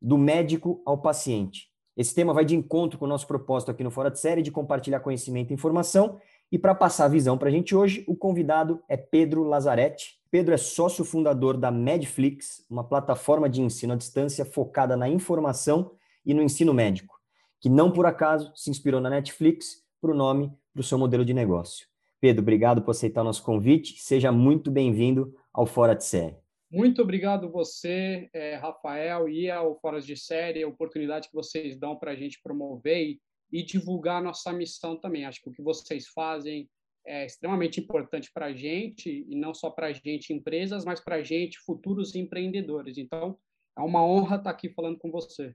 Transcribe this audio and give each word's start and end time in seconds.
do 0.01 0.17
médico 0.17 0.81
ao 0.85 1.01
paciente. 1.01 1.69
Esse 1.97 2.15
tema 2.15 2.33
vai 2.33 2.45
de 2.45 2.55
encontro 2.55 2.97
com 2.97 3.03
o 3.05 3.07
nosso 3.07 3.27
propósito 3.27 3.71
aqui 3.71 3.83
no 3.83 3.91
Fora 3.91 4.09
de 4.09 4.19
Série 4.19 4.41
de 4.41 4.51
compartilhar 4.51 5.01
conhecimento 5.01 5.51
e 5.51 5.53
informação. 5.53 6.19
E 6.51 6.59
para 6.59 6.75
passar 6.75 7.05
a 7.05 7.09
visão 7.09 7.37
para 7.37 7.47
a 7.47 7.51
gente 7.51 7.73
hoje, 7.73 8.03
o 8.07 8.15
convidado 8.15 8.83
é 8.89 8.97
Pedro 8.97 9.43
Lazarete, 9.43 10.19
Pedro 10.29 10.53
é 10.53 10.57
sócio 10.57 11.05
fundador 11.05 11.55
da 11.55 11.71
Medflix, 11.71 12.65
uma 12.69 12.83
plataforma 12.83 13.49
de 13.49 13.61
ensino 13.61 13.93
à 13.93 13.95
distância 13.95 14.43
focada 14.43 14.97
na 14.97 15.07
informação 15.07 15.91
e 16.25 16.33
no 16.33 16.41
ensino 16.41 16.73
médico, 16.73 17.15
que 17.59 17.69
não 17.69 17.89
por 17.89 18.05
acaso 18.05 18.51
se 18.53 18.69
inspirou 18.69 18.99
na 18.99 19.09
Netflix 19.09 19.83
para 20.01 20.11
o 20.11 20.15
nome 20.15 20.51
para 20.73 20.81
o 20.81 20.83
seu 20.83 20.97
modelo 20.97 21.23
de 21.23 21.33
negócio. 21.33 21.87
Pedro, 22.19 22.41
obrigado 22.41 22.81
por 22.81 22.91
aceitar 22.91 23.21
o 23.21 23.25
nosso 23.25 23.43
convite. 23.43 23.99
Seja 24.01 24.31
muito 24.31 24.69
bem-vindo 24.69 25.33
ao 25.53 25.65
Fora 25.65 25.95
de 25.95 26.03
Série. 26.03 26.35
Muito 26.69 27.01
obrigado 27.01 27.51
você, 27.51 28.29
é, 28.33 28.55
Rafael, 28.55 29.27
e 29.27 29.49
ao 29.49 29.77
Fora 29.79 29.99
de 29.99 30.15
Série, 30.15 30.63
a 30.63 30.67
oportunidade 30.67 31.27
que 31.27 31.35
vocês 31.35 31.77
dão 31.77 31.97
para 31.97 32.11
a 32.11 32.15
gente 32.15 32.39
promover 32.41 32.97
e, 32.97 33.21
e 33.51 33.63
divulgar 33.63 34.21
nossa 34.21 34.51
missão 34.53 34.95
também. 34.95 35.25
Acho 35.25 35.41
que 35.41 35.49
o 35.49 35.53
que 35.53 35.61
vocês 35.61 36.07
fazem 36.07 36.69
é 37.05 37.25
extremamente 37.25 37.79
importante 37.79 38.31
para 38.33 38.47
a 38.47 38.53
gente, 38.53 39.25
e 39.27 39.35
não 39.35 39.53
só 39.53 39.69
para 39.69 39.87
a 39.87 39.93
gente, 39.93 40.33
empresas, 40.33 40.85
mas 40.85 40.99
para 40.99 41.15
a 41.15 41.23
gente, 41.23 41.59
futuros 41.59 42.15
empreendedores. 42.15 42.97
Então, 42.97 43.37
é 43.77 43.81
uma 43.81 44.05
honra 44.05 44.37
estar 44.37 44.51
aqui 44.51 44.69
falando 44.69 44.97
com 44.97 45.11
você. 45.11 45.53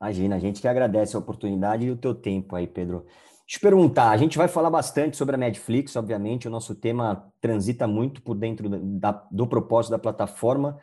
Imagina, 0.00 0.36
a 0.36 0.38
gente 0.38 0.60
que 0.60 0.68
agradece 0.68 1.16
a 1.16 1.18
oportunidade 1.18 1.86
e 1.86 1.90
o 1.90 1.96
teu 1.96 2.14
tempo 2.14 2.54
aí, 2.54 2.66
Pedro. 2.66 3.06
Deixa 3.46 3.56
eu 3.56 3.60
perguntar, 3.60 4.10
a 4.10 4.16
gente 4.16 4.36
vai 4.36 4.46
falar 4.46 4.70
bastante 4.70 5.16
sobre 5.16 5.34
a 5.34 5.38
Netflix, 5.38 5.96
obviamente, 5.96 6.46
o 6.46 6.50
nosso 6.50 6.74
tema 6.74 7.32
transita 7.40 7.86
muito 7.86 8.20
por 8.22 8.34
dentro 8.34 8.68
da, 8.68 9.12
do 9.30 9.46
propósito 9.46 9.92
da 9.92 9.98
plataforma, 9.98 10.78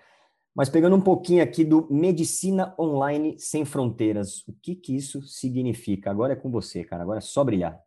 mas 0.56 0.70
pegando 0.70 0.96
um 0.96 1.02
pouquinho 1.02 1.44
aqui 1.44 1.66
do 1.66 1.86
Medicina 1.92 2.74
Online 2.80 3.38
Sem 3.38 3.66
Fronteiras, 3.66 4.48
o 4.48 4.54
que 4.54 4.74
que 4.74 4.96
isso 4.96 5.22
significa? 5.24 6.10
Agora 6.10 6.32
é 6.32 6.36
com 6.38 6.50
você, 6.50 6.82
cara, 6.82 7.04
agora 7.04 7.18
é 7.18 7.22
só 7.22 7.44
brilhar. 7.44 7.84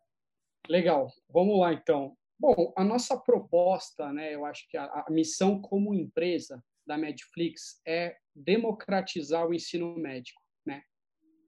Legal, 0.67 1.11
vamos 1.33 1.59
lá 1.59 1.73
então. 1.73 2.15
Bom, 2.39 2.71
a 2.77 2.83
nossa 2.83 3.17
proposta, 3.17 4.13
né, 4.13 4.35
eu 4.35 4.45
acho 4.45 4.69
que 4.69 4.77
a, 4.77 4.85
a 4.85 5.07
missão 5.09 5.59
como 5.59 5.95
empresa 5.95 6.63
da 6.85 6.95
Medflix 6.95 7.81
é 7.87 8.15
democratizar 8.35 9.47
o 9.47 9.53
ensino 9.53 9.97
médico, 9.97 10.39
né? 10.63 10.83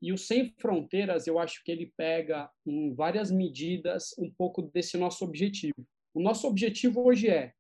E 0.02 0.12
o 0.12 0.18
Sem 0.18 0.56
Fronteiras, 0.58 1.28
eu 1.28 1.38
acho 1.38 1.64
que 1.64 1.72
ele 1.72 1.94
pega 1.96 2.50
em 2.66 2.96
várias 2.96 3.30
medidas 3.30 4.16
um 4.18 4.30
pouco 4.32 4.64
desse 4.64 4.98
nosso 4.98 5.24
objetivo. 5.24 5.88
O 6.16 6.20
nosso 6.22 6.48
objetivo 6.48 7.06
hoje 7.06 7.30
é, 7.30 7.54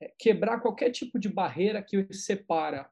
é 0.00 0.12
quebrar 0.18 0.60
qualquer 0.60 0.90
tipo 0.90 1.18
de 1.18 1.30
barreira 1.30 1.82
que 1.82 2.06
separa 2.12 2.88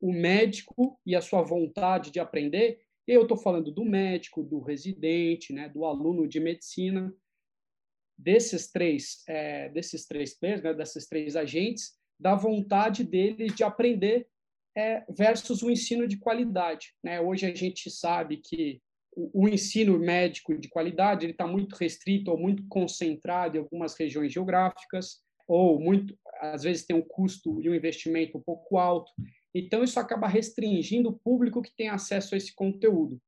o 0.00 0.12
médico 0.12 0.98
e 1.04 1.14
a 1.14 1.20
sua 1.20 1.42
vontade 1.42 2.10
de 2.10 2.20
aprender. 2.20 2.80
Eu 3.06 3.22
estou 3.22 3.36
falando 3.36 3.72
do 3.72 3.84
médico, 3.84 4.42
do 4.42 4.60
residente, 4.60 5.52
né, 5.52 5.68
do 5.68 5.84
aluno 5.84 6.28
de 6.28 6.38
medicina, 6.40 7.12
desses 8.16 8.70
três, 8.70 9.22
é, 9.28 9.68
desses 9.70 10.06
três 10.06 10.38
players, 10.38 10.62
né, 10.62 10.74
desses 10.74 11.06
três 11.06 11.36
agentes, 11.36 11.96
da 12.18 12.34
vontade 12.34 13.04
deles 13.04 13.54
de 13.54 13.62
aprender 13.62 14.28
é, 14.76 15.04
versus 15.08 15.62
o 15.62 15.70
ensino 15.70 16.06
de 16.06 16.18
qualidade. 16.18 16.94
Né? 17.02 17.20
Hoje 17.20 17.46
a 17.46 17.54
gente 17.54 17.90
sabe 17.90 18.38
que 18.38 18.80
o, 19.12 19.44
o 19.44 19.48
ensino 19.48 19.98
médico 19.98 20.56
de 20.56 20.68
qualidade 20.68 21.24
ele 21.24 21.32
está 21.32 21.46
muito 21.46 21.74
restrito 21.76 22.30
ou 22.30 22.38
muito 22.38 22.66
concentrado 22.68 23.56
em 23.56 23.60
algumas 23.60 23.94
regiões 23.94 24.32
geográficas, 24.32 25.20
ou 25.46 25.80
muito, 25.80 26.16
às 26.40 26.62
vezes 26.62 26.84
tem 26.84 26.94
um 26.94 27.02
custo 27.02 27.60
e 27.62 27.70
um 27.70 27.74
investimento 27.74 28.36
um 28.36 28.42
pouco 28.42 28.76
alto. 28.76 29.10
Então 29.58 29.82
isso 29.82 29.98
acaba 29.98 30.28
restringindo 30.28 31.08
o 31.08 31.18
público 31.18 31.62
que 31.62 31.74
tem 31.74 31.88
acesso 31.88 32.34
a 32.34 32.38
esse 32.38 32.54
conteúdo. 32.54 33.20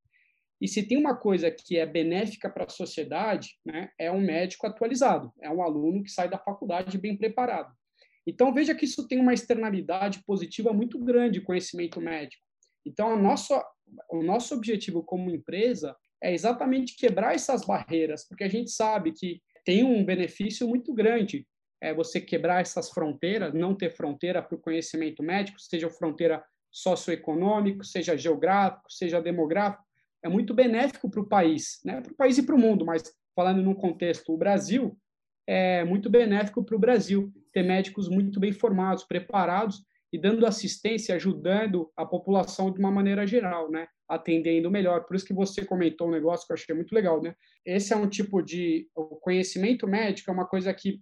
E 0.60 0.68
se 0.68 0.82
tem 0.82 0.98
uma 0.98 1.16
coisa 1.16 1.50
que 1.50 1.78
é 1.78 1.86
benéfica 1.86 2.50
para 2.50 2.64
a 2.64 2.68
sociedade, 2.68 3.58
né, 3.64 3.90
é 3.98 4.12
um 4.12 4.20
médico 4.20 4.66
atualizado, 4.66 5.32
é 5.40 5.50
um 5.50 5.62
aluno 5.62 6.02
que 6.02 6.10
sai 6.10 6.28
da 6.28 6.38
faculdade 6.38 6.98
bem 6.98 7.16
preparado. 7.16 7.74
Então, 8.26 8.52
veja 8.52 8.74
que 8.74 8.84
isso 8.84 9.08
tem 9.08 9.18
uma 9.18 9.32
externalidade 9.32 10.22
positiva 10.24 10.72
muito 10.72 10.98
grande, 10.98 11.40
conhecimento 11.40 12.00
médico. 12.00 12.42
Então, 12.86 13.20
nosso, 13.20 13.54
o 14.10 14.22
nosso 14.22 14.54
objetivo 14.54 15.02
como 15.02 15.30
empresa 15.30 15.96
é 16.22 16.32
exatamente 16.32 16.94
quebrar 16.96 17.34
essas 17.34 17.64
barreiras, 17.64 18.28
porque 18.28 18.44
a 18.44 18.48
gente 18.48 18.70
sabe 18.70 19.12
que 19.12 19.40
tem 19.64 19.82
um 19.82 20.04
benefício 20.04 20.68
muito 20.68 20.92
grande 20.92 21.46
é 21.80 21.94
você 21.94 22.20
quebrar 22.20 22.60
essas 22.60 22.90
fronteiras, 22.90 23.54
não 23.54 23.74
ter 23.74 23.90
fronteira 23.90 24.42
para 24.42 24.56
o 24.56 24.60
conhecimento 24.60 25.22
médico, 25.22 25.60
seja 25.60 25.88
fronteira 25.88 26.44
socioeconômico, 26.70 27.84
seja 27.84 28.16
geográfico, 28.16 28.92
seja 28.92 29.20
demográfico 29.20 29.84
é 30.22 30.28
muito 30.28 30.54
benéfico 30.54 31.10
para 31.10 31.20
o 31.20 31.26
país, 31.26 31.80
né? 31.84 32.00
para 32.00 32.12
o 32.12 32.16
país 32.16 32.38
e 32.38 32.42
para 32.42 32.54
o 32.54 32.58
mundo, 32.58 32.84
mas 32.84 33.02
falando 33.34 33.62
num 33.62 33.74
contexto, 33.74 34.32
o 34.32 34.36
Brasil, 34.36 34.96
é 35.46 35.84
muito 35.84 36.10
benéfico 36.10 36.62
para 36.62 36.76
o 36.76 36.78
Brasil 36.78 37.32
ter 37.52 37.62
médicos 37.62 38.08
muito 38.08 38.38
bem 38.38 38.52
formados, 38.52 39.04
preparados 39.04 39.82
e 40.12 40.18
dando 40.18 40.46
assistência, 40.46 41.14
ajudando 41.14 41.90
a 41.96 42.04
população 42.04 42.70
de 42.70 42.78
uma 42.78 42.90
maneira 42.90 43.26
geral, 43.26 43.70
né? 43.70 43.88
atendendo 44.08 44.70
melhor. 44.70 45.04
Por 45.04 45.14
isso 45.14 45.24
que 45.24 45.32
você 45.32 45.64
comentou 45.64 46.08
um 46.08 46.12
negócio 46.12 46.46
que 46.46 46.52
eu 46.52 46.54
achei 46.54 46.74
muito 46.74 46.92
legal. 46.92 47.22
Né? 47.22 47.34
Esse 47.64 47.92
é 47.92 47.96
um 47.96 48.08
tipo 48.08 48.42
de 48.42 48.88
o 48.94 49.16
conhecimento 49.16 49.86
médico, 49.86 50.30
é 50.30 50.34
uma 50.34 50.46
coisa 50.46 50.74
que, 50.74 51.00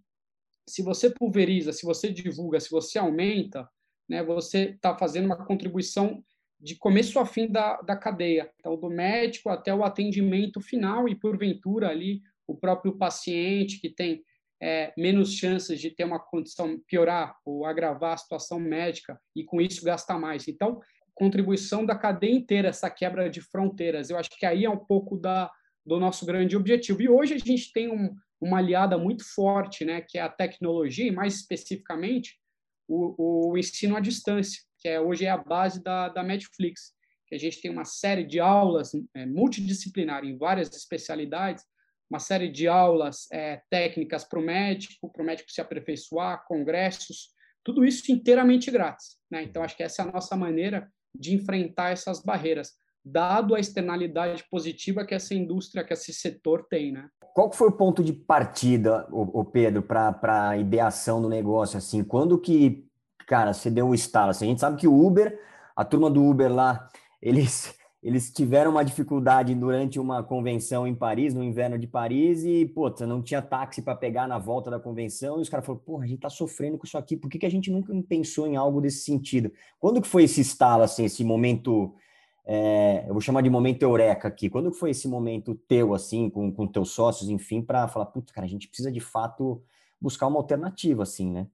se 0.68 0.82
você 0.82 1.10
pulveriza, 1.10 1.72
se 1.72 1.84
você 1.84 2.12
divulga, 2.12 2.60
se 2.60 2.70
você 2.70 2.98
aumenta, 2.98 3.68
né, 4.08 4.22
você 4.22 4.70
está 4.70 4.96
fazendo 4.96 5.26
uma 5.26 5.44
contribuição 5.44 6.22
de 6.60 6.76
começo 6.76 7.18
a 7.18 7.26
fim 7.26 7.46
da, 7.46 7.80
da 7.82 7.96
cadeia. 7.96 8.50
Então, 8.58 8.76
do 8.76 8.88
médico 8.88 9.48
até 9.48 9.74
o 9.74 9.84
atendimento 9.84 10.60
final 10.60 11.08
e, 11.08 11.14
porventura, 11.14 11.88
ali 11.88 12.20
o 12.46 12.56
próprio 12.56 12.96
paciente 12.96 13.80
que 13.80 13.88
tem 13.88 14.22
é, 14.60 14.92
menos 14.96 15.34
chances 15.34 15.80
de 15.80 15.90
ter 15.90 16.04
uma 16.04 16.18
condição 16.18 16.80
piorar 16.86 17.36
ou 17.44 17.64
agravar 17.64 18.14
a 18.14 18.16
situação 18.16 18.58
médica 18.58 19.20
e, 19.36 19.44
com 19.44 19.60
isso, 19.60 19.84
gastar 19.84 20.18
mais. 20.18 20.48
Então, 20.48 20.80
contribuição 21.14 21.84
da 21.84 21.96
cadeia 21.96 22.34
inteira, 22.34 22.68
essa 22.68 22.90
quebra 22.90 23.30
de 23.30 23.40
fronteiras. 23.40 24.10
Eu 24.10 24.16
acho 24.16 24.30
que 24.30 24.46
aí 24.46 24.64
é 24.64 24.70
um 24.70 24.78
pouco 24.78 25.16
da, 25.16 25.50
do 25.84 26.00
nosso 26.00 26.26
grande 26.26 26.56
objetivo. 26.56 27.02
E 27.02 27.08
hoje 27.08 27.34
a 27.34 27.38
gente 27.38 27.72
tem 27.72 27.88
um, 27.90 28.14
uma 28.40 28.58
aliada 28.58 28.96
muito 28.96 29.24
forte, 29.34 29.84
né, 29.84 30.00
que 30.00 30.18
é 30.18 30.22
a 30.22 30.28
tecnologia, 30.28 31.06
e 31.06 31.10
mais 31.10 31.34
especificamente 31.36 32.38
o, 32.86 33.50
o 33.50 33.58
ensino 33.58 33.96
à 33.96 34.00
distância 34.00 34.60
que 34.78 34.88
é, 34.88 35.00
hoje 35.00 35.24
é 35.24 35.30
a 35.30 35.36
base 35.36 35.82
da, 35.82 36.08
da 36.08 36.22
Netflix, 36.22 36.92
que 37.26 37.34
a 37.34 37.38
gente 37.38 37.60
tem 37.60 37.70
uma 37.70 37.84
série 37.84 38.24
de 38.24 38.40
aulas 38.40 38.92
é, 39.14 39.26
multidisciplinar 39.26 40.24
em 40.24 40.38
várias 40.38 40.74
especialidades, 40.74 41.64
uma 42.08 42.18
série 42.18 42.48
de 42.48 42.66
aulas 42.66 43.26
é, 43.30 43.60
técnicas 43.68 44.24
para 44.24 44.38
o 44.38 44.42
médico, 44.42 45.12
para 45.12 45.22
o 45.22 45.26
médico 45.26 45.50
se 45.50 45.60
aperfeiçoar, 45.60 46.46
congressos, 46.46 47.34
tudo 47.62 47.84
isso 47.84 48.10
inteiramente 48.10 48.70
grátis. 48.70 49.18
Né? 49.30 49.42
Então, 49.42 49.62
acho 49.62 49.76
que 49.76 49.82
essa 49.82 50.02
é 50.02 50.08
a 50.08 50.12
nossa 50.12 50.36
maneira 50.36 50.90
de 51.14 51.34
enfrentar 51.34 51.90
essas 51.90 52.22
barreiras, 52.22 52.72
dado 53.10 53.54
a 53.54 53.60
externalidade 53.60 54.44
positiva 54.50 55.04
que 55.04 55.14
essa 55.14 55.34
indústria, 55.34 55.84
que 55.84 55.92
esse 55.92 56.12
setor 56.12 56.66
tem. 56.68 56.92
Né? 56.92 57.08
Qual 57.34 57.52
foi 57.52 57.68
o 57.68 57.72
ponto 57.72 58.02
de 58.02 58.12
partida, 58.12 59.06
o 59.10 59.44
Pedro, 59.44 59.82
para 59.82 60.48
a 60.50 60.56
ideação 60.56 61.22
do 61.22 61.28
negócio? 61.28 61.78
Assim, 61.78 62.02
quando 62.04 62.38
que 62.38 62.88
cara, 63.28 63.52
você 63.52 63.70
deu 63.70 63.86
um 63.86 63.94
estalo. 63.94 64.30
Assim, 64.30 64.46
a 64.46 64.48
gente 64.48 64.60
sabe 64.60 64.78
que 64.78 64.88
o 64.88 65.06
Uber, 65.06 65.38
a 65.76 65.84
turma 65.84 66.10
do 66.10 66.24
Uber 66.24 66.52
lá, 66.52 66.88
eles, 67.20 67.76
eles 68.02 68.32
tiveram 68.32 68.70
uma 68.70 68.84
dificuldade 68.84 69.54
durante 69.54 70.00
uma 70.00 70.22
convenção 70.22 70.86
em 70.86 70.94
Paris, 70.94 71.34
no 71.34 71.44
inverno 71.44 71.78
de 71.78 71.86
Paris, 71.86 72.42
e, 72.44 72.64
pô, 72.64 72.92
não 73.06 73.22
tinha 73.22 73.42
táxi 73.42 73.82
para 73.82 73.94
pegar 73.94 74.26
na 74.26 74.38
volta 74.38 74.70
da 74.70 74.80
convenção, 74.80 75.38
e 75.38 75.42
os 75.42 75.48
caras 75.48 75.66
falaram, 75.66 75.84
pô, 75.84 76.00
a 76.00 76.06
gente 76.06 76.20
tá 76.20 76.30
sofrendo 76.30 76.78
com 76.78 76.86
isso 76.86 76.96
aqui, 76.96 77.16
por 77.16 77.28
que, 77.28 77.38
que 77.38 77.46
a 77.46 77.50
gente 77.50 77.70
nunca 77.70 77.92
pensou 78.08 78.46
em 78.46 78.56
algo 78.56 78.80
desse 78.80 79.04
sentido? 79.04 79.52
Quando 79.78 80.00
que 80.00 80.08
foi 80.08 80.24
esse 80.24 80.40
estalo, 80.40 80.82
assim, 80.82 81.04
esse 81.04 81.22
momento 81.22 81.94
é, 82.50 83.04
eu 83.06 83.12
vou 83.12 83.20
chamar 83.20 83.42
de 83.42 83.50
momento 83.50 83.82
eureka 83.82 84.26
aqui. 84.26 84.48
Quando 84.48 84.72
foi 84.72 84.92
esse 84.92 85.06
momento 85.06 85.54
teu, 85.68 85.92
assim, 85.92 86.30
com, 86.30 86.50
com 86.50 86.66
teus 86.66 86.92
sócios, 86.92 87.28
enfim, 87.28 87.60
para 87.60 87.86
falar, 87.88 88.06
putz, 88.06 88.32
cara, 88.32 88.46
a 88.46 88.48
gente 88.48 88.66
precisa 88.66 88.90
de 88.90 89.00
fato 89.00 89.62
buscar 90.00 90.26
uma 90.28 90.38
alternativa, 90.38 91.02
assim, 91.02 91.30
né? 91.30 91.46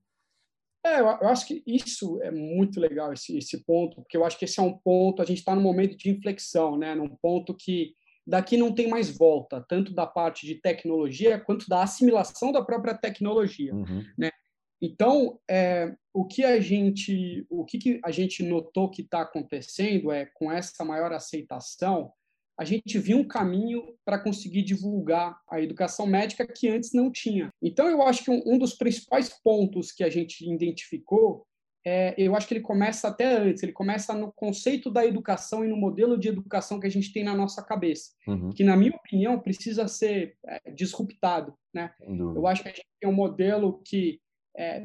É, 0.87 1.01
eu, 1.01 1.07
eu 1.07 1.29
acho 1.29 1.49
que 1.49 1.65
isso 1.67 2.23
é 2.23 2.31
muito 2.31 2.79
legal, 2.79 3.13
esse, 3.13 3.37
esse 3.37 3.65
ponto, 3.65 3.97
porque 3.97 4.17
eu 4.17 4.25
acho 4.25 4.39
que 4.39 4.45
esse 4.45 4.61
é 4.61 4.63
um 4.63 4.73
ponto, 4.73 5.21
a 5.21 5.25
gente 5.25 5.39
está 5.39 5.53
num 5.53 5.63
momento 5.63 5.97
de 5.97 6.11
inflexão, 6.11 6.79
né? 6.79 6.95
Num 6.95 7.09
ponto 7.09 7.53
que 7.55 7.95
daqui 8.25 8.57
não 8.57 8.73
tem 8.73 8.89
mais 8.89 9.11
volta, 9.17 9.65
tanto 9.69 9.93
da 9.93 10.07
parte 10.07 10.47
de 10.47 10.55
tecnologia 10.55 11.41
quanto 11.41 11.69
da 11.69 11.83
assimilação 11.83 12.53
da 12.53 12.63
própria 12.65 12.95
tecnologia, 12.95 13.75
uhum. 13.75 14.05
né? 14.17 14.31
Então, 14.81 15.39
é, 15.49 15.95
o 16.13 16.25
que 16.25 16.45
a 16.45 16.61
gente, 16.61 17.47
o 17.49 17.65
que, 17.65 17.79
que 17.79 18.01
a 18.05 18.11
gente 18.11 18.43
notou 18.43 18.91
que 18.91 19.03
está 19.03 19.23
acontecendo 19.23 20.13
é 20.13 20.27
com 20.35 20.51
essa 20.51 20.85
maior 20.85 21.13
aceitação, 21.13 22.13
a 22.59 22.65
gente 22.65 22.99
viu 22.99 23.19
um 23.19 23.27
caminho 23.27 23.97
para 24.05 24.19
conseguir 24.19 24.63
divulgar 24.63 25.37
a 25.51 25.61
educação 25.61 26.07
médica 26.07 26.47
que 26.47 26.69
antes 26.69 26.93
não 26.93 27.11
tinha. 27.11 27.51
Então, 27.61 27.89
eu 27.89 28.03
acho 28.03 28.25
que 28.25 28.31
um, 28.31 28.43
um 28.47 28.59
dos 28.59 28.75
principais 28.75 29.29
pontos 29.43 29.91
que 29.91 30.05
a 30.05 30.11
gente 30.11 30.49
identificou 30.49 31.47
é, 31.87 32.15
eu 32.17 32.35
acho 32.35 32.49
que 32.49 32.55
ele 32.55 32.63
começa 32.63 33.09
até 33.09 33.37
antes, 33.37 33.63
ele 33.63 33.73
começa 33.73 34.15
no 34.15 34.33
conceito 34.33 34.91
da 34.91 35.05
educação 35.05 35.63
e 35.63 35.69
no 35.69 35.77
modelo 35.77 36.17
de 36.17 36.29
educação 36.29 36.81
que 36.81 36.87
a 36.87 36.91
gente 36.91 37.13
tem 37.13 37.23
na 37.23 37.37
nossa 37.37 37.63
cabeça, 37.63 38.13
uhum. 38.27 38.51
que, 38.51 38.65
na 38.65 38.75
minha 38.75 38.97
opinião, 38.97 39.39
precisa 39.39 39.87
ser 39.87 40.35
é, 40.47 40.71
disruptado. 40.71 41.55
Né? 41.75 41.93
Eu 42.01 42.47
acho 42.47 42.63
que 42.63 42.69
a 42.71 42.73
gente 42.73 42.87
tem 42.99 43.11
um 43.11 43.15
modelo 43.15 43.83
que 43.85 44.19
é, 44.57 44.81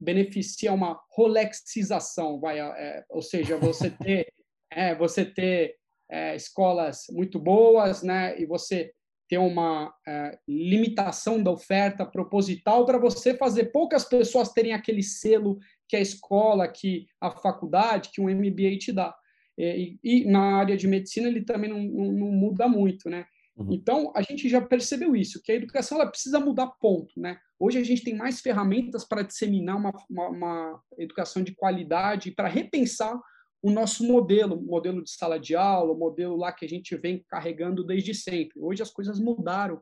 beneficia 0.00 0.72
uma 0.72 1.00
rolexização, 1.10 2.40
vai, 2.40 2.58
é, 2.58 3.04
ou 3.08 3.22
seja, 3.22 3.56
você 3.56 3.90
ter, 4.02 4.32
é, 4.70 4.94
você 4.94 5.24
ter 5.24 5.76
é, 6.10 6.34
escolas 6.34 7.06
muito 7.10 7.38
boas, 7.38 8.02
né, 8.02 8.38
e 8.40 8.44
você 8.44 8.92
ter 9.28 9.38
uma 9.38 9.94
é, 10.06 10.38
limitação 10.46 11.42
da 11.42 11.50
oferta 11.50 12.04
proposital 12.04 12.84
para 12.84 12.98
você 12.98 13.34
fazer 13.34 13.72
poucas 13.72 14.04
pessoas 14.04 14.52
terem 14.52 14.74
aquele 14.74 15.02
selo 15.02 15.58
que 15.88 15.96
a 15.96 16.00
escola, 16.00 16.68
que 16.68 17.06
a 17.20 17.30
faculdade, 17.30 18.10
que 18.12 18.20
um 18.20 18.28
MBA 18.28 18.76
te 18.78 18.92
dá. 18.92 19.14
E, 19.56 19.98
e 20.02 20.24
na 20.24 20.56
área 20.56 20.76
de 20.76 20.86
medicina 20.88 21.28
ele 21.28 21.44
também 21.44 21.70
não, 21.70 21.80
não, 21.80 22.12
não 22.12 22.32
muda 22.32 22.68
muito, 22.68 23.08
né? 23.08 23.24
Uhum. 23.56 23.72
Então, 23.72 24.12
a 24.16 24.22
gente 24.22 24.48
já 24.48 24.60
percebeu 24.60 25.14
isso, 25.14 25.40
que 25.42 25.52
a 25.52 25.54
educação 25.54 25.98
ela 25.98 26.10
precisa 26.10 26.40
mudar 26.40 26.68
ponto. 26.80 27.12
Né? 27.18 27.38
Hoje 27.58 27.78
a 27.78 27.84
gente 27.84 28.02
tem 28.02 28.16
mais 28.16 28.40
ferramentas 28.40 29.04
para 29.04 29.22
disseminar 29.22 29.76
uma, 29.76 29.92
uma, 30.08 30.28
uma 30.28 30.82
educação 30.98 31.42
de 31.42 31.54
qualidade, 31.54 32.30
para 32.30 32.48
repensar 32.48 33.18
o 33.62 33.70
nosso 33.70 34.04
modelo, 34.04 34.60
modelo 34.60 35.02
de 35.02 35.10
sala 35.10 35.38
de 35.38 35.54
aula, 35.54 35.96
modelo 35.96 36.36
lá 36.36 36.52
que 36.52 36.64
a 36.64 36.68
gente 36.68 36.96
vem 36.96 37.24
carregando 37.28 37.84
desde 37.84 38.14
sempre. 38.14 38.60
Hoje 38.60 38.82
as 38.82 38.90
coisas 38.90 39.20
mudaram 39.20 39.80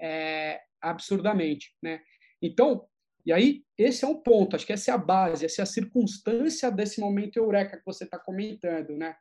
é, 0.00 0.60
absurdamente. 0.80 1.72
Né? 1.80 2.00
Então, 2.42 2.86
e 3.24 3.32
aí, 3.32 3.62
esse 3.76 4.04
é 4.04 4.08
um 4.08 4.20
ponto, 4.20 4.56
acho 4.56 4.66
que 4.66 4.72
essa 4.72 4.90
é 4.90 4.94
a 4.94 4.98
base, 4.98 5.44
essa 5.44 5.60
é 5.60 5.64
a 5.64 5.66
circunstância 5.66 6.70
desse 6.70 7.00
momento 7.00 7.36
eureka 7.36 7.76
que 7.76 7.84
você 7.84 8.04
está 8.04 8.18
comentando, 8.18 8.96
né? 8.96 9.14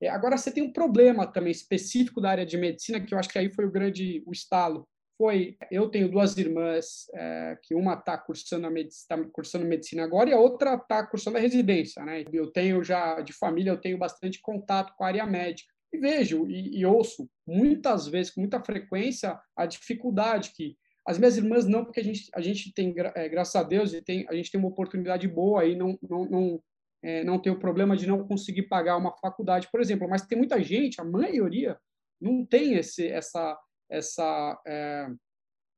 É, 0.00 0.08
agora, 0.08 0.36
você 0.36 0.50
tem 0.50 0.62
um 0.62 0.72
problema 0.72 1.26
também 1.26 1.50
específico 1.50 2.20
da 2.20 2.30
área 2.30 2.46
de 2.46 2.56
medicina, 2.56 3.00
que 3.00 3.14
eu 3.14 3.18
acho 3.18 3.28
que 3.28 3.38
aí 3.38 3.50
foi 3.50 3.64
o 3.64 3.70
grande 3.70 4.22
o 4.26 4.32
estalo. 4.32 4.86
Foi, 5.18 5.56
eu 5.70 5.88
tenho 5.88 6.10
duas 6.10 6.36
irmãs, 6.36 7.06
é, 7.14 7.58
que 7.62 7.74
uma 7.74 7.94
está 7.94 8.18
cursando, 8.18 8.68
tá 9.08 9.16
cursando 9.32 9.64
medicina 9.64 10.04
agora 10.04 10.28
e 10.28 10.34
a 10.34 10.38
outra 10.38 10.74
está 10.74 11.06
cursando 11.06 11.38
a 11.38 11.40
residência. 11.40 12.04
Né? 12.04 12.24
Eu 12.30 12.52
tenho 12.52 12.84
já, 12.84 13.22
de 13.22 13.32
família, 13.32 13.70
eu 13.70 13.80
tenho 13.80 13.96
bastante 13.96 14.40
contato 14.42 14.94
com 14.94 15.04
a 15.04 15.06
área 15.06 15.24
médica. 15.24 15.72
E 15.90 15.98
vejo 15.98 16.46
e, 16.46 16.78
e 16.78 16.84
ouço 16.84 17.30
muitas 17.46 18.06
vezes, 18.06 18.30
com 18.30 18.40
muita 18.40 18.62
frequência, 18.62 19.40
a 19.56 19.64
dificuldade 19.64 20.52
que 20.54 20.76
as 21.06 21.18
minhas 21.18 21.36
irmãs 21.36 21.64
não, 21.66 21.84
porque 21.84 22.00
a 22.00 22.04
gente, 22.04 22.28
a 22.34 22.40
gente 22.40 22.72
tem, 22.74 22.92
é, 23.14 23.28
graças 23.28 23.54
a 23.54 23.62
Deus, 23.62 23.92
tem, 24.04 24.26
a 24.28 24.34
gente 24.34 24.50
tem 24.50 24.58
uma 24.58 24.68
oportunidade 24.68 25.28
boa 25.28 25.64
e 25.64 25.76
não, 25.76 25.96
não, 26.02 26.24
não, 26.28 26.62
é, 27.06 27.22
não 27.22 27.38
tem 27.38 27.52
o 27.52 27.58
problema 27.58 27.96
de 27.96 28.04
não 28.04 28.26
conseguir 28.26 28.62
pagar 28.62 28.96
uma 28.96 29.16
faculdade, 29.18 29.68
por 29.70 29.80
exemplo. 29.80 30.08
Mas 30.08 30.26
tem 30.26 30.36
muita 30.36 30.60
gente, 30.60 31.00
a 31.00 31.04
maioria, 31.04 31.78
não 32.20 32.44
tem 32.44 32.74
esse, 32.74 33.06
essa, 33.06 33.56
essa, 33.88 34.60
é, 34.66 35.06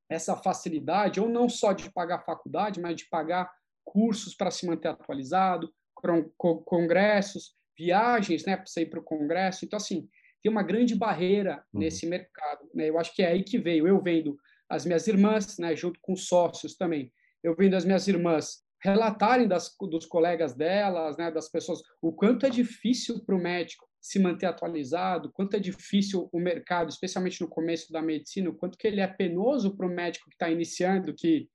essa 0.08 0.34
facilidade, 0.36 1.20
ou 1.20 1.28
não 1.28 1.46
só 1.46 1.74
de 1.74 1.92
pagar 1.92 2.24
faculdade, 2.24 2.80
mas 2.80 2.96
de 2.96 3.06
pagar 3.10 3.52
cursos 3.84 4.34
para 4.34 4.50
se 4.50 4.66
manter 4.66 4.88
atualizado, 4.88 5.70
congressos, 6.64 7.54
viagens 7.76 8.46
né, 8.46 8.56
para 8.56 8.64
você 8.64 8.82
ir 8.82 8.86
para 8.86 9.00
o 9.00 9.04
congresso. 9.04 9.66
Então, 9.66 9.76
assim, 9.76 10.08
tem 10.42 10.50
uma 10.50 10.62
grande 10.62 10.94
barreira 10.94 11.62
uhum. 11.74 11.80
nesse 11.80 12.06
mercado. 12.06 12.70
Né? 12.74 12.88
Eu 12.88 12.98
acho 12.98 13.14
que 13.14 13.22
é 13.22 13.26
aí 13.32 13.44
que 13.44 13.58
veio. 13.58 13.86
Eu 13.86 14.00
vendo 14.02 14.38
as 14.66 14.86
minhas 14.86 15.06
irmãs, 15.06 15.58
né, 15.58 15.76
junto 15.76 16.00
com 16.00 16.16
sócios 16.16 16.74
também, 16.74 17.12
eu 17.42 17.54
vendo 17.54 17.74
as 17.74 17.84
minhas 17.84 18.08
irmãs 18.08 18.62
relatarem 18.82 19.48
das, 19.48 19.74
dos 19.80 20.06
colegas 20.06 20.54
delas, 20.54 21.16
né, 21.16 21.30
das 21.30 21.48
pessoas, 21.48 21.80
o 22.00 22.12
quanto 22.12 22.46
é 22.46 22.50
difícil 22.50 23.24
para 23.24 23.34
o 23.34 23.38
médico 23.38 23.88
se 24.00 24.18
manter 24.18 24.46
atualizado, 24.46 25.32
quanto 25.32 25.56
é 25.56 25.58
difícil 25.58 26.28
o 26.32 26.38
mercado, 26.38 26.88
especialmente 26.88 27.40
no 27.40 27.48
começo 27.48 27.92
da 27.92 28.00
medicina, 28.00 28.48
o 28.48 28.54
quanto 28.54 28.78
que 28.78 28.86
ele 28.86 29.00
é 29.00 29.06
penoso 29.06 29.76
para 29.76 29.86
o 29.86 29.90
médico 29.90 30.28
que 30.28 30.34
está 30.34 30.48
iniciando, 30.48 31.14
que 31.14 31.48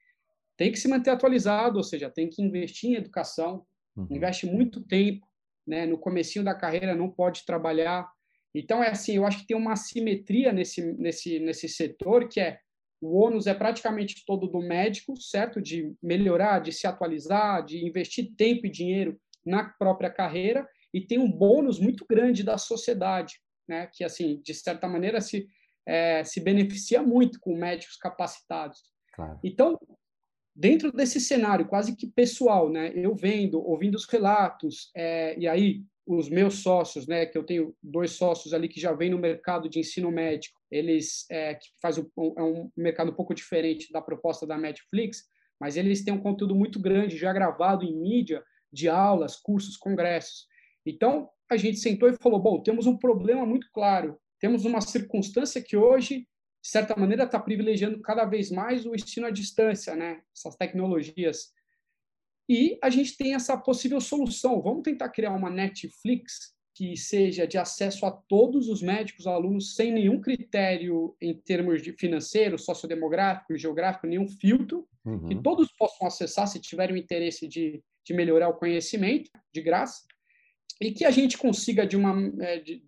tem 0.58 0.72
que 0.72 0.80
se 0.80 0.88
manter 0.88 1.12
atualizado, 1.12 1.78
ou 1.78 1.84
seja, 1.84 2.10
tem 2.10 2.30
que 2.30 2.42
investir 2.42 2.92
em 2.92 2.96
educação, 2.96 3.66
uhum. 3.96 4.08
investe 4.12 4.46
muito 4.46 4.84
tempo, 4.86 5.26
né, 5.66 5.86
no 5.86 5.98
comecinho 5.98 6.44
da 6.44 6.54
carreira 6.54 6.94
não 6.94 7.10
pode 7.10 7.46
trabalhar. 7.46 8.08
Então 8.54 8.84
é 8.84 8.90
assim, 8.90 9.16
eu 9.16 9.26
acho 9.26 9.40
que 9.40 9.48
tem 9.48 9.58
uma 9.58 9.74
assimetria 9.74 10.52
nesse 10.52 10.82
nesse 10.94 11.40
nesse 11.40 11.68
setor 11.70 12.28
que 12.28 12.40
é 12.40 12.60
o 13.04 13.16
ônus 13.16 13.48
é 13.48 13.54
praticamente 13.54 14.24
todo 14.26 14.48
do 14.48 14.60
médico, 14.60 15.16
certo? 15.20 15.62
De 15.62 15.94
melhorar, 16.02 16.60
de 16.60 16.72
se 16.72 16.88
atualizar, 16.88 17.66
de 17.66 17.86
investir 17.86 18.34
tempo 18.36 18.66
e 18.66 18.72
dinheiro 18.72 19.20
na 19.46 19.66
própria 19.66 20.10
carreira, 20.10 20.68
e 20.94 21.02
tem 21.02 21.20
um 21.20 21.32
bônus 21.32 21.80
muito 21.80 22.06
grande 22.10 22.44
da 22.44 22.58
sociedade, 22.58 23.40
né? 23.68 23.88
Que, 23.92 24.04
assim, 24.04 24.42
de 24.42 24.54
certa 24.54 24.88
maneira, 24.88 25.20
se, 25.20 25.48
é, 25.86 26.24
se 26.24 26.40
beneficia 26.40 27.02
muito 27.02 27.40
com 27.40 27.58
médicos 27.58 27.98
capacitados. 27.98 28.80
Claro. 29.14 29.40
Então, 29.44 29.78
dentro 30.56 30.92
desse 30.92 31.20
cenário 31.20 31.68
quase 31.68 31.96
que 31.96 32.08
pessoal, 32.08 32.70
né? 32.70 32.92
Eu 32.96 33.16
vendo, 33.16 33.62
ouvindo 33.62 33.96
os 33.96 34.06
relatos, 34.06 34.92
é, 34.96 35.38
e 35.38 35.48
aí 35.48 35.84
os 36.06 36.30
meus 36.30 36.56
sócios, 36.56 37.08
né, 37.08 37.26
que 37.26 37.38
eu 37.38 37.44
tenho 37.44 37.76
dois 37.82 38.12
sócios 38.12 38.54
ali 38.54 38.68
que 38.68 38.80
já 38.80 38.92
vêm 38.92 39.10
no 39.10 39.18
mercado 39.18 39.70
de 39.70 39.80
ensino 39.80 40.12
médico, 40.12 40.60
eles 40.70 41.26
é, 41.30 41.56
que 41.56 41.68
faz 41.82 41.98
um, 41.98 42.06
é 42.38 42.44
um 42.44 42.70
mercado 42.76 43.12
um 43.12 43.16
pouco 43.16 43.34
diferente 43.34 43.92
da 43.92 44.02
proposta 44.02 44.46
da 44.46 44.58
Netflix, 44.58 45.24
mas 45.60 45.78
eles 45.78 46.04
têm 46.04 46.14
um 46.14 46.22
conteúdo 46.22 46.56
muito 46.56 46.80
grande 46.80 47.18
já 47.18 47.32
gravado 47.32 47.86
em 47.86 47.96
mídia 47.96 48.44
de 48.72 48.90
aulas, 48.90 49.38
cursos, 49.38 49.78
congressos. 49.78 50.48
Então 50.86 51.30
a 51.50 51.56
gente 51.56 51.78
sentou 51.78 52.10
e 52.10 52.18
falou, 52.22 52.40
bom, 52.40 52.62
temos 52.62 52.86
um 52.86 52.98
problema 52.98 53.46
muito 53.46 53.68
claro, 53.72 54.20
temos 54.40 54.66
uma 54.66 54.82
circunstância 54.82 55.62
que 55.62 55.78
hoje 55.78 56.28
de 56.62 56.70
certa 56.70 56.96
maneira 56.98 57.24
está 57.24 57.40
privilegiando 57.40 58.02
cada 58.02 58.26
vez 58.26 58.50
mais 58.50 58.86
o 58.86 58.96
ensino 58.96 59.28
à 59.28 59.30
distância, 59.30 59.96
né? 59.96 60.22
Essas 60.36 60.56
tecnologias 60.56 61.52
e 62.48 62.78
a 62.82 62.90
gente 62.90 63.16
tem 63.16 63.34
essa 63.34 63.58
possível 63.58 64.02
solução. 64.02 64.62
Vamos 64.62 64.84
tentar 64.84 65.10
criar 65.10 65.32
uma 65.32 65.50
Netflix 65.50 66.54
que 66.76 66.98
seja 66.98 67.46
de 67.46 67.58
acesso 67.58 68.06
a 68.06 68.12
todos 68.12 68.68
os 68.68 68.82
médicos, 68.82 69.28
alunos, 69.28 69.76
sem 69.76 69.92
nenhum 69.92 70.20
critério 70.20 71.16
em 71.22 71.34
termos 71.34 71.84
de 71.84 71.94
financeiro, 71.94 72.58
sociodemográfico, 72.58 73.56
geográfico, 73.56 74.08
nenhum 74.08 74.28
filtro, 74.28 74.88
uhum. 75.06 75.28
que 75.28 75.36
todos 75.36 75.72
possam 75.74 76.08
acessar 76.08 76.48
se 76.48 76.60
tiverem 76.60 76.96
o 76.96 77.00
interesse 77.00 77.48
de, 77.48 77.84
de 78.04 78.14
melhorar 78.14 78.50
o 78.50 78.56
conhecimento, 78.56 79.30
de 79.54 79.62
graça, 79.62 80.02
e 80.82 80.92
que 80.92 81.06
a 81.06 81.12
gente 81.12 81.38
consiga, 81.38 81.86
de 81.86 81.96
uma, 81.96 82.16
é, 82.44 82.60
de, 82.60 82.84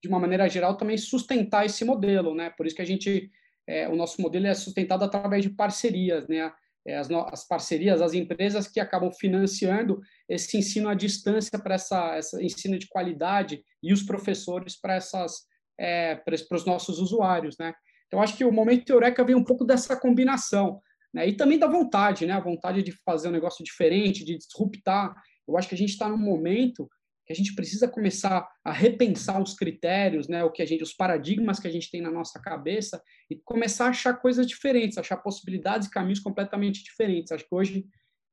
de 0.00 0.08
uma 0.08 0.20
maneira 0.20 0.48
geral, 0.48 0.76
também 0.76 0.96
sustentar 0.96 1.66
esse 1.66 1.84
modelo. 1.84 2.36
Né? 2.36 2.50
Por 2.50 2.66
isso 2.66 2.76
que 2.76 2.82
a 2.82 2.86
gente, 2.86 3.32
é, 3.66 3.88
o 3.88 3.96
nosso 3.96 4.22
modelo 4.22 4.46
é 4.46 4.54
sustentado 4.54 5.02
através 5.02 5.42
de 5.42 5.50
parcerias, 5.50 6.28
né? 6.28 6.52
É, 6.86 6.96
as, 6.96 7.10
as, 7.10 7.46
parcerias, 7.46 8.02
as 8.02 8.14
empresas 8.14 8.68
que 8.68 8.78
acabam 8.78 9.10
financiando 9.12 10.00
esse 10.28 10.56
ensino 10.58 10.88
à 10.88 10.94
distância 10.94 11.58
para 11.58 11.74
essa, 11.74 12.16
essa 12.16 12.42
ensino 12.42 12.78
de 12.78 12.88
qualidade 12.88 13.64
e 13.82 13.92
os 13.92 14.02
professores 14.02 14.78
para 14.78 14.94
essas 14.94 15.46
é, 15.78 16.16
para, 16.16 16.34
os 16.56 16.64
nossos 16.64 16.98
usuários, 16.98 17.56
né? 17.58 17.72
Então 18.06 18.22
acho 18.22 18.36
que 18.36 18.44
o 18.44 18.52
momento 18.52 18.90
Eureka 18.90 19.24
vem 19.24 19.34
um 19.34 19.42
pouco 19.42 19.64
dessa 19.64 19.98
combinação, 19.98 20.80
né? 21.12 21.26
E 21.26 21.36
também 21.36 21.58
da 21.58 21.66
vontade, 21.66 22.26
né? 22.26 22.34
A 22.34 22.40
vontade 22.40 22.82
de 22.82 22.92
fazer 23.04 23.28
um 23.28 23.32
negócio 23.32 23.64
diferente, 23.64 24.24
de 24.24 24.36
disruptar. 24.36 25.14
Eu 25.48 25.56
acho 25.56 25.68
que 25.68 25.74
a 25.74 25.78
gente 25.78 25.90
está 25.90 26.08
num 26.08 26.18
momento 26.18 26.88
que 27.26 27.32
a 27.32 27.36
gente 27.36 27.54
precisa 27.54 27.88
começar 27.88 28.46
a 28.62 28.72
repensar 28.72 29.42
os 29.42 29.54
critérios, 29.54 30.28
né, 30.28 30.44
o 30.44 30.50
que 30.50 30.62
a 30.62 30.66
gente, 30.66 30.82
os 30.82 30.92
paradigmas 30.92 31.58
que 31.58 31.66
a 31.66 31.70
gente 31.70 31.90
tem 31.90 32.00
na 32.00 32.10
nossa 32.10 32.40
cabeça 32.40 33.02
e 33.30 33.36
começar 33.36 33.86
a 33.86 33.90
achar 33.90 34.14
coisas 34.14 34.46
diferentes, 34.46 34.98
achar 34.98 35.16
possibilidades 35.16 35.88
e 35.88 35.90
caminhos 35.90 36.20
completamente 36.20 36.82
diferentes. 36.84 37.32
Acho 37.32 37.48
que 37.48 37.54
hoje 37.54 37.86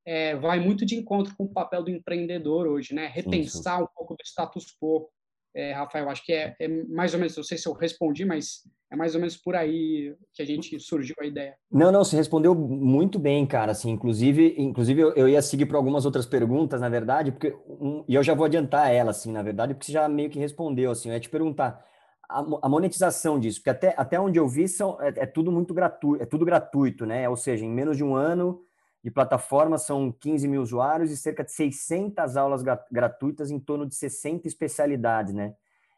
é, 0.05 0.35
vai 0.35 0.59
muito 0.59 0.85
de 0.85 0.95
encontro 0.95 1.35
com 1.35 1.45
o 1.45 1.53
papel 1.53 1.83
do 1.83 1.91
empreendedor 1.91 2.67
hoje, 2.67 2.93
né, 2.93 3.07
repensar 3.07 3.77
sim, 3.77 3.79
sim. 3.79 3.83
um 3.83 3.95
pouco 3.95 4.15
do 4.15 4.23
status 4.25 4.65
quo. 4.79 5.09
É, 5.55 5.73
Rafael. 5.73 6.09
Acho 6.09 6.25
que 6.25 6.33
é, 6.33 6.55
é, 6.59 6.67
mais 6.67 7.13
ou 7.13 7.19
menos, 7.19 7.35
não 7.35 7.43
sei 7.43 7.57
se 7.57 7.67
eu 7.67 7.73
respondi, 7.73 8.25
mas 8.25 8.61
é 8.91 8.95
mais 8.95 9.15
ou 9.15 9.21
menos 9.21 9.37
por 9.37 9.55
aí 9.55 10.15
que 10.33 10.41
a 10.41 10.45
gente 10.45 10.79
surgiu 10.79 11.15
a 11.19 11.25
ideia. 11.25 11.55
Não, 11.71 11.91
não, 11.91 12.03
você 12.03 12.15
respondeu 12.15 12.53
muito 12.53 13.17
bem, 13.17 13.45
cara. 13.45 13.71
Assim, 13.71 13.89
inclusive, 13.91 14.55
inclusive 14.57 15.01
eu, 15.01 15.13
eu 15.15 15.29
ia 15.29 15.41
seguir 15.41 15.65
para 15.65 15.77
algumas 15.77 16.05
outras 16.05 16.25
perguntas, 16.25 16.81
na 16.81 16.89
verdade, 16.89 17.31
porque 17.31 17.55
um, 17.67 18.03
e 18.07 18.15
eu 18.15 18.23
já 18.23 18.33
vou 18.33 18.45
adiantar 18.45 18.91
ela, 18.91 19.11
assim, 19.11 19.31
na 19.31 19.41
verdade, 19.41 19.73
porque 19.73 19.85
você 19.85 19.93
já 19.93 20.07
meio 20.09 20.29
que 20.29 20.39
respondeu, 20.39 20.91
assim. 20.91 21.09
Eu 21.09 21.13
ia 21.13 21.19
te 21.19 21.29
perguntar 21.29 21.83
a, 22.29 22.39
a 22.63 22.69
monetização 22.69 23.39
disso, 23.39 23.59
porque 23.59 23.69
até, 23.69 23.93
até 23.97 24.19
onde 24.19 24.39
eu 24.39 24.47
vi 24.47 24.67
são, 24.67 25.01
é, 25.01 25.13
é 25.17 25.25
tudo 25.25 25.51
muito 25.51 25.73
gratuito, 25.73 26.23
é 26.23 26.25
tudo 26.25 26.45
gratuito, 26.45 27.05
né? 27.05 27.27
Ou 27.29 27.35
seja, 27.35 27.65
em 27.65 27.69
menos 27.69 27.97
de 27.97 28.03
um 28.03 28.15
ano 28.15 28.61
de 29.03 29.09
plataforma, 29.09 29.77
são 29.77 30.11
15 30.11 30.47
mil 30.47 30.61
usuários 30.61 31.11
e 31.11 31.17
cerca 31.17 31.43
de 31.43 31.51
600 31.51 32.37
aulas 32.37 32.63
gratuitas 32.91 33.49
em 33.49 33.59
torno 33.59 33.85
de 33.87 33.95
60 33.95 34.47
especialidades, 34.47 35.33
né? 35.33 35.55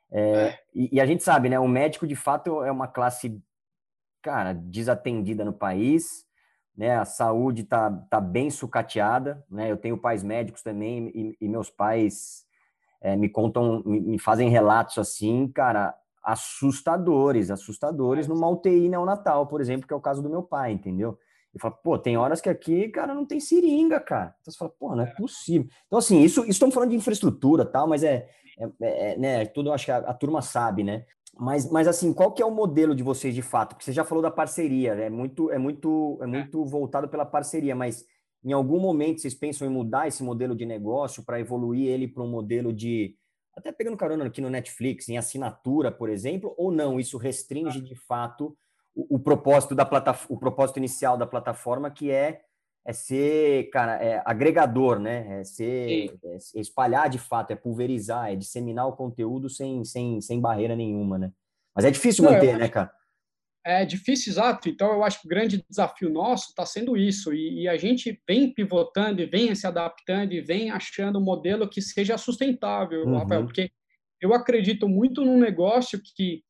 É, 0.10 0.22
é. 0.22 0.60
E, 0.74 0.96
e, 0.96 1.02
a 1.02 1.06
gente 1.06 1.24
sabe, 1.24 1.50
né? 1.50 1.60
O 1.60 1.68
médico, 1.68 2.08
de 2.08 2.16
fato, 2.16 2.64
é 2.64 2.72
uma 2.72 2.88
classe, 2.88 3.42
cara, 4.22 4.54
desatendida 4.54 5.44
no 5.44 5.52
país, 5.52 6.26
né? 6.78 6.96
A 6.96 7.04
saúde 7.04 7.64
tá, 7.64 7.92
tá 8.10 8.22
bem 8.22 8.50
sucateada, 8.50 9.44
né? 9.50 9.70
Eu 9.72 9.78
tenho 9.78 9.98
pais 9.98 10.24
médicos 10.24 10.62
também 10.62 11.12
e, 11.14 11.38
e 11.42 11.50
meus 11.50 11.70
pais 11.70 12.46
é, 13.02 13.18
me 13.18 13.28
contam, 13.28 13.84
me, 13.86 14.00
me, 14.00 14.20
fazem 14.20 14.50
relatos 14.50 14.98
assim, 14.98 15.48
cara, 15.50 15.94
assustadores, 16.24 17.52
assustadores 17.52 18.28
numa 18.28 18.48
UTI 18.48 18.88
neonatal, 18.88 19.46
por 19.46 19.60
exemplo, 19.60 19.86
que 19.86 19.94
é 19.94 19.98
o 19.98 20.02
caso 20.02 20.24
do 20.24 20.30
meu 20.30 20.42
pai, 20.42 20.72
entendeu? 20.72 21.20
E 21.56 21.60
fala, 21.60 21.74
pô, 21.76 22.00
tem 22.00 22.18
horas 22.18 22.42
que 22.42 22.50
aqui, 22.50 22.90
cara, 22.90 23.14
não 23.14 23.26
tem 23.26 23.40
seringa, 23.40 24.00
cara. 24.00 24.36
Então 24.42 24.52
você 24.52 24.58
fala, 24.58 24.72
pô, 24.72 24.96
não 24.96 25.04
é, 25.04 25.10
é. 25.10 25.14
possível. 25.14 25.68
Então, 25.86 26.00
assim, 26.00 26.22
isso, 26.22 26.42
isso 26.42 26.52
estamos 26.52 26.74
falando 26.74 26.90
de 26.90 26.96
infraestrutura 26.96 27.64
tal, 27.64 27.88
mas 27.88 28.04
é, 28.04 28.28
é, 28.58 28.66
é, 28.82 29.14
é 29.14 29.18
né, 29.18 29.46
tudo 29.46 29.72
acho 29.72 29.86
que 29.86 29.92
a, 29.92 29.98
a, 29.98 30.14
turma 30.14 30.42
sabe, 30.42 30.84
né? 30.84 31.06
Mas, 31.38 31.70
mas 31.72 31.88
assim, 31.88 32.12
qual 32.14 32.32
que 32.32 32.42
é 32.42 32.46
o 32.46 32.52
modelo 32.52 32.96
de 32.96 33.04
vocês 33.04 33.34
de 33.36 33.42
fato? 33.42 33.70
Porque 33.70 33.86
você 33.86 33.94
já 33.94 34.04
falou 34.04 34.22
da 34.22 34.32
parceria, 34.32 34.94
é 34.94 35.10
muito, 35.10 35.52
é 35.52 35.58
muito, 35.58 36.18
é, 36.22 36.24
é 36.24 36.28
muito 36.28 36.66
voltado 36.66 37.08
pela 37.08 37.26
parceria, 37.26 37.76
mas 37.76 38.06
em 38.44 38.52
algum 38.52 38.80
momento 38.80 39.22
vocês 39.22 39.34
pensam 39.34 39.68
em 39.68 39.72
mudar 39.72 40.08
esse 40.08 40.24
modelo 40.24 40.56
de 40.56 40.66
negócio 40.66 41.24
para 41.24 41.40
evoluir 41.40 41.88
ele 41.88 42.08
para 42.08 42.24
um 42.24 42.30
modelo 42.30 42.74
de 42.74 43.16
até 43.56 43.72
pegando 43.72 43.98
carona 43.98 44.26
aqui 44.26 44.42
no 44.42 44.50
Netflix, 44.50 45.08
em 45.10 45.18
assinatura, 45.18 45.92
por 45.92 46.10
exemplo, 46.10 46.56
ou 46.58 46.72
não? 46.72 47.00
Isso 47.00 47.18
restringe 47.18 47.80
de 47.82 47.96
fato 47.96 48.58
o, 48.96 49.16
o 49.16 49.20
propósito 49.20 49.76
da 49.76 49.86
plataforma, 49.86 50.36
o 50.36 50.40
propósito 50.40 50.78
inicial 50.78 51.18
da 51.18 51.26
plataforma, 51.26 51.92
que 51.92 52.12
é 52.12 52.42
é 52.86 52.92
ser, 52.92 53.70
cara, 53.70 53.94
é 54.04 54.22
agregador, 54.26 55.00
né? 55.00 55.40
É 55.40 55.44
ser 55.46 56.20
é, 56.22 56.38
espalhar 56.56 57.10
de 57.10 57.18
fato, 57.18 57.52
é 57.52 57.56
pulverizar, 57.56 58.32
é 58.32 58.36
disseminar 58.36 58.88
o 58.88 58.96
conteúdo 58.96 59.50
sem, 59.50 59.86
sem, 59.86 60.20
sem 60.20 60.42
barreira 60.42 60.76
nenhuma, 60.76 61.18
né? 61.18 61.32
Mas 61.74 61.86
é 61.86 61.92
difícil 61.92 62.26
manter, 62.26 62.54
Não, 62.54 62.60
né, 62.60 62.68
cara? 62.68 62.92
É 63.66 63.86
difícil, 63.86 64.34
exato. 64.34 64.68
Então, 64.68 64.92
eu 64.92 65.04
acho 65.04 65.22
que 65.22 65.28
o 65.28 65.30
grande 65.30 65.64
desafio 65.70 66.10
nosso 66.10 66.50
está 66.50 66.66
sendo 66.66 66.98
isso. 66.98 67.34
E, 67.34 67.62
e, 67.62 67.68
a 67.70 67.78
gente 67.78 68.22
vem 68.28 68.54
pivotando 68.54 69.22
e 69.22 69.26
vem 69.26 69.56
se 69.56 69.66
adaptando 69.66 70.34
e 70.34 70.42
vem 70.42 70.70
achando 70.70 71.18
um 71.18 71.24
modelo 71.24 71.70
que 71.70 71.82
seja 71.82 72.18
sustentável, 72.18 73.06
uhum. 73.06 73.18
Rafael, 73.18 73.46
porque 73.46 73.72
eu 74.20 74.34
acredito 74.34 74.90
muito 74.90 75.24
num 75.24 75.40
negócio 75.40 76.02
que 76.16 76.44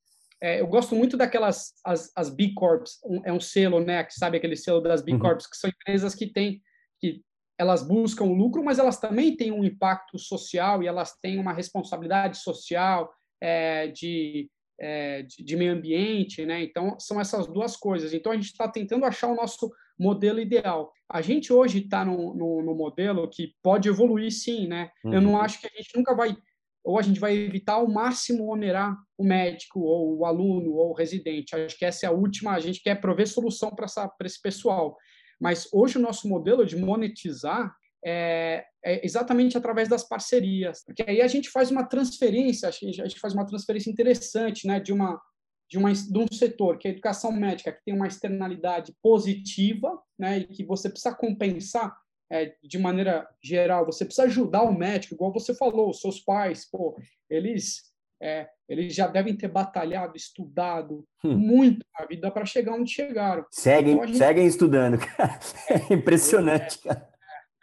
é, 0.44 0.60
eu 0.60 0.68
gosto 0.68 0.94
muito 0.94 1.16
daquelas 1.16 1.72
as, 1.86 2.12
as 2.14 2.30
B 2.30 2.54
Corps, 2.54 3.00
um, 3.06 3.22
é 3.24 3.32
um 3.32 3.40
selo, 3.40 3.80
né? 3.80 4.04
Que 4.04 4.14
sabe 4.14 4.36
aquele 4.36 4.58
selo 4.58 4.82
das 4.82 5.02
B 5.02 5.14
uhum. 5.14 5.20
Corps, 5.20 5.48
que 5.48 5.56
são 5.56 5.70
empresas 5.70 6.14
que 6.14 6.28
têm 6.28 6.62
que 7.00 7.22
elas 7.58 7.82
buscam 7.82 8.26
lucro, 8.26 8.62
mas 8.62 8.78
elas 8.78 9.00
também 9.00 9.38
têm 9.38 9.54
um 9.54 9.64
impacto 9.64 10.20
social 10.20 10.84
e 10.84 10.88
elas 10.88 11.18
têm 11.22 11.40
uma 11.40 11.54
responsabilidade 11.54 12.40
social 12.40 13.14
é, 13.40 13.88
de, 13.88 14.50
é, 14.78 15.22
de, 15.22 15.44
de, 15.44 15.56
meio 15.56 15.72
ambiente, 15.72 16.46
né? 16.46 16.62
Então 16.62 17.00
são 17.00 17.22
essas 17.22 17.48
duas 17.48 17.78
coisas. 17.78 18.14
Então 18.14 18.34
a 18.34 18.36
gente 18.36 18.48
está 18.48 18.68
tentando 18.68 19.06
achar 19.06 19.28
o 19.28 19.36
nosso 19.36 19.72
modelo 19.98 20.42
ideal. 20.42 20.92
A 21.10 21.22
gente 21.22 21.54
hoje 21.54 21.80
está 21.80 22.04
no, 22.04 22.34
no, 22.34 22.62
no, 22.62 22.76
modelo 22.76 23.30
que 23.30 23.54
pode 23.64 23.88
evoluir, 23.88 24.32
sim, 24.32 24.68
né? 24.68 24.92
Uhum. 25.06 25.14
Eu 25.14 25.22
não 25.22 25.32
uhum. 25.32 25.42
acho 25.42 25.62
que 25.62 25.68
a 25.68 25.70
gente 25.70 25.96
nunca 25.96 26.14
vai 26.14 26.36
ou 26.84 27.00
a 27.00 27.02
gente 27.02 27.20
vai 27.20 27.36
evitar 27.36 27.74
ao 27.74 27.88
máximo 27.88 28.52
onerar 28.52 28.96
o 29.18 29.24
médico, 29.24 29.80
ou 29.80 30.18
o 30.18 30.26
aluno, 30.26 30.74
ou 30.74 30.92
o 30.92 30.94
residente. 30.94 31.56
Acho 31.56 31.78
que 31.78 31.86
essa 31.86 32.06
é 32.06 32.10
a 32.10 32.12
última, 32.12 32.52
a 32.52 32.60
gente 32.60 32.82
quer 32.82 33.00
prover 33.00 33.28
solução 33.28 33.72
para 33.74 33.88
esse 34.26 34.42
pessoal. 34.42 34.98
Mas 35.40 35.68
hoje 35.72 35.98
o 35.98 36.02
nosso 36.02 36.28
modelo 36.28 36.66
de 36.66 36.76
monetizar 36.76 37.74
é, 38.06 38.66
é, 38.84 39.06
exatamente 39.06 39.58
através 39.58 39.88
das 39.88 40.04
parcerias, 40.08 40.84
porque 40.86 41.06
aí 41.08 41.22
a 41.22 41.28
gente 41.28 41.50
faz 41.50 41.72
uma 41.72 41.86
transferência, 41.86 42.68
a 42.68 42.72
gente 42.72 43.20
faz 43.20 43.34
uma 43.34 43.46
transferência 43.46 43.90
interessante, 43.90 44.68
né, 44.68 44.80
de 44.80 44.92
uma 44.92 45.22
de, 45.70 45.78
uma, 45.78 45.92
de 45.92 46.18
um 46.20 46.28
setor 46.32 46.78
que 46.78 46.88
é 46.88 46.92
a 46.92 46.94
educação 46.94 47.32
médica, 47.32 47.72
que 47.72 47.84
tem 47.84 47.96
uma 47.96 48.08
externalidade 48.08 48.94
positiva, 49.02 50.00
né, 50.20 50.40
e 50.40 50.46
que 50.46 50.64
você 50.64 50.88
precisa 50.88 51.16
compensar 51.16 51.96
é, 52.32 52.56
de 52.64 52.78
maneira 52.78 53.28
geral, 53.42 53.86
você 53.86 54.06
precisa 54.06 54.28
ajudar 54.28 54.64
o 54.64 54.78
médico, 54.78 55.14
igual 55.14 55.32
você 55.32 55.54
falou, 55.54 55.94
seus 55.94 56.20
pais, 56.20 56.70
pô, 56.70 56.98
eles 57.30 57.94
é, 58.22 58.48
eles 58.70 58.96
já 58.96 59.06
devem 59.06 59.36
ter 59.36 59.50
batalhado, 59.50 60.16
estudado 60.16 61.06
hum. 61.24 61.38
muito 61.38 61.86
na 62.00 62.06
vida 62.06 62.32
para 62.32 62.46
chegar 62.46 62.74
onde 62.74 62.90
chegaram. 62.90 63.46
Seguem, 63.52 63.96
então, 63.96 64.08
gente... 64.08 64.18
seguem 64.18 64.48
estudando, 64.48 64.98
cara. 64.98 65.40
É 65.70 65.92
impressionante, 65.94 66.80
é, 66.86 66.88
cara. 66.88 67.10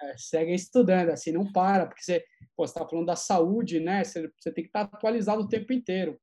É, 0.02 0.14
seguem 0.18 0.54
estudando, 0.54 1.10
assim, 1.10 1.32
não 1.32 1.50
para, 1.50 1.86
porque 1.86 2.02
você 2.02 2.22
está 2.62 2.86
falando 2.86 3.06
da 3.06 3.16
saúde, 3.16 3.80
né? 3.80 4.04
Você, 4.04 4.30
você, 4.38 4.52
tem 4.52 4.64
que 4.64 4.68
estar 4.68 4.86
tá 4.86 4.96
atualizado 4.96 5.40
o 5.40 5.48
tempo 5.48 5.72
inteiro. 5.72 6.20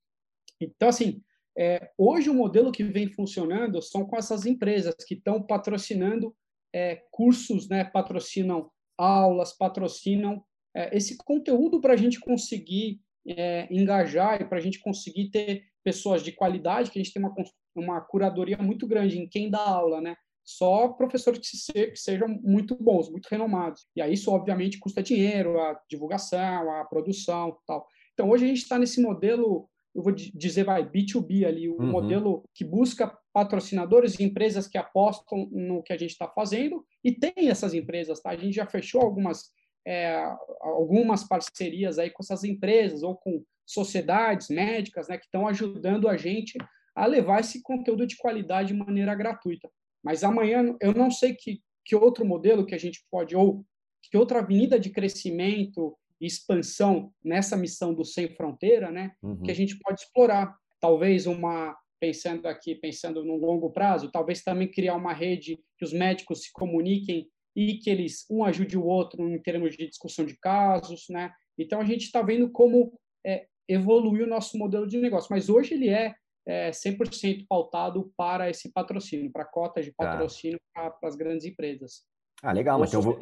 Então, 0.62 0.89
assim, 0.89 1.24
é, 1.58 1.89
hoje 1.98 2.29
o 2.29 2.34
modelo 2.34 2.72
que 2.72 2.84
vem 2.84 3.08
funcionando 3.08 3.82
são 3.82 4.06
com 4.06 4.17
essas 4.17 4.46
empresas 4.46 4.94
que 5.08 5.15
estão 5.15 5.41
patrocinando 5.41 6.36
é, 6.74 7.01
cursos, 7.12 7.67
né, 7.69 7.83
patrocinam 7.83 8.69
aulas, 8.97 9.55
patrocinam 9.55 10.43
é, 10.75 10.95
esse 10.95 11.17
conteúdo 11.17 11.79
para 11.79 11.93
a 11.93 11.97
gente 11.97 12.19
conseguir 12.19 13.00
é, 13.27 13.67
engajar 13.71 14.41
e 14.41 14.45
para 14.45 14.57
a 14.57 14.62
gente 14.62 14.79
conseguir 14.79 15.29
ter 15.29 15.63
pessoas 15.83 16.24
de 16.24 16.31
qualidade, 16.31 16.91
que 16.91 17.00
a 17.00 17.03
gente 17.03 17.13
tem 17.13 17.24
uma, 17.24 17.33
uma 17.75 18.01
curadoria 18.01 18.57
muito 18.57 18.88
grande 18.88 19.17
em 19.17 19.27
quem 19.27 19.50
dá 19.50 19.59
aula, 19.59 20.01
né? 20.01 20.15
Só 20.43 20.89
professores 20.89 21.39
que, 21.39 21.57
se, 21.57 21.74
que 21.74 21.97
sejam 21.97 22.27
muito 22.41 22.75
bons, 22.75 23.09
muito 23.09 23.27
renomados. 23.27 23.86
E 23.95 24.01
aí 24.01 24.13
isso, 24.13 24.31
obviamente, 24.31 24.79
custa 24.79 25.03
dinheiro, 25.03 25.59
a 25.59 25.79
divulgação, 25.89 26.71
a 26.71 26.86
produção 26.86 27.57
tal. 27.65 27.86
Então, 28.13 28.29
hoje 28.29 28.45
a 28.45 28.47
gente 28.47 28.62
está 28.62 28.79
nesse 28.79 29.01
modelo, 29.01 29.69
eu 29.93 30.01
vou 30.01 30.13
dizer, 30.13 30.63
vai, 30.63 30.89
B2B 30.89 31.45
ali, 31.45 31.67
o 31.67 31.74
um 31.74 31.86
uhum. 31.86 31.91
modelo 31.91 32.43
que 32.53 32.63
busca 32.63 33.13
patrocinadores 33.38 34.20
e 34.20 34.24
empresas 34.24 34.67
que 34.67 34.79
apostam 34.79 35.48
no 35.51 35.84
que 35.84 35.94
a 35.94 35.98
gente 35.98 36.10
está 36.10 36.27
fazendo, 36.27 36.84
e 37.03 37.12
tem 37.12 37.50
essas 37.50 37.75
empresas, 37.75 38.20
tá? 38.20 38.32
A 38.32 38.36
gente 38.36 38.56
já 38.56 38.65
fechou 38.65 39.00
algumas, 39.00 39.51
é, 39.86 40.24
algumas 40.60 41.24
parcerias 41.24 42.00
aí 42.00 42.10
com 42.10 42.24
essas 42.24 42.44
empresas 42.44 43.03
ou 43.03 43.15
com 43.15 43.44
sociedades 43.63 44.50
médicas, 44.50 45.08
né, 45.08 45.20
que 45.20 45.25
estão 45.25 45.48
ajudando 45.48 46.10
a 46.10 46.17
gente 46.17 46.58
a 46.96 47.06
levar 47.06 47.41
esse 47.41 47.62
conteúdo 47.62 48.08
de 48.08 48.17
qualidade 48.17 48.70
de 48.70 48.74
maneira 48.74 49.13
gratuita. 49.13 49.70
Mas 50.03 50.24
amanhã 50.24 50.75
eu 50.82 50.91
não 50.91 51.12
sei 51.12 51.36
que, 51.36 51.62
que 51.86 51.96
outro 51.96 52.25
modelo 52.25 52.65
que 52.65 52.74
a 52.74 52.79
gente 52.79 53.06
pode, 53.12 53.36
ou 53.36 53.63
que 54.01 54.17
outra 54.17 54.39
avenida 54.39 54.79
de 54.79 54.89
crescimento 54.89 55.96
e 56.20 56.25
expansão 56.25 57.13
nessa 57.24 57.56
missão 57.56 57.94
do 57.94 58.03
Sem 58.03 58.29
Fronteira, 58.29 58.89
né, 58.89 59.12
uhum. 59.22 59.44
que 59.44 59.51
a 59.51 59.56
gente 59.56 59.77
pode 59.77 60.01
explorar. 60.01 60.58
Talvez 60.79 61.27
uma 61.27 61.77
pensando 62.00 62.46
aqui, 62.48 62.75
pensando 62.75 63.24
no 63.24 63.36
longo 63.36 63.72
prazo, 63.72 64.12
talvez 64.12 64.44
também 64.44 64.70
criar 64.70 64.96
uma 64.96 65.13
rede 65.13 65.60
que 65.77 65.86
os 65.86 65.94
médicos 65.94 66.44
se 66.44 66.51
comuniquem 66.51 67.27
e 67.56 67.80
que 67.80 67.89
eles 67.89 68.25
um 68.30 68.44
ajude 68.44 68.77
o 68.77 68.86
outro 68.86 69.27
em 69.27 69.42
termos 69.42 69.75
de 69.75 69.88
discussão 69.88 70.25
de 70.25 70.38
casos, 70.38 71.06
né? 71.10 71.32
Então 71.58 71.82
a 71.82 71.86
gente 71.86 72.04
está 72.04 72.22
vendo 72.22 72.51
como 72.51 72.94
é, 73.25 73.48
evoluir 73.68 74.24
o 74.24 74.30
nosso 74.30 74.58
modelo 74.58 74.88
de 74.88 74.98
negócio, 74.98 75.27
mas 75.32 75.50
hoje 75.50 75.74
ele 75.74 75.89
é, 75.89 76.13
é 76.48 76.70
100% 76.70 77.46
pautado 77.50 78.13
para 78.16 78.50
esse 78.50 78.72
patrocínio, 78.72 79.32
para 79.32 79.44
cotas 79.44 79.86
de 79.86 79.92
tá. 79.92 80.06
patrocínio 80.06 80.60
tá. 80.74 80.92
para 80.92 81.10
as 81.10 81.16
grandes 81.16 81.46
empresas. 81.46 82.04
Ah, 82.44 82.51
legal, 82.51 82.80
mas 82.80 82.89
então 82.89 83.01
vou, 83.01 83.20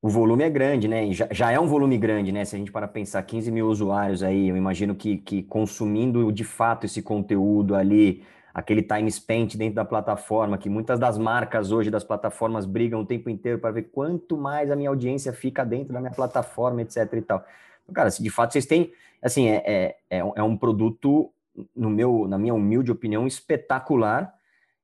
o 0.00 0.08
volume 0.08 0.44
é 0.44 0.50
grande, 0.50 0.86
né? 0.86 1.12
Já, 1.12 1.28
já, 1.30 1.50
é 1.50 1.58
um 1.58 1.66
volume 1.66 1.98
grande, 1.98 2.30
né? 2.30 2.44
Se 2.44 2.54
a 2.54 2.58
gente 2.58 2.70
para 2.70 2.86
pensar 2.86 3.20
15 3.22 3.50
mil 3.50 3.66
usuários 3.66 4.22
aí, 4.22 4.48
eu 4.48 4.56
imagino 4.56 4.94
que, 4.94 5.16
que 5.18 5.42
consumindo 5.42 6.30
de 6.32 6.44
fato 6.44 6.86
esse 6.86 7.02
conteúdo 7.02 7.74
ali, 7.74 8.22
aquele 8.54 8.82
time 8.82 9.10
spent 9.10 9.56
dentro 9.56 9.74
da 9.74 9.84
plataforma, 9.84 10.56
que 10.56 10.68
muitas 10.68 11.00
das 11.00 11.18
marcas 11.18 11.72
hoje 11.72 11.90
das 11.90 12.04
plataformas 12.04 12.64
brigam 12.64 13.00
o 13.00 13.06
tempo 13.06 13.28
inteiro 13.28 13.58
para 13.58 13.72
ver 13.72 13.90
quanto 13.92 14.36
mais 14.36 14.70
a 14.70 14.76
minha 14.76 14.88
audiência 14.88 15.32
fica 15.32 15.64
dentro 15.64 15.92
da 15.92 16.00
minha 16.00 16.12
plataforma, 16.12 16.82
etc 16.82 17.12
e 17.14 17.22
tal. 17.22 17.44
Então, 17.82 17.92
cara, 17.92 18.10
se 18.10 18.22
de 18.22 18.30
fato 18.30 18.52
vocês 18.52 18.66
têm, 18.66 18.92
assim, 19.20 19.48
é, 19.48 19.62
é, 19.66 19.96
é, 20.10 20.18
é 20.18 20.42
um 20.44 20.56
produto, 20.56 21.32
no 21.74 21.90
meu, 21.90 22.28
na 22.28 22.38
minha 22.38 22.54
humilde 22.54 22.92
opinião, 22.92 23.26
espetacular, 23.26 24.32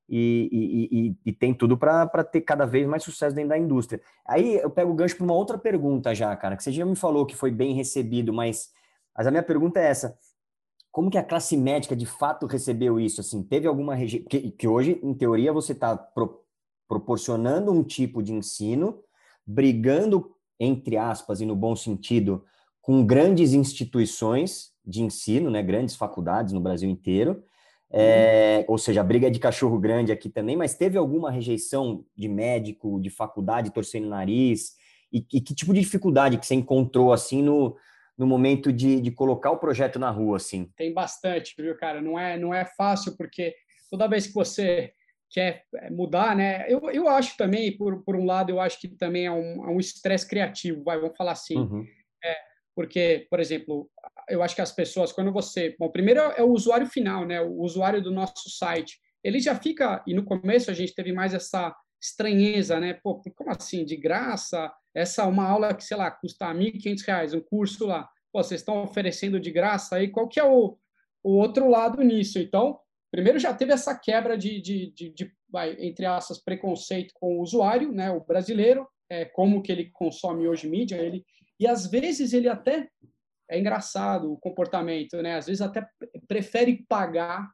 e, 0.09 1.17
e, 1.25 1.31
e, 1.31 1.33
tem 1.33 1.55
tudo 1.55 1.77
para 1.79 2.25
ter 2.25 2.43
cada 2.43 2.67
vez 2.67 2.87
mais 2.87 3.03
sucesso 3.03 3.35
dentro 3.35 3.51
da 3.51 3.59
indústria. 3.59 4.01
Aí 4.27 4.57
eu 4.57 4.71
pego 4.71 4.93
o 4.93 4.95
gancho 4.95 5.17
para 5.17 5.25
uma 5.25 5.35
outra 5.35 5.57
pergunta 5.57 6.15
já, 6.15 6.35
cara, 6.37 6.57
que 6.57 6.63
você 6.63 6.73
já 6.73 6.85
me 6.85 6.97
falou 6.97 7.25
que 7.25 7.35
foi 7.35 7.51
bem 7.51 7.75
recebido, 7.75 8.33
mas, 8.33 8.71
mas 9.17 9.27
a 9.27 9.31
minha 9.31 9.43
pergunta 9.43 9.81
é 9.81 9.87
essa. 9.87 10.19
como 10.93 11.11
que 11.11 11.19
a 11.19 11.25
classe 11.25 11.57
médica 11.57 11.97
de 11.97 12.07
fato 12.07 12.47
recebeu 12.47 13.01
isso? 13.01 13.21
Assim, 13.21 13.43
teve 13.43 13.67
alguma 13.67 13.95
região 13.95 14.25
que, 14.29 14.51
que, 14.51 14.69
hoje, 14.69 15.01
em 15.03 15.15
teoria, 15.15 15.53
você 15.53 15.73
está 15.73 15.97
pro, 15.97 16.45
proporcionando 16.87 17.73
um 17.73 17.83
tipo 17.83 18.23
de 18.23 18.33
ensino, 18.33 19.03
brigando 19.47 20.35
entre 20.59 20.97
aspas 20.97 21.41
e 21.41 21.47
no 21.47 21.57
bom 21.57 21.75
sentido, 21.75 22.45
com 22.81 23.05
grandes 23.05 23.53
instituições 23.53 24.73
de 24.85 25.03
ensino, 25.03 25.51
né, 25.51 25.63
grandes 25.63 25.97
faculdades 25.97 26.53
no 26.53 26.61
Brasil 26.61 26.89
inteiro. 26.89 27.43
É, 27.97 28.65
ou 28.67 28.77
seja, 28.77 29.01
a 29.01 29.05
briga 29.05 29.29
é 29.29 29.31
de 29.31 29.39
cachorro 29.39 29.79
grande 29.79 30.11
aqui 30.11 30.29
também, 30.29 30.57
mas 30.57 30.75
teve 30.75 30.99
alguma 30.99 31.31
rejeição 31.31 32.05
de 32.17 32.29
médico, 32.29 33.01
de 33.01 33.09
faculdade, 33.09 33.73
torcendo 33.73 34.07
o 34.07 34.11
nariz? 34.11 34.73
E, 35.13 35.25
e 35.33 35.41
que 35.41 35.55
tipo 35.55 35.73
de 35.73 35.81
dificuldade 35.81 36.37
que 36.37 36.45
você 36.45 36.57
encontrou 36.57 37.13
assim 37.13 37.41
no, 37.41 37.77
no 38.19 38.27
momento 38.27 38.73
de, 38.73 39.01
de 39.01 39.11
colocar 39.13 39.53
o 39.53 39.59
projeto 39.59 39.97
na 39.99 40.11
rua, 40.11 40.39
assim? 40.39 40.69
Tem 40.77 40.93
bastante, 40.93 41.55
viu, 41.57 41.77
cara? 41.77 42.03
Não 42.03 42.19
é, 42.19 42.37
não 42.37 42.53
é 42.53 42.65
fácil, 42.65 43.17
porque 43.17 43.55
toda 43.89 44.09
vez 44.09 44.27
que 44.27 44.35
você 44.35 44.93
quer 45.31 45.65
é, 45.77 45.89
mudar, 45.91 46.35
né? 46.35 46.65
Eu, 46.69 46.91
eu 46.91 47.09
acho 47.09 47.37
também, 47.37 47.77
por, 47.77 48.03
por 48.03 48.17
um 48.17 48.25
lado, 48.25 48.51
eu 48.51 48.61
acho 48.61 48.81
que 48.81 48.89
também 48.89 49.27
é 49.27 49.33
um, 49.33 49.69
é 49.69 49.71
um 49.71 49.79
estresse 49.79 50.29
criativo, 50.29 50.83
vai, 50.83 50.99
vamos 50.99 51.17
falar 51.17 51.33
assim. 51.33 51.59
Uhum. 51.59 51.87
É, 52.25 52.37
porque, 52.75 53.27
por 53.31 53.39
exemplo, 53.39 53.89
eu 54.29 54.43
acho 54.43 54.55
que 54.55 54.63
as 54.63 54.73
pessoas, 54.73 55.13
quando 55.13 55.33
você... 55.33 55.75
Bom, 55.79 55.89
primeiro 55.89 56.21
é 56.21 56.43
o 56.43 56.51
usuário 56.51 56.87
final, 56.87 57.27
né? 57.27 57.41
O 57.41 57.61
usuário 57.61 58.03
do 58.03 58.11
nosso 58.11 58.51
site. 58.51 58.99
Ele 59.23 59.41
já 59.41 59.55
fica... 59.55 60.03
E 60.07 60.15
no 60.15 60.25
começo 60.25 60.71
a 60.71 60.75
gente 60.75 60.95
teve 60.95 61.13
mais 61.13 61.35
essa 61.35 61.75
estranheza, 62.01 62.79
né? 62.79 62.95
Pô, 62.95 63.21
como 63.35 63.51
assim? 63.51 63.85
De 63.85 63.97
graça? 63.97 64.73
Essa 64.95 65.27
uma 65.27 65.49
aula 65.49 65.75
que, 65.75 65.85
sei 65.85 65.97
lá, 65.97 66.11
custa 66.11 66.53
R$ 66.53 66.73
1.500, 66.73 67.37
um 67.37 67.41
curso 67.41 67.87
lá. 67.87 68.09
Pô, 68.33 68.43
vocês 68.43 68.61
estão 68.61 68.83
oferecendo 68.83 69.41
de 69.41 69.51
graça 69.51 69.97
aí? 69.97 70.09
Qual 70.09 70.29
que 70.29 70.39
é 70.39 70.45
o, 70.45 70.77
o 71.23 71.37
outro 71.37 71.69
lado 71.69 72.03
nisso? 72.03 72.39
Então, 72.39 72.79
primeiro 73.11 73.39
já 73.39 73.55
teve 73.55 73.73
essa 73.73 73.97
quebra 73.97 74.37
de, 74.37 74.61
de, 74.61 74.93
de, 74.93 75.09
de 75.11 75.33
vai, 75.49 75.77
entre 75.79 76.05
aspas, 76.05 76.43
preconceito 76.43 77.15
com 77.15 77.39
o 77.39 77.41
usuário, 77.41 77.93
né? 77.93 78.11
O 78.11 78.21
brasileiro, 78.21 78.87
é, 79.09 79.25
como 79.25 79.63
que 79.63 79.71
ele 79.71 79.91
consome 79.93 80.47
hoje 80.47 80.69
mídia, 80.69 80.97
ele 80.97 81.25
e 81.59 81.67
às 81.67 81.87
vezes 81.87 82.33
ele 82.33 82.49
até 82.49 82.89
é 83.51 83.59
engraçado 83.59 84.33
o 84.33 84.39
comportamento, 84.39 85.21
né? 85.23 85.37
Às 85.37 85.47
vezes 85.47 85.61
até 85.61 85.87
prefere 86.27 86.85
pagar 86.89 87.51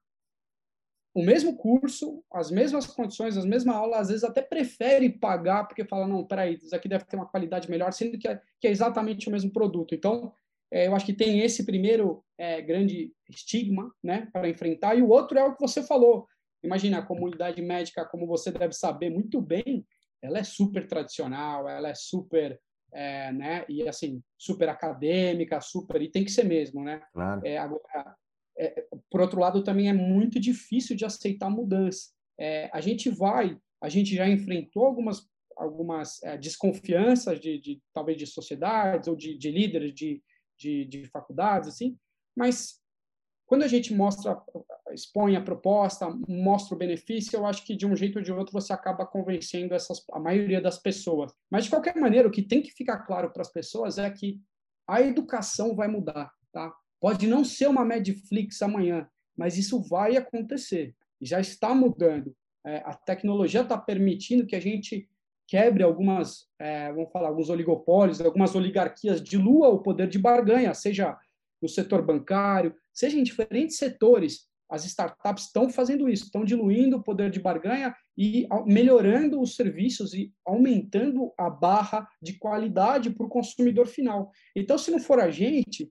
o 1.13 1.23
mesmo 1.25 1.57
curso, 1.57 2.23
as 2.33 2.51
mesmas 2.51 2.87
condições, 2.87 3.37
as 3.37 3.45
mesmas 3.45 3.75
aulas, 3.75 4.01
às 4.01 4.09
vezes 4.09 4.25
até 4.25 4.41
prefere 4.43 5.09
pagar 5.11 5.65
porque 5.65 5.85
fala, 5.85 6.07
não, 6.07 6.25
peraí, 6.25 6.55
isso 6.55 6.75
aqui 6.75 6.89
deve 6.89 7.05
ter 7.05 7.17
uma 7.17 7.27
qualidade 7.27 7.69
melhor, 7.69 7.93
sendo 7.93 8.17
que 8.17 8.29
é, 8.29 8.41
que 8.61 8.69
é 8.69 8.71
exatamente 8.71 9.29
o 9.29 9.33
mesmo 9.33 9.53
produto. 9.53 9.95
Então, 9.95 10.33
é, 10.73 10.87
eu 10.87 10.95
acho 10.95 11.05
que 11.05 11.13
tem 11.13 11.41
esse 11.41 11.67
primeiro 11.67 12.25
é, 12.39 12.63
grande 12.63 13.13
estigma 13.29 13.93
né, 14.03 14.29
para 14.33 14.49
enfrentar, 14.49 14.95
e 14.95 15.03
o 15.03 15.09
outro 15.09 15.37
é 15.37 15.45
o 15.45 15.55
que 15.55 15.61
você 15.61 15.83
falou. 15.83 16.29
Imagina, 16.63 16.99
a 16.99 17.07
comunidade 17.07 17.61
médica, 17.61 18.05
como 18.05 18.27
você 18.27 18.53
deve 18.53 18.73
saber 18.73 19.11
muito 19.11 19.41
bem, 19.41 19.85
ela 20.23 20.39
é 20.39 20.45
super 20.45 20.87
tradicional, 20.87 21.69
ela 21.69 21.89
é 21.89 21.95
super, 21.95 22.61
é, 22.93 23.33
né, 23.33 23.65
e 23.69 23.89
assim, 23.89 24.23
super 24.39 24.69
acadêmica, 24.69 25.61
super, 25.61 26.01
e 26.03 26.11
tem 26.11 26.25
que 26.25 26.31
ser 26.31 26.45
mesmo, 26.45 26.83
né? 26.83 27.03
Claro. 27.13 27.41
É, 27.45 27.59
agora, 27.59 28.17
é, 28.59 28.87
por 29.11 29.21
outro 29.21 29.41
lado, 29.41 29.65
também 29.65 29.89
é 29.89 29.93
muito 29.93 30.39
difícil 30.39 30.97
de 30.97 31.05
aceitar 31.05 31.49
mudança. 31.49 32.11
É, 32.39 32.71
a 32.73 32.81
gente 32.81 33.09
vai, 33.11 33.59
a 33.83 33.89
gente 33.89 34.15
já 34.15 34.29
enfrentou 34.29 34.85
algumas 34.85 35.29
algumas 35.61 36.23
é, 36.23 36.39
desconfianças 36.39 37.39
de, 37.39 37.61
de, 37.61 37.83
talvez 37.93 38.17
de 38.17 38.27
sociedades 38.27 39.07
ou 39.07 39.15
de, 39.15 39.37
de 39.37 39.51
líderes 39.51 39.95
de, 39.95 40.23
de, 40.59 40.87
de, 40.87 41.05
faculdades 41.05 41.69
assim, 41.69 41.99
mas 42.35 42.80
quando 43.51 43.65
a 43.65 43.67
gente 43.67 43.93
mostra, 43.93 44.41
expõe 44.93 45.35
a 45.35 45.41
proposta, 45.41 46.09
mostra 46.29 46.73
o 46.73 46.79
benefício, 46.79 47.37
eu 47.37 47.45
acho 47.45 47.65
que 47.65 47.75
de 47.75 47.85
um 47.85 47.97
jeito 47.97 48.21
ou 48.21 48.23
de 48.23 48.31
outro 48.31 48.53
você 48.53 48.73
acaba 48.73 49.05
convencendo 49.05 49.75
essas, 49.75 50.05
a 50.13 50.21
maioria 50.21 50.61
das 50.61 50.79
pessoas. 50.79 51.33
Mas 51.51 51.65
de 51.65 51.71
qualquer 51.71 51.97
maneira, 51.97 52.29
o 52.29 52.31
que 52.31 52.43
tem 52.43 52.63
que 52.63 52.71
ficar 52.71 52.99
claro 52.99 53.33
para 53.33 53.43
as 53.43 53.53
pessoas 53.53 53.99
é 53.99 54.09
que 54.09 54.41
a 54.87 55.03
educação 55.03 55.75
vai 55.75 55.89
mudar, 55.89 56.31
tá? 56.53 56.73
Pode 57.01 57.27
não 57.27 57.45
ser 57.45 57.67
uma 57.67 57.85
Medflix 57.85 58.63
amanhã, 58.63 59.09
mas 59.37 59.59
isso 59.59 59.83
vai 59.83 60.17
acontecer. 60.17 60.95
Já 61.21 61.41
está 61.41 61.75
mudando. 61.75 62.33
É, 62.65 62.77
a 62.87 62.95
tecnologia 62.95 63.63
está 63.63 63.77
permitindo 63.77 64.47
que 64.47 64.55
a 64.55 64.61
gente 64.61 65.09
quebre 65.49 65.83
algumas, 65.83 66.47
é, 66.57 66.93
vamos 66.93 67.11
falar, 67.11 67.27
alguns 67.27 67.51
oligopólios, 67.51 68.21
algumas 68.21 68.55
oligarquias, 68.55 69.21
dilua 69.21 69.71
o 69.71 69.81
poder 69.81 70.07
de 70.07 70.21
barganha, 70.21 70.73
seja 70.73 71.19
no 71.61 71.69
setor 71.69 72.03
bancário, 72.03 72.75
seja 72.93 73.19
em 73.19 73.23
diferentes 73.23 73.77
setores. 73.77 74.49
As 74.69 74.85
startups 74.85 75.47
estão 75.47 75.69
fazendo 75.69 76.09
isso, 76.09 76.25
estão 76.25 76.45
diluindo 76.45 76.97
o 76.97 77.03
poder 77.03 77.31
de 77.31 77.41
barganha 77.41 77.95
e 78.17 78.47
melhorando 78.67 79.41
os 79.41 79.57
serviços 79.57 80.15
e 80.15 80.33
aumentando 80.45 81.33
a 81.37 81.51
barra 81.51 82.09
de 82.23 82.39
qualidade 82.39 83.11
para 83.11 83.27
o 83.27 83.29
consumidor 83.29 83.87
final. 83.87 84.31
Então, 84.55 84.79
se 84.79 84.91
não 84.91 85.01
for 85.01 85.19
a 85.19 85.29
gente, 85.29 85.91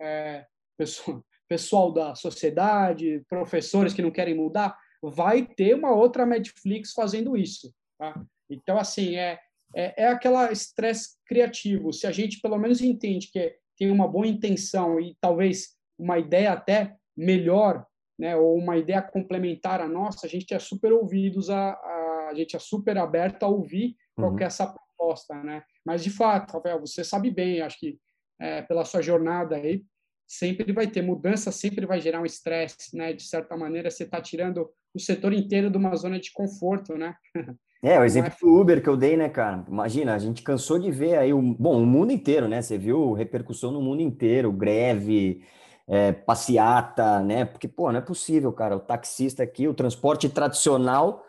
é, 0.00 0.46
pessoal, 0.76 1.22
pessoal 1.48 1.92
da 1.92 2.14
sociedade, 2.14 3.22
professores 3.28 3.92
que 3.92 4.02
não 4.02 4.10
querem 4.10 4.34
mudar, 4.34 4.76
vai 5.02 5.46
ter 5.46 5.74
uma 5.74 5.94
outra 5.94 6.24
Netflix 6.24 6.92
fazendo 6.92 7.36
isso. 7.36 7.74
Tá? 7.98 8.24
Então, 8.48 8.78
assim, 8.78 9.16
é, 9.16 9.38
é, 9.74 10.04
é 10.04 10.08
aquela 10.08 10.50
estresse 10.50 11.16
criativo. 11.26 11.92
Se 11.92 12.06
a 12.06 12.12
gente 12.12 12.40
pelo 12.40 12.58
menos 12.58 12.80
entende 12.80 13.30
que 13.30 13.54
tem 13.76 13.90
uma 13.90 14.08
boa 14.08 14.26
intenção 14.26 15.00
e 15.00 15.16
talvez 15.20 15.74
uma 15.98 16.18
ideia 16.18 16.52
até 16.52 16.96
melhor, 17.16 17.86
né, 18.18 18.36
ou 18.36 18.56
uma 18.56 18.76
ideia 18.76 19.02
complementar 19.02 19.80
à 19.80 19.88
nossa, 19.88 20.26
a 20.26 20.28
gente 20.28 20.54
é 20.54 20.58
super 20.58 20.92
ouvidos, 20.92 21.50
a, 21.50 21.72
a, 21.72 22.28
a 22.30 22.34
gente 22.34 22.56
é 22.56 22.58
super 22.58 22.98
aberto 22.98 23.42
a 23.42 23.48
ouvir 23.48 23.96
uhum. 24.16 24.30
qual 24.30 24.38
é 24.38 24.44
essa 24.44 24.66
proposta, 24.66 25.34
né? 25.42 25.62
Mas, 25.84 26.02
de 26.02 26.10
fato, 26.10 26.52
Rafael, 26.52 26.80
você 26.80 27.04
sabe 27.04 27.30
bem, 27.30 27.60
acho 27.60 27.78
que 27.78 27.98
é, 28.40 28.62
pela 28.62 28.84
sua 28.84 29.02
jornada 29.02 29.56
aí, 29.56 29.84
sempre 30.26 30.72
vai 30.72 30.86
ter 30.86 31.02
mudança, 31.02 31.52
sempre 31.52 31.86
vai 31.86 32.00
gerar 32.00 32.20
um 32.20 32.26
estresse, 32.26 32.96
né? 32.96 33.12
De 33.12 33.22
certa 33.22 33.56
maneira, 33.56 33.90
você 33.90 34.04
está 34.04 34.20
tirando 34.20 34.70
o 34.94 35.00
setor 35.00 35.32
inteiro 35.32 35.70
de 35.70 35.76
uma 35.76 35.94
zona 35.96 36.18
de 36.18 36.32
conforto, 36.32 36.96
né? 36.96 37.14
É, 37.84 38.00
o 38.00 38.04
exemplo 38.04 38.32
do 38.40 38.60
Uber 38.60 38.82
que 38.82 38.88
eu 38.88 38.96
dei, 38.96 39.14
né, 39.14 39.28
cara? 39.28 39.62
Imagina, 39.68 40.14
a 40.14 40.18
gente 40.18 40.42
cansou 40.42 40.78
de 40.78 40.90
ver 40.90 41.18
aí, 41.18 41.34
o, 41.34 41.42
bom, 41.42 41.82
o 41.82 41.84
mundo 41.84 42.12
inteiro, 42.12 42.48
né? 42.48 42.62
Você 42.62 42.78
viu 42.78 43.12
repercussão 43.12 43.70
no 43.70 43.82
mundo 43.82 44.00
inteiro, 44.00 44.50
greve, 44.50 45.44
é, 45.86 46.10
passeata, 46.10 47.20
né? 47.20 47.44
Porque, 47.44 47.68
pô, 47.68 47.92
não 47.92 47.98
é 47.98 48.00
possível, 48.00 48.50
cara. 48.54 48.74
O 48.74 48.80
taxista 48.80 49.42
aqui, 49.42 49.68
o 49.68 49.74
transporte 49.74 50.30
tradicional 50.30 51.26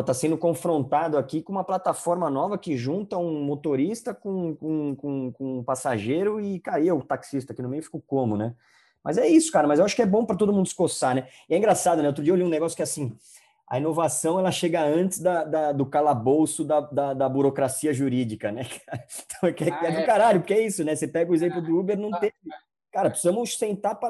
está 0.00 0.12
sendo 0.12 0.36
confrontado 0.36 1.16
aqui 1.16 1.40
com 1.40 1.52
uma 1.52 1.64
plataforma 1.64 2.28
nova 2.28 2.58
que 2.58 2.76
junta 2.76 3.16
um 3.16 3.42
motorista 3.42 4.12
com, 4.12 4.54
com, 4.54 4.94
com, 4.96 5.32
com 5.32 5.58
um 5.60 5.64
passageiro 5.64 6.38
e 6.38 6.60
caiu 6.60 6.98
o 6.98 7.02
taxista 7.02 7.54
aqui 7.54 7.62
no 7.62 7.70
meio, 7.70 7.82
ficou 7.82 8.02
como, 8.06 8.36
né? 8.36 8.54
Mas 9.02 9.16
é 9.16 9.26
isso, 9.26 9.50
cara. 9.50 9.66
Mas 9.66 9.78
eu 9.78 9.84
acho 9.86 9.96
que 9.96 10.02
é 10.02 10.06
bom 10.06 10.26
para 10.26 10.36
todo 10.36 10.52
mundo 10.52 10.68
se 10.68 10.74
coçar, 10.74 11.14
né? 11.14 11.26
E 11.48 11.54
é 11.54 11.56
engraçado, 11.56 12.02
né? 12.02 12.08
Outro 12.08 12.22
dia 12.22 12.34
eu 12.34 12.36
li 12.36 12.42
um 12.42 12.50
negócio 12.50 12.76
que 12.76 12.82
é 12.82 12.84
assim, 12.84 13.16
a 13.68 13.78
inovação 13.78 14.38
ela 14.38 14.52
chega 14.52 14.82
antes 14.82 15.18
da, 15.18 15.42
da 15.44 15.72
do 15.72 15.84
calabouço 15.84 16.64
da, 16.64 16.80
da, 16.80 17.14
da, 17.14 17.28
burocracia 17.28 17.92
jurídica, 17.92 18.52
né? 18.52 18.62
Então, 19.26 19.48
é, 19.48 19.68
é, 19.68 19.72
ah, 19.72 19.86
é, 19.86 20.00
do 20.00 20.06
caralho, 20.06 20.40
porque 20.40 20.54
é 20.54 20.64
isso, 20.64 20.84
né? 20.84 20.94
Você 20.94 21.08
pega 21.08 21.30
o 21.30 21.34
exemplo 21.34 21.60
do 21.60 21.78
Uber, 21.78 21.98
não 21.98 22.10
tem 22.12 22.32
Cara, 22.96 23.10
precisamos 23.10 23.58
sentar 23.58 24.00
para 24.00 24.08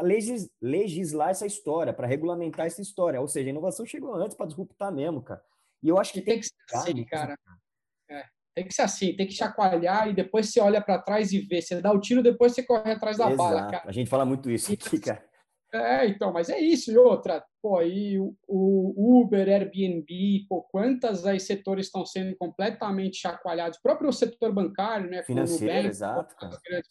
legis, 0.00 0.48
legislar 0.62 1.30
essa 1.30 1.44
história, 1.44 1.92
para 1.92 2.06
regulamentar 2.06 2.64
essa 2.64 2.80
história. 2.80 3.20
Ou 3.20 3.26
seja, 3.26 3.48
a 3.48 3.50
inovação 3.50 3.84
chegou 3.84 4.14
antes 4.14 4.36
para 4.36 4.46
disruptar 4.46 4.92
mesmo, 4.92 5.20
cara. 5.20 5.42
E 5.82 5.88
eu 5.88 5.98
acho 5.98 6.12
que 6.12 6.20
tem, 6.20 6.34
tem 6.34 6.40
que 6.40 6.46
ser 6.46 6.76
assim, 6.76 7.04
cara. 7.06 7.36
É, 8.08 8.24
tem 8.54 8.68
que 8.68 8.72
ser 8.72 8.82
assim, 8.82 9.16
tem 9.16 9.26
que 9.26 9.32
chacoalhar 9.32 10.08
e 10.08 10.14
depois 10.14 10.48
você 10.48 10.60
olha 10.60 10.80
para 10.80 11.02
trás 11.02 11.32
e 11.32 11.40
vê. 11.40 11.60
Você 11.60 11.80
dá 11.80 11.90
o 11.90 11.98
tiro, 11.98 12.22
depois 12.22 12.54
você 12.54 12.62
corre 12.62 12.92
atrás 12.92 13.16
da 13.16 13.32
Exato. 13.32 13.36
bala, 13.36 13.68
cara. 13.68 13.82
A 13.88 13.92
gente 13.92 14.08
fala 14.08 14.24
muito 14.24 14.48
isso 14.48 14.72
aqui, 14.72 15.00
cara. 15.00 15.24
É, 15.72 16.06
então, 16.06 16.32
mas 16.32 16.48
é 16.48 16.58
isso. 16.58 16.90
E 16.90 16.98
outra, 16.98 17.44
pô, 17.62 17.78
aí 17.78 18.18
o, 18.18 18.34
o 18.48 19.20
Uber, 19.20 19.48
Airbnb, 19.48 20.46
pô, 20.48 20.62
quantas 20.62 21.26
aí 21.26 21.38
setores 21.38 21.86
estão 21.86 22.04
sendo 22.04 22.36
completamente 22.36 23.18
chacoalhados? 23.18 23.78
O 23.78 23.82
próprio 23.82 24.12
setor 24.12 24.52
bancário, 24.52 25.08
né? 25.08 25.22
Financeiro, 25.22 25.66
Nubank, 25.66 25.88
exato. 25.88 26.36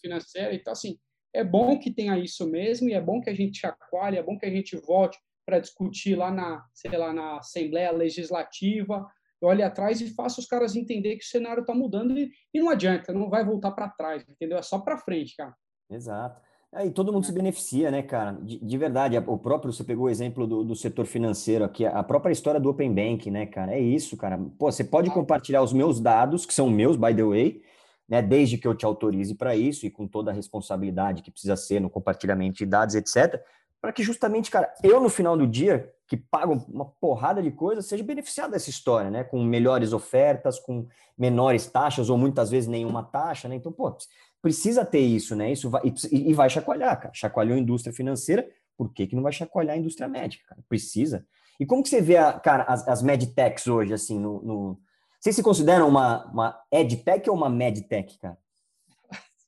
Financeiro. 0.01 0.55
Então, 0.55 0.71
assim, 0.73 0.97
é 1.33 1.43
bom 1.43 1.77
que 1.77 1.91
tenha 1.91 2.17
isso 2.17 2.49
mesmo 2.49 2.89
e 2.89 2.93
é 2.93 3.01
bom 3.01 3.21
que 3.21 3.29
a 3.29 3.35
gente 3.35 3.59
chacoalhe, 3.59 4.17
é 4.17 4.23
bom 4.23 4.37
que 4.37 4.45
a 4.45 4.51
gente 4.51 4.75
volte 4.77 5.17
para 5.45 5.59
discutir 5.59 6.15
lá 6.15 6.31
na, 6.31 6.63
sei 6.73 6.97
lá, 6.97 7.11
na 7.11 7.37
Assembleia 7.39 7.91
Legislativa, 7.91 9.05
olhe 9.41 9.63
atrás 9.63 10.01
e 10.01 10.13
faça 10.13 10.39
os 10.39 10.45
caras 10.45 10.75
entender 10.75 11.15
que 11.15 11.23
o 11.23 11.27
cenário 11.27 11.61
está 11.61 11.73
mudando 11.73 12.17
e, 12.17 12.31
e, 12.53 12.59
não 12.59 12.69
adianta, 12.69 13.13
não 13.13 13.29
vai 13.29 13.43
voltar 13.43 13.71
para 13.71 13.89
trás, 13.89 14.23
entendeu? 14.27 14.57
É 14.57 14.61
só 14.61 14.79
para 14.79 14.97
frente, 14.97 15.35
cara. 15.35 15.55
Exato. 15.89 16.41
É, 16.71 16.85
e 16.85 16.91
todo 16.91 17.11
mundo 17.11 17.25
se 17.25 17.31
beneficia, 17.31 17.89
né, 17.89 18.03
cara? 18.03 18.33
De, 18.33 18.59
de, 18.59 18.77
verdade, 18.77 19.17
o 19.17 19.37
próprio, 19.37 19.73
você 19.73 19.83
pegou 19.83 20.05
o 20.05 20.09
exemplo 20.09 20.45
do, 20.45 20.63
do 20.63 20.75
setor 20.75 21.05
financeiro 21.07 21.65
aqui, 21.65 21.83
a 21.83 22.03
própria 22.03 22.31
história 22.31 22.59
do 22.59 22.69
Open 22.69 22.93
Bank, 22.93 23.29
né, 23.31 23.47
cara? 23.47 23.73
É 23.73 23.79
isso, 23.79 24.15
cara. 24.15 24.39
Pô, 24.57 24.71
você 24.71 24.83
pode 24.83 25.09
compartilhar 25.09 25.63
os 25.63 25.73
meus 25.73 25.99
dados, 25.99 26.45
que 26.45 26.53
são 26.53 26.69
meus, 26.69 26.95
by 26.95 27.15
the 27.15 27.23
way, 27.23 27.63
né, 28.07 28.21
desde 28.21 28.57
que 28.57 28.67
eu 28.67 28.75
te 28.75 28.85
autorize 28.85 29.33
para 29.33 29.55
isso 29.55 29.85
e 29.85 29.89
com 29.89 30.07
toda 30.07 30.29
a 30.29 30.33
responsabilidade 30.33 31.23
que 31.23 31.31
precisa 31.31 31.55
ser 31.55 31.79
no 31.79 31.89
compartilhamento 31.89 32.57
de 32.57 32.65
dados, 32.67 32.93
etc., 32.93 33.41
para 33.81 33.93
que 33.93 34.03
justamente, 34.03 34.51
cara, 34.51 34.71
eu 34.83 34.99
no 34.99 35.09
final 35.09 35.37
do 35.37 35.47
dia, 35.47 35.91
que 36.05 36.17
pago 36.17 36.65
uma 36.67 36.85
porrada 36.85 37.41
de 37.41 37.49
coisas, 37.49 37.85
seja 37.85 38.03
beneficiado 38.03 38.51
dessa 38.51 38.69
história, 38.69 39.09
né? 39.09 39.23
Com 39.23 39.41
melhores 39.43 39.93
ofertas, 39.93 40.59
com 40.59 40.85
menores 41.17 41.67
taxas 41.67 42.09
ou 42.09 42.17
muitas 42.17 42.49
vezes 42.51 42.67
nenhuma 42.67 43.03
taxa, 43.03 43.47
né? 43.47 43.55
Então, 43.55 43.71
pô, 43.71 43.95
precisa 44.41 44.85
ter 44.85 44.99
isso, 44.99 45.35
né? 45.35 45.51
Isso 45.51 45.69
vai, 45.69 45.81
e, 46.11 46.33
vai 46.33 46.49
chacoalhar, 46.49 46.99
cara. 46.99 47.13
Chacoalhou 47.13 47.55
a 47.55 47.59
indústria 47.59 47.93
financeira, 47.93 48.49
por 48.77 48.93
que, 48.93 49.07
que 49.07 49.15
não 49.15 49.23
vai 49.23 49.31
chacoalhar 49.31 49.75
a 49.75 49.79
indústria 49.79 50.07
médica, 50.07 50.45
cara? 50.47 50.61
Precisa. 50.67 51.25
E 51.59 51.65
como 51.65 51.83
que 51.83 51.89
você 51.89 52.01
vê, 52.01 52.17
a, 52.17 52.33
cara, 52.39 52.63
as, 52.63 52.87
as 52.87 53.01
medtechs 53.01 53.67
hoje, 53.67 53.93
assim, 53.93 54.19
no, 54.19 54.41
no... 54.41 54.81
Vocês 55.19 55.35
se 55.35 55.43
consideram 55.43 55.89
uma, 55.89 56.25
uma 56.31 56.61
edtech 56.71 57.29
ou 57.29 57.35
uma 57.35 57.49
medtech, 57.49 58.17
cara? 58.17 58.37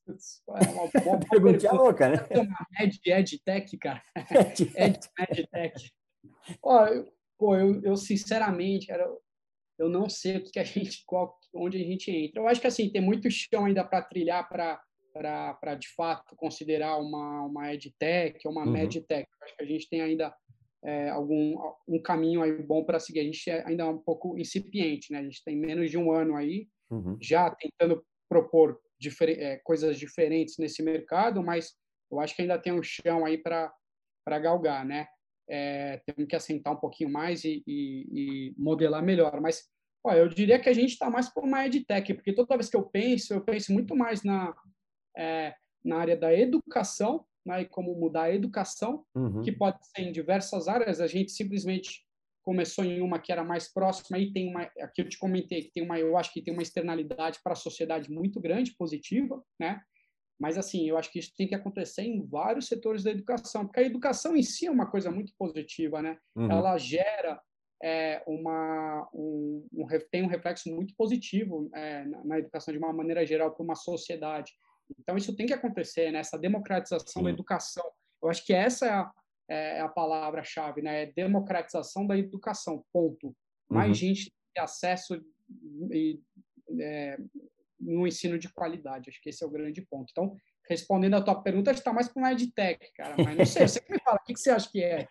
É 0.08 0.70
uma 0.70 1.04
boa 1.04 1.20
pergunta 1.30 1.72
louca, 1.72 2.10
né? 2.10 2.18
É 2.78 2.84
ed, 2.84 3.00
edtech, 3.06 3.78
cara. 3.78 4.02
Ed, 4.16 4.72
edtech. 4.76 5.92
Ó, 6.62 6.86
eu, 6.88 7.08
pô, 7.38 7.56
eu, 7.56 7.82
eu 7.82 7.96
sinceramente, 7.96 8.88
cara, 8.88 9.04
eu 9.04 9.22
não 9.90 10.10
sei 10.10 10.38
o 10.38 10.44
que 10.44 10.60
a 10.60 10.64
gente, 10.64 11.04
qual, 11.06 11.38
onde 11.54 11.78
a 11.82 11.86
gente 11.86 12.12
entra. 12.12 12.42
Eu 12.42 12.48
acho 12.48 12.62
que 12.62 12.68
assim 12.68 12.90
tem 12.90 13.02
muito 13.02 13.30
chão 13.30 13.66
ainda 13.66 13.84
para 13.84 14.02
trilhar 14.02 14.48
para 14.48 14.82
para 15.14 15.76
de 15.76 15.90
fato 15.90 16.38
considerar 16.38 16.98
uma 16.98 17.44
uma 17.46 17.74
edtech 17.74 18.40
ou 18.46 18.52
uma 18.54 18.64
uhum. 18.64 18.72
medtech. 18.72 19.28
Eu 19.30 19.46
acho 19.46 19.58
que 19.58 19.64
a 19.64 19.68
gente 19.68 19.90
tem 19.90 20.02
ainda 20.02 20.34
é, 20.84 21.10
algum 21.10 21.56
um 21.88 22.02
caminho 22.02 22.42
aí 22.42 22.62
bom 22.64 22.84
para 22.84 23.00
seguir. 23.00 23.20
A 23.20 23.24
gente 23.24 23.50
é 23.50 23.68
ainda 23.68 23.88
um 23.88 23.98
pouco 23.98 24.38
incipiente, 24.38 25.12
né? 25.12 25.20
A 25.20 25.24
gente 25.24 25.44
tem 25.44 25.56
menos 25.56 25.92
de 25.92 25.98
um 25.98 26.12
ano 26.12 26.36
aí 26.36 26.68
uhum. 26.90 27.18
já 27.22 27.50
tentando 27.52 28.04
propor 28.30 28.80
difer 29.00 29.30
é, 29.40 29.58
coisas 29.58 29.98
diferentes 29.98 30.58
nesse 30.58 30.82
mercado, 30.82 31.44
mas 31.44 31.74
eu 32.10 32.20
acho 32.20 32.36
que 32.36 32.42
ainda 32.42 32.60
tem 32.60 32.72
um 32.72 32.84
chão 32.84 33.26
aí 33.26 33.38
para 33.38 33.74
para 34.24 34.40
galgar, 34.40 34.86
né? 34.86 35.08
É, 35.50 36.02
temos 36.06 36.30
que 36.30 36.36
assentar 36.36 36.74
um 36.74 36.80
pouquinho 36.80 37.10
mais 37.10 37.44
e, 37.44 37.64
e, 37.66 38.08
e 38.12 38.56
modelar 38.58 39.04
melhor. 39.04 39.42
Mas 39.42 39.68
ó, 40.04 40.14
eu 40.14 40.28
diria 40.28 40.60
que 40.60 40.70
a 40.70 40.74
gente 40.74 40.92
está 40.92 41.10
mais 41.10 41.30
para 41.30 41.44
uma 41.44 41.66
edtech, 41.66 42.14
porque 42.14 42.34
toda 42.34 42.56
vez 42.56 42.70
que 42.70 42.78
eu 42.78 42.84
penso, 42.84 43.34
eu 43.34 43.42
penso 43.42 43.74
muito 43.74 43.96
mais 43.96 44.24
na, 44.24 44.56
é, 45.18 45.54
na 45.84 45.98
área 45.98 46.18
da 46.18 46.34
educação, 46.34 47.26
né, 47.46 47.62
e 47.62 47.66
como 47.66 47.96
mudar 47.96 48.24
a 48.24 48.34
educação, 48.34 49.04
uhum. 49.16 49.42
que 49.42 49.52
pode 49.52 49.78
ser 49.88 50.04
em 50.04 50.12
diversas 50.12 50.68
áreas. 50.68 51.02
A 51.02 51.08
gente 51.08 51.32
simplesmente 51.32 52.06
começou 52.44 52.84
em 52.84 53.02
uma 53.02 53.20
que 53.20 53.32
era 53.32 53.44
mais 53.44 53.72
próxima 53.72 54.18
e 54.18 54.32
tem 54.32 54.50
uma 54.50 54.64
aqui 54.64 55.02
eu 55.02 55.10
te 55.10 55.18
comentei 55.18 55.64
que 55.64 55.72
tem 55.72 55.84
uma 55.84 56.00
eu 56.00 56.18
acho 56.18 56.34
que 56.34 56.42
tem 56.42 56.54
uma 56.54 56.64
externalidade 56.64 57.40
para 57.44 57.54
a 57.54 57.56
sociedade 57.56 58.12
muito 58.12 58.40
grande 58.40 58.74
positiva 58.76 59.44
né 59.60 59.80
mas 60.40 60.58
assim 60.58 60.90
eu 60.90 60.98
acho 60.98 61.12
que 61.12 61.20
isso 61.20 61.32
tem 61.38 61.48
que 61.48 61.54
acontecer 61.56 62.02
em 62.02 62.26
vários 62.26 62.68
setores 62.68 63.04
da 63.04 63.12
educação 63.12 63.66
porque 63.66 63.80
a 63.80 63.86
educação 63.86 64.36
em 64.36 64.42
si 64.42 64.66
é 64.66 64.72
uma 64.72 64.90
coisa 64.90 65.12
muito 65.12 65.34
positiva 65.38 66.02
né 66.02 66.18
uhum. 66.36 66.52
ela 66.52 66.78
gera 66.78 67.40
é, 67.84 68.24
uma 68.28 69.10
um, 69.14 69.66
um, 69.74 69.88
tem 70.12 70.24
um 70.24 70.28
reflexo 70.28 70.70
muito 70.70 70.96
positivo 70.96 71.70
é, 71.74 72.06
na, 72.06 72.24
na, 72.24 72.40
educação 72.40 72.72
de 72.72 72.78
uma 72.78 72.94
maneira 72.94 73.26
geral 73.26 73.52
para 73.52 73.64
uma 73.64 73.76
sociedade 73.76 74.54
então 75.00 75.18
isso 75.18 75.36
tem 75.36 75.46
que 75.46 75.54
acontecer 75.54 76.12
nessa 76.12 76.38
né? 76.38 76.42
democratização 76.44 77.22
Sim. 77.22 77.24
da 77.24 77.30
educação 77.30 77.84
eu 78.22 78.30
acho 78.30 78.46
que 78.46 78.54
essa 78.54 78.86
é 78.86 78.92
a, 78.92 79.12
é, 79.50 79.78
é 79.78 79.82
a 79.82 79.90
palavra-chave, 79.90 80.82
né? 80.82 81.04
É 81.04 81.06
democratização 81.08 82.06
da 82.06 82.18
educação, 82.18 82.86
ponto. 82.94 83.36
Mais 83.70 83.90
uhum. 83.90 83.96
gente 83.96 84.34
ter 84.54 84.62
acesso 84.62 85.22
e, 85.92 86.20
é, 86.80 87.18
no 87.80 88.08
ensino 88.08 88.38
de 88.38 88.50
qualidade. 88.50 89.10
Acho 89.10 89.22
que 89.22 89.30
esse 89.30 89.44
é 89.44 89.48
o 89.48 89.52
grande 89.52 89.82
ponto. 89.82 90.10
Então, 90.12 90.36
respondendo 90.70 91.16
a 91.16 91.22
tua 91.22 91.42
pergunta, 91.42 91.72
está 91.72 91.92
mais 91.92 92.08
para 92.08 92.22
uma 92.22 92.32
edtech, 92.32 92.92
cara. 92.94 93.16
Mas 93.18 93.38
não 93.38 93.46
sei, 93.46 93.68
você 93.68 93.82
que 93.82 93.92
me 93.92 94.00
fala, 94.00 94.18
o 94.18 94.24
que, 94.24 94.38
você 94.38 94.52
acha 94.52 94.70
que 94.70 94.84
é? 94.84 95.08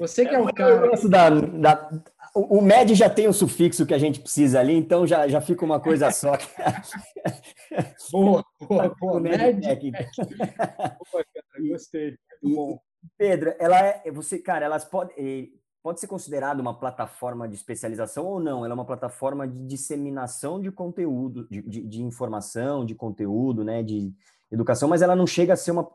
Você 0.00 0.24
que 0.24 0.34
é 0.34 0.40
o 0.40 0.50
cara. 0.52 0.70
Eu 0.70 0.88
gosto 0.88 1.10
da, 1.10 1.28
da, 1.28 1.90
o 2.34 2.62
MED 2.62 2.94
já 2.94 3.10
tem 3.10 3.28
o 3.28 3.34
sufixo 3.34 3.84
que 3.84 3.92
a 3.92 3.98
gente 3.98 4.18
precisa 4.18 4.58
ali, 4.58 4.72
então 4.72 5.06
já, 5.06 5.28
já 5.28 5.42
fica 5.42 5.62
uma 5.62 5.78
coisa 5.78 6.10
só. 6.10 6.32
boa, 8.10 8.42
boa, 8.58 8.96
boa. 8.98 9.20
MED. 9.20 9.60
MED. 9.60 9.90
Boa, 9.92 11.24
cara, 11.34 11.68
gostei. 11.68 12.16
Muito 12.42 12.56
bom. 12.56 12.80
Pedro, 13.18 13.54
ela 13.58 13.78
é, 13.78 14.10
você, 14.10 14.38
cara, 14.38 14.64
elas 14.64 14.86
podem 14.86 15.52
pode 15.82 16.00
ser 16.00 16.06
considerada 16.06 16.62
uma 16.62 16.78
plataforma 16.78 17.46
de 17.46 17.56
especialização 17.56 18.24
ou 18.24 18.40
não? 18.40 18.64
Ela 18.64 18.72
é 18.72 18.74
uma 18.74 18.86
plataforma 18.86 19.46
de 19.46 19.66
disseminação 19.66 20.60
de 20.60 20.70
conteúdo, 20.72 21.46
de, 21.50 21.60
de, 21.62 21.86
de, 21.86 22.02
informação, 22.02 22.86
de 22.86 22.94
conteúdo, 22.94 23.64
né, 23.64 23.82
de 23.82 24.14
educação, 24.50 24.88
mas 24.88 25.00
ela 25.00 25.16
não 25.16 25.26
chega 25.26 25.54
a 25.54 25.56
ser 25.56 25.70
uma, 25.70 25.88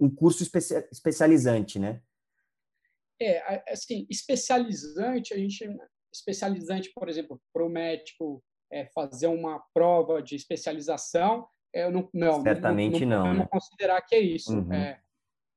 um 0.00 0.08
curso 0.08 0.42
especia, 0.42 0.86
especializante, 0.90 1.78
né? 1.78 2.00
É, 3.24 3.64
assim, 3.68 4.06
especializante, 4.10 5.34
a 5.34 5.38
gente 5.38 5.64
especializante, 6.12 6.90
por 6.94 7.08
exemplo, 7.08 7.40
para 7.52 7.64
o 7.64 7.68
médico 7.68 8.42
é, 8.70 8.86
fazer 8.86 9.26
uma 9.26 9.62
prova 9.74 10.22
de 10.22 10.36
especialização, 10.36 11.46
eu 11.72 11.90
não, 11.90 12.08
não 12.12 12.42
certamente 12.42 13.06
não, 13.06 13.18
não, 13.18 13.24
não, 13.24 13.34
não 13.34 13.40
né? 13.40 13.48
considerar 13.50 14.02
que 14.02 14.14
é 14.14 14.20
isso. 14.20 14.52
Uhum. 14.52 14.72
É, 14.72 15.00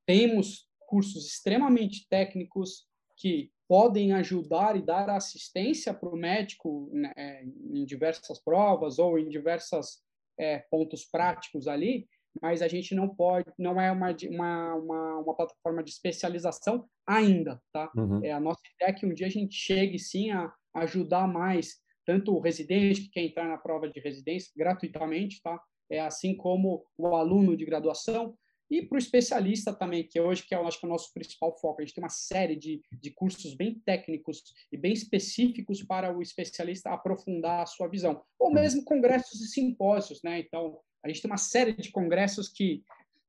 temos 0.08 0.70
cursos 0.88 1.26
extremamente 1.26 2.08
técnicos 2.10 2.88
que 3.18 3.52
podem 3.68 4.14
ajudar 4.14 4.76
e 4.76 4.82
dar 4.82 5.10
assistência 5.10 5.94
para 5.94 6.10
o 6.10 6.16
médico 6.16 6.90
né, 6.94 7.12
é, 7.18 7.44
em 7.44 7.86
diversas 7.86 8.40
provas 8.40 9.00
ou 9.00 9.18
em 9.18 9.28
diversos 9.28 10.04
é, 10.38 10.60
pontos 10.70 11.06
práticos 11.06 11.68
ali, 11.68 12.08
mas 12.42 12.62
a 12.62 12.68
gente 12.68 12.94
não 12.94 13.08
pode, 13.08 13.46
não 13.58 13.80
é 13.80 13.92
uma, 13.92 14.16
uma, 14.30 14.76
uma, 14.76 15.18
uma 15.20 15.36
plataforma 15.36 15.84
de 15.84 15.92
especialização 15.92 16.86
ainda, 17.08 17.62
tá? 17.72 17.92
Uhum. 17.96 18.24
É, 18.24 18.32
a 18.32 18.40
nossa 18.40 18.62
ideia 18.76 18.92
é 18.92 18.94
que 18.94 19.06
um 19.06 19.14
dia 19.14 19.28
a 19.28 19.30
gente 19.30 19.56
chegue 19.56 19.98
sim 20.00 20.32
a 20.32 20.54
ajudar 20.74 21.28
mais 21.28 21.84
tanto 22.06 22.36
o 22.36 22.40
residente 22.40 23.02
que 23.02 23.10
quer 23.10 23.22
entrar 23.22 23.48
na 23.48 23.58
prova 23.58 23.90
de 23.90 24.00
residência 24.00 24.52
gratuitamente, 24.56 25.42
tá? 25.42 25.60
É 25.90 26.00
assim 26.00 26.36
como 26.36 26.86
o 26.98 27.16
aluno 27.16 27.56
de 27.58 27.66
graduação, 27.66 28.36
e 28.70 28.82
para 28.82 28.96
o 28.96 29.00
especialista 29.00 29.74
também, 29.74 30.04
que 30.04 30.20
hoje 30.20 30.44
que 30.44 30.56
é, 30.56 30.58
eu 30.58 30.68
acho 30.68 30.80
que 30.80 30.86
é 30.86 30.90
o 30.90 30.92
nosso 30.92 31.14
principal 31.14 31.56
foco. 31.60 31.82
A 31.82 31.86
gente 31.86 31.94
tem 31.94 32.04
uma 32.04 32.10
série 32.10 32.56
de, 32.56 32.82
de 32.92 33.12
cursos 33.12 33.54
bem 33.54 33.80
técnicos 33.86 34.44
e 34.72 34.78
bem 34.78 34.92
específicos 34.92 35.84
para 35.84 36.16
o 36.16 36.22
especialista 36.22 36.90
aprofundar 36.90 37.62
a 37.62 37.66
sua 37.66 37.88
visão. 37.88 38.24
Ou 38.40 38.48
uhum. 38.48 38.56
mesmo 38.56 38.84
congressos 38.84 39.40
e 39.42 39.48
simpósios, 39.48 40.22
né? 40.24 40.40
Então, 40.40 40.80
a 41.06 41.08
gente 41.08 41.22
tem 41.22 41.30
uma 41.30 41.38
série 41.38 41.74
de 41.74 41.92
congressos 41.92 42.50
que, 42.50 42.84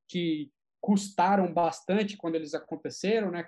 que 0.08 0.50
custaram 0.80 1.52
bastante 1.52 2.16
quando 2.16 2.36
eles 2.36 2.54
aconteceram, 2.54 3.30
né? 3.30 3.46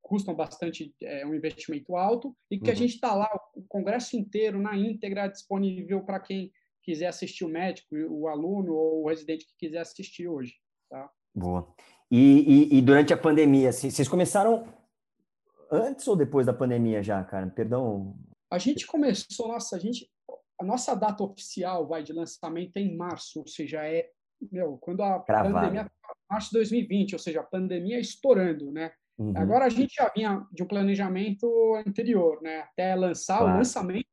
Custam 0.00 0.34
bastante, 0.34 0.94
é 1.02 1.26
um 1.26 1.34
investimento 1.34 1.96
alto, 1.96 2.36
e 2.48 2.58
que 2.58 2.66
uhum. 2.66 2.72
a 2.72 2.76
gente 2.76 2.94
está 2.94 3.12
lá, 3.12 3.28
o 3.56 3.62
congresso 3.62 4.16
inteiro, 4.16 4.60
na 4.60 4.76
íntegra, 4.76 5.26
disponível 5.26 6.02
para 6.02 6.20
quem 6.20 6.52
quiser 6.80 7.08
assistir 7.08 7.44
o 7.44 7.48
médico, 7.48 7.96
o 8.08 8.28
aluno 8.28 8.72
ou 8.72 9.02
o 9.02 9.08
residente 9.08 9.46
que 9.46 9.66
quiser 9.66 9.80
assistir 9.80 10.28
hoje. 10.28 10.54
Tá? 10.88 11.10
Boa. 11.34 11.74
E, 12.08 12.68
e, 12.72 12.78
e, 12.78 12.82
durante 12.82 13.12
a 13.12 13.16
pandemia, 13.16 13.70
assim, 13.70 13.90
vocês 13.90 14.08
começaram 14.08 14.72
antes 15.72 16.06
ou 16.06 16.14
depois 16.14 16.46
da 16.46 16.52
pandemia 16.52 17.02
já, 17.02 17.22
cara? 17.24 17.48
Perdão. 17.48 18.16
A 18.48 18.58
gente 18.58 18.86
começou, 18.86 19.48
nossa, 19.48 19.76
a 19.76 19.78
gente, 19.78 20.08
a 20.60 20.64
nossa 20.64 20.94
data 20.94 21.24
oficial 21.24 21.88
vai 21.88 22.02
de 22.02 22.12
lançamento 22.12 22.76
é 22.76 22.80
em 22.80 22.96
março, 22.96 23.40
ou 23.40 23.46
seja, 23.46 23.82
é 23.84 24.10
meu, 24.52 24.78
quando 24.78 25.02
a 25.02 25.20
Cravado. 25.20 25.54
pandemia 25.54 25.90
março 26.30 26.48
de 26.48 26.58
2020, 26.58 27.14
ou 27.14 27.18
seja, 27.18 27.40
a 27.40 27.44
pandemia 27.44 27.98
estourando, 27.98 28.70
né? 28.70 28.92
Uhum. 29.18 29.32
Agora 29.36 29.66
a 29.66 29.68
gente 29.68 29.94
já 29.94 30.08
vinha 30.14 30.46
de 30.52 30.62
um 30.62 30.66
planejamento 30.66 31.46
anterior, 31.86 32.40
né? 32.42 32.60
Até 32.60 32.94
lançar 32.94 33.38
claro. 33.38 33.54
o 33.54 33.56
lançamento 33.58 34.06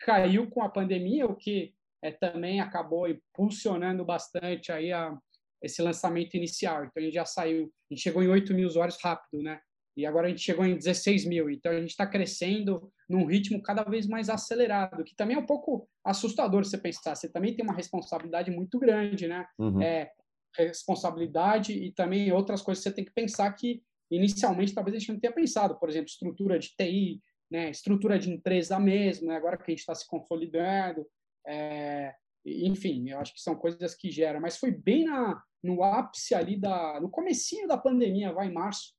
caiu 0.00 0.50
com 0.50 0.62
a 0.62 0.68
pandemia, 0.68 1.26
o 1.26 1.36
que 1.36 1.74
é, 2.02 2.10
também 2.10 2.60
acabou 2.60 3.08
impulsionando 3.08 4.04
bastante 4.04 4.70
aí 4.70 4.92
a, 4.92 5.16
esse 5.62 5.80
lançamento 5.80 6.34
inicial. 6.34 6.84
Então, 6.84 7.00
a 7.00 7.00
gente 7.00 7.14
já 7.14 7.24
saiu, 7.24 7.72
a 7.90 7.94
gente 7.94 8.02
chegou 8.02 8.22
em 8.22 8.28
8 8.28 8.52
mil 8.52 8.68
usuários 8.68 8.98
rápido, 9.02 9.42
né? 9.42 9.60
E 9.96 10.04
agora 10.04 10.26
a 10.26 10.30
gente 10.30 10.42
chegou 10.42 10.64
em 10.64 10.76
16 10.76 11.24
mil. 11.24 11.48
Então, 11.48 11.70
a 11.70 11.80
gente 11.80 11.90
está 11.90 12.06
crescendo 12.06 12.92
num 13.08 13.26
ritmo 13.26 13.62
cada 13.62 13.84
vez 13.84 14.06
mais 14.06 14.28
acelerado, 14.28 15.04
que 15.04 15.14
também 15.14 15.36
é 15.36 15.40
um 15.40 15.46
pouco 15.46 15.88
assustador 16.04 16.64
você 16.64 16.76
pensar. 16.76 17.14
Você 17.14 17.28
também 17.28 17.54
tem 17.54 17.64
uma 17.64 17.74
responsabilidade 17.74 18.50
muito 18.50 18.78
grande, 18.78 19.28
né? 19.28 19.46
Uhum. 19.58 19.80
É, 19.80 20.10
responsabilidade 20.56 21.72
e 21.72 21.92
também 21.92 22.32
outras 22.32 22.62
coisas 22.62 22.82
que 22.82 22.90
você 22.90 22.94
tem 22.94 23.04
que 23.04 23.12
pensar 23.12 23.52
que 23.52 23.82
inicialmente 24.10 24.74
talvez 24.74 24.96
a 24.96 24.98
gente 24.98 25.12
não 25.12 25.20
tenha 25.20 25.32
pensado. 25.32 25.78
Por 25.78 25.88
exemplo, 25.88 26.08
estrutura 26.08 26.58
de 26.58 26.74
TI, 26.76 27.20
né? 27.50 27.70
estrutura 27.70 28.18
de 28.18 28.30
empresa 28.30 28.78
mesmo, 28.78 29.28
né? 29.28 29.36
agora 29.36 29.56
que 29.56 29.64
a 29.64 29.70
gente 29.70 29.80
está 29.80 29.94
se 29.94 30.06
consolidando. 30.06 31.06
É, 31.46 32.14
enfim, 32.44 33.10
eu 33.10 33.18
acho 33.18 33.34
que 33.34 33.40
são 33.40 33.54
coisas 33.54 33.94
que 33.94 34.10
geram, 34.10 34.40
mas 34.40 34.56
foi 34.56 34.70
bem 34.70 35.04
na, 35.04 35.42
no 35.62 35.82
ápice 35.82 36.34
ali 36.34 36.56
da, 36.56 37.00
no 37.00 37.08
comecinho 37.08 37.66
da 37.66 37.78
pandemia, 37.78 38.32
vai 38.32 38.48
em 38.48 38.52
março, 38.52 38.92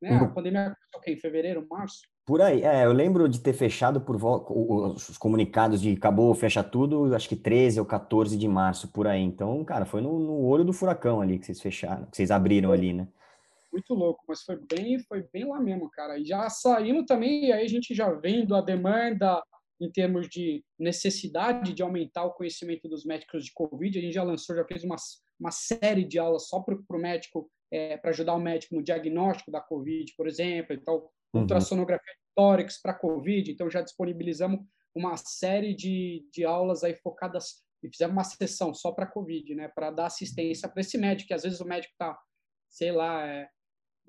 né? 0.00 0.16
A 0.16 0.28
pandemia 0.28 0.74
começou 0.92 1.12
em 1.12 1.16
fevereiro, 1.16 1.66
março. 1.68 2.00
Por 2.24 2.40
aí, 2.40 2.62
é, 2.62 2.84
eu 2.84 2.92
lembro 2.92 3.28
de 3.28 3.40
ter 3.40 3.52
fechado 3.52 4.00
por 4.00 4.16
os 4.16 5.18
comunicados 5.18 5.80
de 5.80 5.92
acabou, 5.92 6.32
fecha 6.34 6.62
tudo, 6.62 7.14
acho 7.14 7.28
que 7.28 7.36
13 7.36 7.80
ou 7.80 7.86
14 7.86 8.36
de 8.36 8.46
março, 8.46 8.88
por 8.88 9.06
aí. 9.06 9.20
Então, 9.20 9.64
cara, 9.64 9.84
foi 9.84 10.00
no, 10.00 10.18
no 10.18 10.44
olho 10.44 10.64
do 10.64 10.72
furacão 10.72 11.20
ali 11.20 11.38
que 11.38 11.46
vocês 11.46 11.60
fecharam, 11.60 12.06
que 12.06 12.16
vocês 12.16 12.30
abriram 12.30 12.72
ali, 12.72 12.92
né? 12.92 13.08
Muito 13.72 13.94
louco, 13.94 14.24
mas 14.28 14.42
foi 14.42 14.58
bem, 14.72 14.98
foi 15.00 15.24
bem 15.32 15.44
lá 15.44 15.60
mesmo, 15.60 15.88
cara. 15.90 16.18
E 16.18 16.24
já 16.24 16.48
saindo 16.50 17.04
também, 17.04 17.46
e 17.46 17.52
aí 17.52 17.64
a 17.64 17.68
gente 17.68 17.94
já 17.94 18.12
vendo 18.12 18.54
a 18.54 18.60
demanda 18.60 19.42
em 19.80 19.90
termos 19.90 20.28
de 20.28 20.62
necessidade 20.78 21.72
de 21.72 21.82
aumentar 21.82 22.24
o 22.24 22.32
conhecimento 22.32 22.88
dos 22.88 23.04
médicos 23.04 23.44
de 23.44 23.52
Covid, 23.52 23.98
a 23.98 24.02
gente 24.02 24.14
já 24.14 24.22
lançou, 24.22 24.54
já 24.54 24.64
fez 24.64 24.84
uma, 24.84 24.96
uma 25.38 25.50
série 25.50 26.04
de 26.04 26.18
aulas 26.18 26.48
só 26.48 26.60
para 26.60 26.76
o 26.76 27.00
médico, 27.00 27.50
é, 27.70 27.96
para 27.96 28.10
ajudar 28.10 28.34
o 28.34 28.40
médico 28.40 28.74
no 28.74 28.82
diagnóstico 28.82 29.50
da 29.50 29.60
Covid, 29.60 30.12
por 30.16 30.26
exemplo, 30.26 30.74
então 30.74 31.08
uhum. 31.32 31.42
ultrassonografia 31.42 32.12
de 32.12 32.34
tórax 32.34 32.80
para 32.80 32.94
Covid, 32.94 33.50
então 33.50 33.70
já 33.70 33.80
disponibilizamos 33.80 34.60
uma 34.94 35.16
série 35.16 35.74
de, 35.74 36.26
de 36.32 36.44
aulas 36.44 36.82
aí 36.82 36.94
focadas 36.96 37.62
e 37.82 37.88
fizemos 37.88 38.12
uma 38.12 38.24
sessão 38.24 38.74
só 38.74 38.92
para 38.92 39.06
Covid, 39.06 39.54
né, 39.54 39.68
para 39.68 39.90
dar 39.90 40.06
assistência 40.06 40.68
para 40.68 40.80
esse 40.80 40.98
médico, 40.98 41.28
que 41.28 41.34
às 41.34 41.42
vezes 41.42 41.60
o 41.60 41.64
médico 41.64 41.92
está, 41.92 42.18
sei 42.68 42.92
lá, 42.92 43.26
é, 43.26 43.48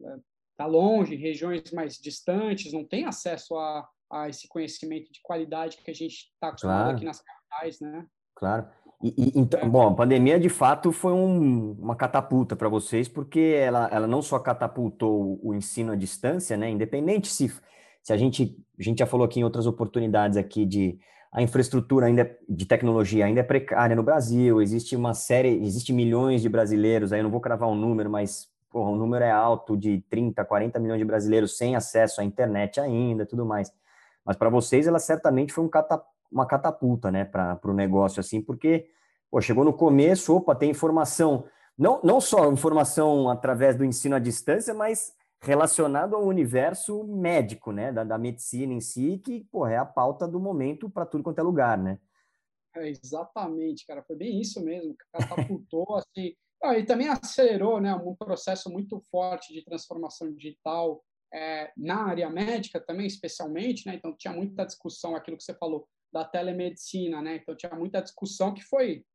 é, 0.04 0.18
tá 0.58 0.66
longe, 0.66 1.16
em 1.16 1.20
regiões 1.20 1.72
mais 1.72 1.96
distantes, 1.96 2.74
não 2.74 2.86
tem 2.86 3.06
acesso 3.06 3.56
a, 3.56 3.88
a 4.12 4.30
esse 4.30 4.48
conhecimento 4.48 5.12
de 5.12 5.22
qualidade 5.22 5.78
que 5.78 5.90
a 5.90 5.94
gente 5.94 6.32
está 6.34 6.50
acostumado 6.50 6.82
claro. 6.82 6.98
aqui 6.98 7.06
nas 7.06 7.22
capitais, 7.22 7.80
né? 7.80 8.06
Claro. 8.36 8.70
E, 9.04 9.14
e, 9.18 9.40
então, 9.40 9.68
bom, 9.70 9.88
a 9.88 9.96
pandemia 9.96 10.40
de 10.40 10.50
fato 10.50 10.92
foi 10.92 11.12
um, 11.12 11.72
uma 11.80 11.96
catapulta 11.96 12.56
para 12.56 12.70
vocês, 12.70 13.08
porque 13.08 13.40
ela, 13.40 13.90
ela 13.92 14.08
não 14.08 14.22
só 14.22 14.38
catapultou 14.38 15.40
o 15.42 15.54
ensino 15.56 15.92
à 15.92 15.96
distância, 15.96 16.56
né? 16.56 16.70
Independente 16.70 17.28
se, 17.28 17.52
se 18.04 18.14
a 18.14 18.18
gente, 18.18 18.56
a 18.80 18.84
gente 18.84 19.00
já 19.00 19.08
falou 19.08 19.26
aqui 19.26 19.40
em 19.40 19.44
outras 19.44 19.66
oportunidades 19.66 20.38
aqui 20.38 20.66
de 20.66 21.00
a 21.32 21.42
infraestrutura 21.42 22.08
ainda 22.08 22.38
de 22.48 22.66
tecnologia 22.66 23.26
ainda 23.26 23.40
é 23.40 23.44
precária 23.44 23.96
no 23.96 24.04
Brasil, 24.04 24.62
existe 24.62 24.96
uma 24.96 25.14
série, 25.14 25.64
existe 25.64 25.94
milhões 25.94 26.42
de 26.42 26.50
brasileiros, 26.50 27.14
aí 27.14 27.22
eu 27.22 27.24
não 27.24 27.32
vou 27.32 27.40
cravar 27.40 27.70
um 27.70 27.76
número, 27.76 28.10
mas 28.10 28.50
porra, 28.70 28.92
o 28.92 28.96
número 28.96 29.24
é 29.24 29.32
alto 29.32 29.78
de 29.78 30.04
30, 30.10 30.44
40 30.44 30.78
milhões 30.80 31.00
de 31.00 31.06
brasileiros 31.06 31.58
sem 31.58 31.76
acesso 31.76 32.22
à 32.22 32.24
internet 32.24 32.80
ainda, 32.80 33.26
tudo 33.26 33.46
mais. 33.46 33.72
Mas 34.26 34.36
para 34.36 34.50
vocês 34.50 34.88
ela 34.88 35.00
certamente 35.00 35.54
foi 35.54 35.64
um 35.64 35.70
catapulta 35.70 36.12
uma 36.32 36.46
catapulta, 36.46 37.12
né, 37.12 37.26
para 37.26 37.60
o 37.66 37.74
negócio, 37.74 38.20
assim, 38.20 38.42
porque 38.42 38.88
pô, 39.30 39.42
chegou 39.42 39.64
no 39.64 39.74
começo, 39.74 40.36
opa, 40.36 40.56
tem 40.56 40.72
informação, 40.72 41.46
não, 41.78 42.02
não 42.04 42.22
só 42.22 42.52
informação 42.52 43.30
através 43.30 43.76
do 43.76 43.86
ensino 43.86 44.16
à 44.16 44.20
distância, 44.20 44.74
mas 44.74 45.14
relacionado 45.42 46.16
ao 46.16 46.24
universo 46.24 47.04
médico, 47.04 47.72
né, 47.72 47.92
da, 47.92 48.04
da 48.04 48.18
medicina 48.18 48.74
em 48.74 48.82
si, 48.82 49.20
que, 49.24 49.44
pô, 49.52 49.66
é 49.66 49.78
a 49.78 49.86
pauta 49.86 50.28
do 50.28 50.40
momento 50.40 50.90
para 50.90 51.06
tudo 51.06 51.24
quanto 51.24 51.40
é 51.40 51.44
lugar, 51.44 51.78
né? 51.78 52.00
É, 52.76 52.88
exatamente, 52.90 53.86
cara, 53.86 54.02
foi 54.04 54.16
bem 54.16 54.40
isso 54.40 54.64
mesmo, 54.64 54.96
catapultou, 55.12 55.96
assim, 55.98 56.34
ah, 56.64 56.78
e 56.78 56.86
também 56.86 57.10
acelerou, 57.10 57.82
né, 57.82 57.94
um 57.96 58.16
processo 58.16 58.70
muito 58.70 59.02
forte 59.12 59.52
de 59.52 59.66
transformação 59.66 60.32
digital, 60.32 61.04
é, 61.34 61.72
na 61.78 62.04
área 62.08 62.30
médica 62.30 62.80
também, 62.80 63.08
especialmente, 63.08 63.88
né? 63.88 63.96
Então 63.96 64.16
tinha 64.16 64.34
muita 64.34 64.66
discussão, 64.66 65.16
aquilo 65.16 65.38
que 65.38 65.44
você 65.44 65.54
falou, 65.54 65.88
da 66.12 66.26
telemedicina, 66.26 67.22
né? 67.22 67.38
Então 67.38 67.56
tinha 67.56 67.74
muita 67.76 68.02
discussão 68.02 68.54
que 68.54 68.62
foi, 68.64 69.06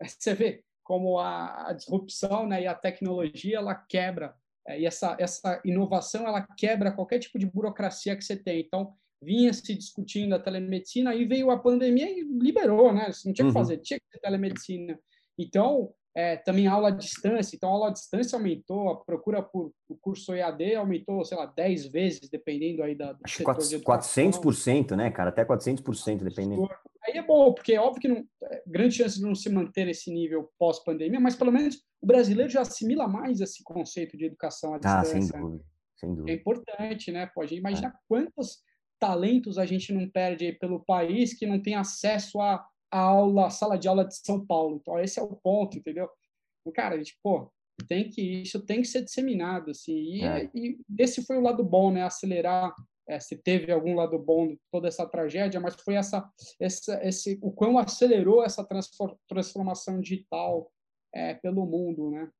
você 0.02 0.34
vê 0.34 0.64
como 0.82 1.18
a, 1.18 1.68
a 1.68 1.72
disrupção, 1.72 2.46
né, 2.48 2.62
e 2.62 2.66
a 2.66 2.74
tecnologia 2.74 3.58
ela 3.58 3.74
quebra 3.74 4.34
é, 4.66 4.80
e 4.80 4.86
essa 4.86 5.16
essa 5.18 5.60
inovação 5.64 6.26
ela 6.26 6.46
quebra 6.56 6.92
qualquer 6.92 7.18
tipo 7.18 7.38
de 7.38 7.46
burocracia 7.46 8.16
que 8.16 8.24
você 8.24 8.36
tem. 8.36 8.60
Então 8.60 8.92
vinha 9.22 9.52
se 9.52 9.74
discutindo 9.74 10.34
a 10.34 10.38
telemedicina, 10.38 11.10
aí 11.10 11.24
veio 11.24 11.50
a 11.50 11.58
pandemia 11.58 12.10
e 12.10 12.22
liberou, 12.22 12.92
né? 12.92 13.12
Você 13.12 13.28
não 13.28 13.34
tinha 13.34 13.44
que 13.44 13.48
uhum. 13.48 13.52
fazer, 13.52 13.78
tinha 13.78 13.98
que 14.00 14.06
ter 14.10 14.18
telemedicina. 14.20 14.98
Então 15.38 15.92
é, 16.14 16.36
também 16.36 16.66
aula 16.66 16.88
à 16.88 16.90
distância, 16.90 17.54
então 17.54 17.68
a 17.68 17.72
aula 17.72 17.88
à 17.88 17.92
distância 17.92 18.36
aumentou, 18.36 18.88
a 18.88 18.96
procura 18.96 19.42
por 19.42 19.72
o 19.88 19.96
curso 19.96 20.34
EAD 20.34 20.76
aumentou, 20.76 21.24
sei 21.24 21.36
lá, 21.36 21.46
10 21.46 21.86
vezes, 21.86 22.28
dependendo 22.28 22.82
aí 22.82 22.94
da, 22.94 23.12
do 23.12 23.20
Acho 23.24 23.38
setor 23.38 23.98
400%, 23.98 24.96
né, 24.96 25.10
cara? 25.10 25.30
Até 25.30 25.44
400%, 25.44 26.22
dependendo. 26.22 26.68
Aí 27.04 27.16
é 27.16 27.22
bom, 27.22 27.52
porque 27.52 27.72
é 27.72 27.80
óbvio 27.80 28.00
que 28.00 28.08
não, 28.08 28.24
é, 28.44 28.62
grande 28.66 28.94
chance 28.94 29.16
de 29.16 29.22
não 29.22 29.34
se 29.34 29.48
manter 29.48 29.88
esse 29.88 30.12
nível 30.12 30.50
pós-pandemia, 30.58 31.18
mas 31.18 31.34
pelo 31.34 31.50
menos 31.50 31.82
o 32.00 32.06
brasileiro 32.06 32.50
já 32.50 32.60
assimila 32.60 33.08
mais 33.08 33.40
esse 33.40 33.64
conceito 33.64 34.16
de 34.16 34.26
educação 34.26 34.74
à 34.74 34.78
distância. 34.78 35.18
Ah, 35.18 35.22
sem 35.22 35.40
dúvida, 35.40 35.64
sem 35.96 36.14
dúvida. 36.14 36.30
É 36.30 36.34
importante, 36.34 37.10
né? 37.10 37.30
Pode 37.34 37.54
imaginar 37.54 37.88
é. 37.88 37.92
quantos 38.08 38.58
talentos 38.98 39.58
a 39.58 39.66
gente 39.66 39.92
não 39.92 40.08
perde 40.08 40.52
pelo 40.52 40.84
país 40.84 41.34
que 41.34 41.46
não 41.46 41.60
tem 41.60 41.74
acesso 41.74 42.40
a 42.40 42.64
aula, 42.90 43.46
a 43.46 43.50
sala 43.50 43.78
de 43.78 43.88
aula 43.88 44.04
de 44.04 44.16
São 44.16 44.44
Paulo. 44.44 44.76
Então, 44.76 44.98
esse 44.98 45.18
é 45.18 45.22
o 45.22 45.36
ponto, 45.36 45.78
entendeu? 45.78 46.08
Cara, 46.74 46.94
a 46.94 46.98
gente, 46.98 47.18
pô, 47.22 47.50
tem 47.88 48.08
que, 48.08 48.42
isso 48.42 48.60
tem 48.64 48.82
que 48.82 48.88
ser 48.88 49.02
disseminado, 49.02 49.70
assim. 49.70 49.96
E, 49.96 50.24
é. 50.24 50.50
e 50.54 50.78
esse 50.98 51.24
foi 51.24 51.36
o 51.36 51.42
lado 51.42 51.64
bom, 51.64 51.90
né? 51.90 52.02
Acelerar, 52.02 52.74
é, 53.08 53.18
se 53.18 53.36
teve 53.36 53.72
algum 53.72 53.94
lado 53.94 54.18
bom 54.18 54.48
de 54.48 54.58
toda 54.70 54.88
essa 54.88 55.06
tragédia, 55.06 55.60
mas 55.60 55.74
foi 55.74 55.94
essa, 55.94 56.28
essa 56.60 57.00
esse, 57.02 57.38
o 57.42 57.50
quão 57.50 57.78
acelerou 57.78 58.44
essa 58.44 58.66
transformação 59.28 60.00
digital 60.00 60.70
é, 61.12 61.34
pelo 61.34 61.66
mundo, 61.66 62.10
né? 62.10 62.30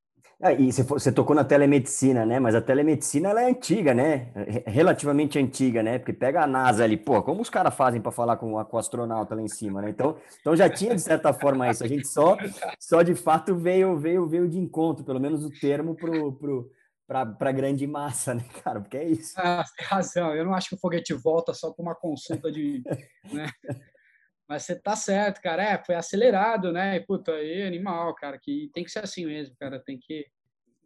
Ah, 0.43 0.53
e 0.53 0.73
você, 0.73 1.13
tocou 1.13 1.37
na 1.37 1.45
telemedicina, 1.45 2.25
né? 2.25 2.41
Mas 2.41 2.55
a 2.55 2.61
telemedicina 2.61 3.29
ela 3.29 3.43
é 3.43 3.51
antiga, 3.51 3.93
né? 3.93 4.29
Relativamente 4.67 5.39
antiga, 5.39 5.83
né? 5.83 5.99
Porque 5.99 6.13
pega 6.13 6.43
a 6.43 6.47
NASA 6.47 6.85
ali, 6.85 6.97
pô, 6.97 7.23
como 7.23 7.43
os 7.43 7.51
caras 7.51 7.75
fazem 7.75 8.01
para 8.01 8.11
falar 8.11 8.37
com, 8.37 8.53
com 8.65 8.77
o 8.77 8.81
astronauta 8.81 9.35
lá 9.35 9.43
em 9.43 9.49
cima, 9.49 9.83
né? 9.83 9.91
Então, 9.91 10.17
então 10.41 10.57
já 10.57 10.69
tinha 10.69 10.95
de 10.95 11.01
certa 11.03 11.33
forma 11.33 11.69
isso. 11.71 11.85
A 11.85 11.87
gente 11.87 12.09
só, 12.09 12.37
só 12.79 13.03
de 13.03 13.15
fato 13.15 13.55
veio, 13.55 13.99
veio, 13.99 14.27
veio 14.27 14.49
de 14.49 14.59
encontro, 14.59 15.05
pelo 15.05 15.21
menos 15.21 15.45
o 15.45 15.51
termo 15.51 15.95
pro, 15.95 16.33
pro, 16.33 16.71
para 17.07 17.53
grande 17.53 17.87
massa, 17.87 18.33
né, 18.35 18.45
cara? 18.63 18.81
Porque 18.81 18.97
é 18.97 19.05
isso. 19.05 19.35
Ah, 19.37 19.65
tem 19.77 19.87
razão. 19.87 20.35
Eu 20.35 20.45
não 20.45 20.55
acho 20.55 20.69
que 20.69 20.75
o 20.75 20.79
foguete 20.79 21.13
volta 21.13 21.53
só 21.53 21.73
para 21.73 21.83
uma 21.83 21.95
consulta 21.95 22.51
de. 22.53 22.83
né? 23.33 23.47
Mas 24.51 24.65
você 24.65 24.75
tá 24.75 24.97
certo, 24.97 25.41
cara. 25.41 25.63
É, 25.63 25.85
foi 25.85 25.95
acelerado, 25.95 26.73
né? 26.73 26.97
E, 26.97 27.07
puta, 27.07 27.33
aí, 27.33 27.63
animal, 27.63 28.13
cara, 28.17 28.37
que 28.37 28.69
tem 28.75 28.83
que 28.83 28.91
ser 28.91 28.99
assim 28.99 29.25
mesmo, 29.25 29.55
cara. 29.57 29.79
Tem 29.79 29.97
que, 29.97 30.27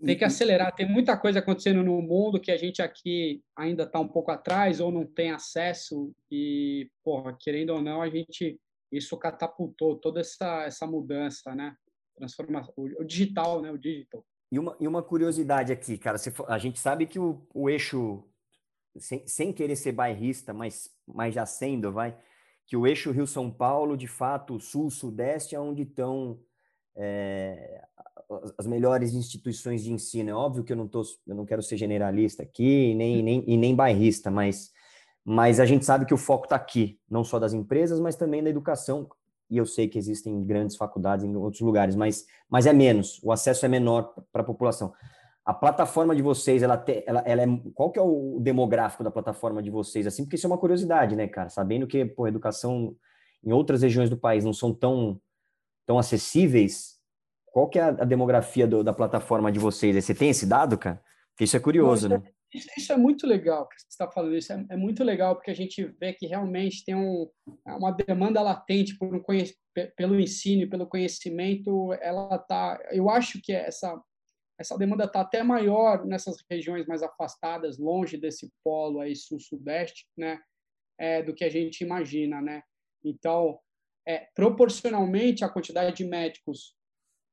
tem 0.05 0.19
que 0.19 0.25
acelerar. 0.25 0.75
Tem 0.75 0.87
muita 0.87 1.17
coisa 1.17 1.39
acontecendo 1.39 1.83
no 1.83 2.03
mundo 2.03 2.39
que 2.39 2.51
a 2.51 2.59
gente 2.59 2.83
aqui 2.83 3.43
ainda 3.57 3.87
tá 3.87 3.99
um 3.99 4.07
pouco 4.07 4.31
atrás 4.31 4.81
ou 4.81 4.93
não 4.93 5.07
tem 5.07 5.31
acesso. 5.31 6.15
E, 6.31 6.91
porra, 7.03 7.35
querendo 7.41 7.71
ou 7.71 7.81
não, 7.81 8.03
a 8.03 8.11
gente. 8.11 8.61
Isso 8.93 9.17
catapultou 9.17 9.97
toda 9.97 10.21
essa, 10.21 10.65
essa 10.65 10.87
mudança, 10.87 11.55
né? 11.55 11.75
Transformação. 12.15 12.75
O 12.77 13.03
digital, 13.03 13.63
né? 13.63 13.71
O 13.71 13.79
digital. 13.79 14.23
E 14.53 14.59
uma, 14.59 14.77
e 14.79 14.87
uma 14.87 15.03
curiosidade 15.03 15.73
aqui, 15.73 15.97
cara. 15.97 16.19
a 16.49 16.59
gente 16.59 16.79
sabe 16.79 17.07
que 17.07 17.19
o, 17.19 17.49
o 17.55 17.71
eixo, 17.71 18.29
sem, 18.99 19.27
sem 19.27 19.55
querer 19.55 19.75
ser 19.75 19.93
bairrista, 19.93 20.53
mas, 20.53 20.95
mas 21.07 21.35
já 21.35 21.47
sendo, 21.47 21.91
vai 21.91 22.15
que 22.67 22.77
o 22.77 22.87
eixo 22.87 23.11
Rio-São 23.11 23.51
Paulo, 23.51 23.97
de 23.97 24.07
fato, 24.07 24.59
sul-sudeste, 24.59 25.55
é 25.55 25.61
onde 25.61 25.83
estão 25.83 26.39
é, 26.97 27.83
as 28.57 28.67
melhores 28.67 29.15
instituições 29.15 29.85
de 29.85 29.93
ensino. 29.93 30.31
É 30.31 30.35
óbvio 30.35 30.65
que 30.65 30.73
eu 30.73 30.77
não, 30.77 30.89
tô, 30.89 31.03
eu 31.27 31.35
não 31.35 31.45
quero 31.45 31.63
ser 31.63 31.77
generalista 31.77 32.43
aqui, 32.43 32.95
nem, 32.95 33.23
nem, 33.23 33.45
e 33.47 33.57
nem 33.57 33.75
bairrista, 33.75 34.31
mas, 34.31 34.71
mas 35.25 35.61
a 35.61 35.67
gente 35.67 35.85
sabe 35.85 36.07
que 36.07 36.15
o 36.15 36.19
foco 36.19 36.45
está 36.45 36.57
aqui, 36.57 36.99
não 37.09 37.25
só 37.25 37.39
das 37.39 37.53
empresas, 37.53 38.01
mas 38.01 38.17
também 38.17 38.43
da 38.43 38.51
educação. 38.51 39.09
E 39.51 39.59
eu 39.59 39.67
sei 39.67 39.89
que 39.89 39.99
existem 39.99 40.43
grandes 40.45 40.77
faculdades 40.77 41.25
em 41.25 41.37
outros 41.37 41.61
lugares, 41.61 41.95
mas, 41.95 42.27
mas 42.49 42.67
é 42.67 42.73
menos, 42.73 43.21
o 43.23 43.31
acesso 43.31 43.67
é 43.67 43.69
menor 43.69 44.15
para 44.33 44.43
a 44.43 44.45
população. 44.45 44.93
A 45.45 45.53
plataforma 45.53 46.17
de 46.17 46.23
vocês, 46.23 46.63
ela, 46.63 46.79
te, 46.79 47.05
ela, 47.07 47.21
ela 47.27 47.43
é. 47.43 47.47
Qual 47.75 47.91
que 47.91 47.99
é 47.99 48.03
o 48.03 48.39
demográfico 48.41 49.05
da 49.05 49.11
plataforma 49.11 49.63
de 49.63 49.71
vocês? 49.71 50.07
Assim, 50.07 50.25
porque 50.25 50.37
isso 50.37 50.47
é 50.47 50.51
uma 50.51 50.59
curiosidade, 50.59 51.15
né, 51.15 51.29
cara? 51.29 51.51
Sabendo 51.51 51.87
que, 51.87 52.05
pô, 52.05 52.27
educação 52.27 52.97
em 53.45 53.53
outras 53.53 53.83
regiões 53.83 54.09
do 54.09 54.17
país 54.17 54.45
não 54.45 54.55
são 54.55 54.73
tão, 54.73 55.21
tão 55.87 55.99
acessíveis, 55.99 56.95
qual 57.47 57.69
que 57.69 57.79
é 57.79 57.83
a, 57.83 57.89
a 57.89 58.05
demografia 58.05 58.67
do, 58.67 58.83
da 58.83 58.93
plataforma 58.93 59.53
de 59.53 59.59
vocês? 59.59 60.03
Você 60.03 60.15
tem 60.15 60.31
esse 60.31 60.47
dado, 60.47 60.79
cara? 60.79 61.01
Porque 61.31 61.45
isso 61.45 61.57
é 61.57 61.61
curioso, 61.61 62.09
não, 62.09 62.17
isso 62.17 62.25
né? 62.25 62.31
É, 62.31 62.59
isso, 62.59 62.69
isso, 62.79 62.93
é 62.93 62.97
muito 62.97 63.27
legal 63.27 63.69
que 63.69 63.81
você 63.81 63.87
está 63.91 64.11
falando. 64.11 64.35
Isso 64.35 64.53
é, 64.53 64.65
é, 64.71 64.77
muito 64.77 65.05
legal 65.05 65.37
porque 65.37 65.51
a 65.51 65.55
gente 65.55 65.85
vê 66.01 66.13
que 66.13 66.27
realmente 66.27 66.85
tem 66.85 66.95
um, 66.95 67.29
uma 67.67 67.91
demanda 67.91 68.41
latente 68.41 68.97
por 68.97 69.15
um 69.15 69.23
pelo 69.97 70.19
ensino, 70.19 70.71
pelo 70.71 70.87
conhecimento. 70.87 71.93
Ela 72.01 72.39
tá. 72.39 72.81
Eu 72.91 73.11
acho 73.11 73.41
que 73.43 73.53
essa 73.53 74.01
essa 74.59 74.77
demanda 74.79 75.05
está 75.05 75.21
até 75.21 75.43
maior 75.43 76.05
nessas 76.07 76.37
regiões 76.49 76.87
mais 76.87 77.03
afastadas, 77.03 77.79
longe 77.79 78.17
desse 78.17 78.53
polo 78.63 79.01
aí 79.01 79.17
sul-sudeste, 79.17 80.07
né, 80.17 80.41
é, 80.99 81.23
do 81.23 81.35
que 81.35 81.45
a 81.45 81.51
gente 81.51 81.83
imagina, 81.83 82.41
né. 82.41 82.63
Então, 83.05 83.59
é, 84.07 84.29
proporcionalmente 84.35 85.45
à 85.45 85.49
quantidade 85.49 85.97
de 85.97 86.05
médicos 86.05 86.77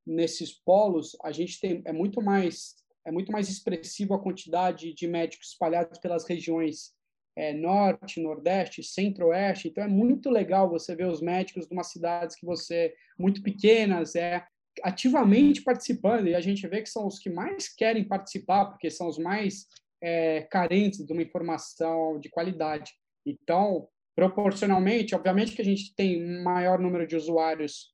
nesses 0.05 0.51
polos, 0.51 1.15
a 1.23 1.31
gente 1.31 1.60
tem 1.60 1.81
é 1.86 1.93
muito 1.93 2.21
mais 2.21 2.75
é 3.05 3.12
muito 3.12 3.31
mais 3.31 3.49
expressivo 3.49 4.13
a 4.13 4.21
quantidade 4.21 4.93
de 4.93 5.07
médicos 5.07 5.49
espalhados 5.49 5.99
pelas 5.99 6.23
regiões 6.27 6.93
é, 7.36 7.53
norte, 7.53 8.21
nordeste, 8.21 8.84
centro-oeste. 8.84 9.69
Então 9.69 9.84
é 9.84 9.88
muito 9.88 10.29
legal 10.29 10.69
você 10.69 10.95
ver 10.95 11.07
os 11.07 11.21
médicos 11.21 11.67
de 11.67 11.73
umas 11.73 11.88
cidades 11.91 12.36
que 12.36 12.45
você 12.45 12.93
muito 13.17 13.41
pequenas, 13.41 14.15
é 14.15 14.45
ativamente 14.84 15.62
participando 15.62 16.28
e 16.28 16.36
a 16.36 16.41
gente 16.41 16.67
vê 16.67 16.82
que 16.82 16.89
são 16.89 17.08
os 17.08 17.20
que 17.20 17.30
mais 17.30 17.67
querem 17.74 18.08
participar 18.08 18.65
porque 18.65 18.89
são 18.89 19.08
os 19.08 19.17
mais 19.17 19.67
é, 20.02 20.41
carentes 20.44 21.06
de 21.06 21.13
uma 21.13 21.22
informação 21.22 22.20
de 22.20 22.30
qualidade. 22.30 22.91
Então, 23.26 23.88
proporcionalmente, 24.15 25.15
obviamente 25.15 25.56
que 25.56 25.62
a 25.62 25.65
gente 25.65 25.94
tem 25.96 26.41
maior 26.44 26.80
número 26.80 27.08
de 27.08 27.15
usuários 27.15 27.94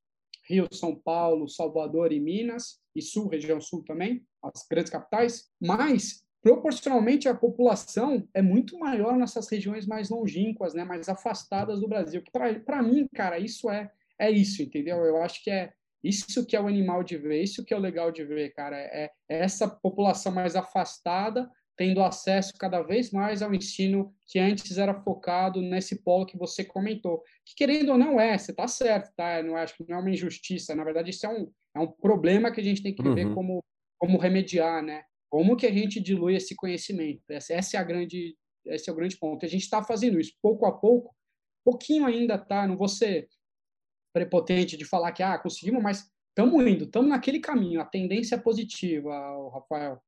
Rio, 0.50 0.68
São 0.72 0.96
Paulo, 0.96 1.50
Salvador 1.50 2.14
e 2.14 2.20
Minas, 2.20 2.80
e 2.96 3.02
Sul, 3.02 3.28
região 3.28 3.60
Sul 3.60 3.84
também, 3.84 4.26
as 4.42 4.66
grandes 4.70 4.92
capitais, 4.92 5.50
mas 5.62 6.24
proporcionalmente 6.42 7.28
a 7.28 7.36
população 7.36 8.28
é 8.34 8.42
muito 8.42 8.80
maior 8.80 9.18
nessas 9.18 9.50
regiões 9.50 9.86
mais 9.86 10.10
longínquas, 10.10 10.74
né, 10.74 10.86
mais 10.86 11.10
afastadas 11.10 11.82
do 11.82 11.88
Brasil. 11.88 12.24
Para 12.32 12.82
mim, 12.82 13.08
cara, 13.14 13.38
isso 13.38 13.70
é 13.70 13.92
é 14.20 14.32
isso, 14.32 14.62
entendeu? 14.62 14.98
Eu 14.98 15.22
acho 15.22 15.44
que 15.44 15.50
é 15.50 15.72
isso 16.08 16.46
que 16.46 16.56
é 16.56 16.62
o 16.62 16.68
animal 16.68 17.04
de 17.04 17.18
ver, 17.18 17.42
isso 17.42 17.64
que 17.64 17.74
é 17.74 17.78
o 17.78 17.82
legal 17.82 18.12
de 18.12 18.24
ver, 18.24 18.54
cara. 18.54 18.78
É, 18.78 19.06
é 19.30 19.40
essa 19.44 19.68
população 19.68 20.32
mais 20.32 20.56
afastada 20.56 21.50
tendo 21.78 22.02
acesso 22.02 22.54
cada 22.58 22.82
vez 22.82 23.12
mais 23.12 23.44
ao 23.44 23.54
ensino 23.54 24.12
que 24.26 24.40
antes 24.40 24.80
era 24.80 25.00
focado 25.04 25.62
nesse 25.62 26.02
polo 26.04 26.26
que 26.26 26.36
você 26.36 26.66
comentou. 26.66 27.22
Que 27.46 27.54
querendo 27.56 27.92
ou 27.92 27.98
não 27.98 28.20
é, 28.20 28.36
você 28.36 28.50
está 28.50 28.68
certo, 28.68 29.14
tá? 29.16 29.38
Eu 29.38 29.44
não 29.44 29.56
acho 29.56 29.78
que 29.78 29.86
não 29.88 29.98
é 29.98 30.02
uma 30.02 30.10
injustiça. 30.10 30.76
Na 30.76 30.84
verdade, 30.84 31.12
isso 31.12 31.26
é 31.28 31.30
um, 31.30 31.52
é 31.76 31.80
um 31.80 31.88
problema 31.88 32.52
que 32.52 32.60
a 32.60 32.64
gente 32.64 32.82
tem 32.82 32.94
que 32.94 33.08
uhum. 33.08 33.14
ver 33.14 33.34
como, 33.34 33.64
como 34.00 34.18
remediar, 34.18 34.84
né? 34.84 35.04
Como 35.30 35.56
que 35.56 35.68
a 35.68 35.72
gente 35.72 36.02
dilui 36.02 36.36
esse 36.36 36.56
conhecimento? 36.56 37.22
Essa, 37.30 37.54
essa 37.54 37.78
é 37.78 37.80
a 37.80 37.84
grande, 37.84 38.36
esse 38.66 38.90
é 38.90 38.94
o 38.94 38.96
grande 38.96 39.16
ponto. 39.16 39.46
A 39.46 39.50
gente 39.50 39.64
está 39.64 39.84
fazendo 39.84 40.20
isso 40.20 40.34
pouco 40.42 40.66
a 40.66 40.72
pouco, 40.72 41.16
pouquinho 41.64 42.08
ainda, 42.08 42.40
tá? 42.40 42.66
Não 42.66 42.76
vou 42.76 42.88
ser 42.88 43.28
prepotente 44.18 44.76
de 44.76 44.86
falar 44.86 45.12
que 45.12 45.22
ah, 45.22 45.38
conseguimos, 45.38 45.82
mas 45.82 46.10
estamos 46.30 46.66
indo, 46.66 46.86
estamos 46.86 47.10
naquele 47.10 47.40
caminho. 47.40 47.80
A 47.80 47.86
tendência 47.86 48.36
é 48.36 48.40
positiva, 48.40 49.12
Rafael. 49.54 50.02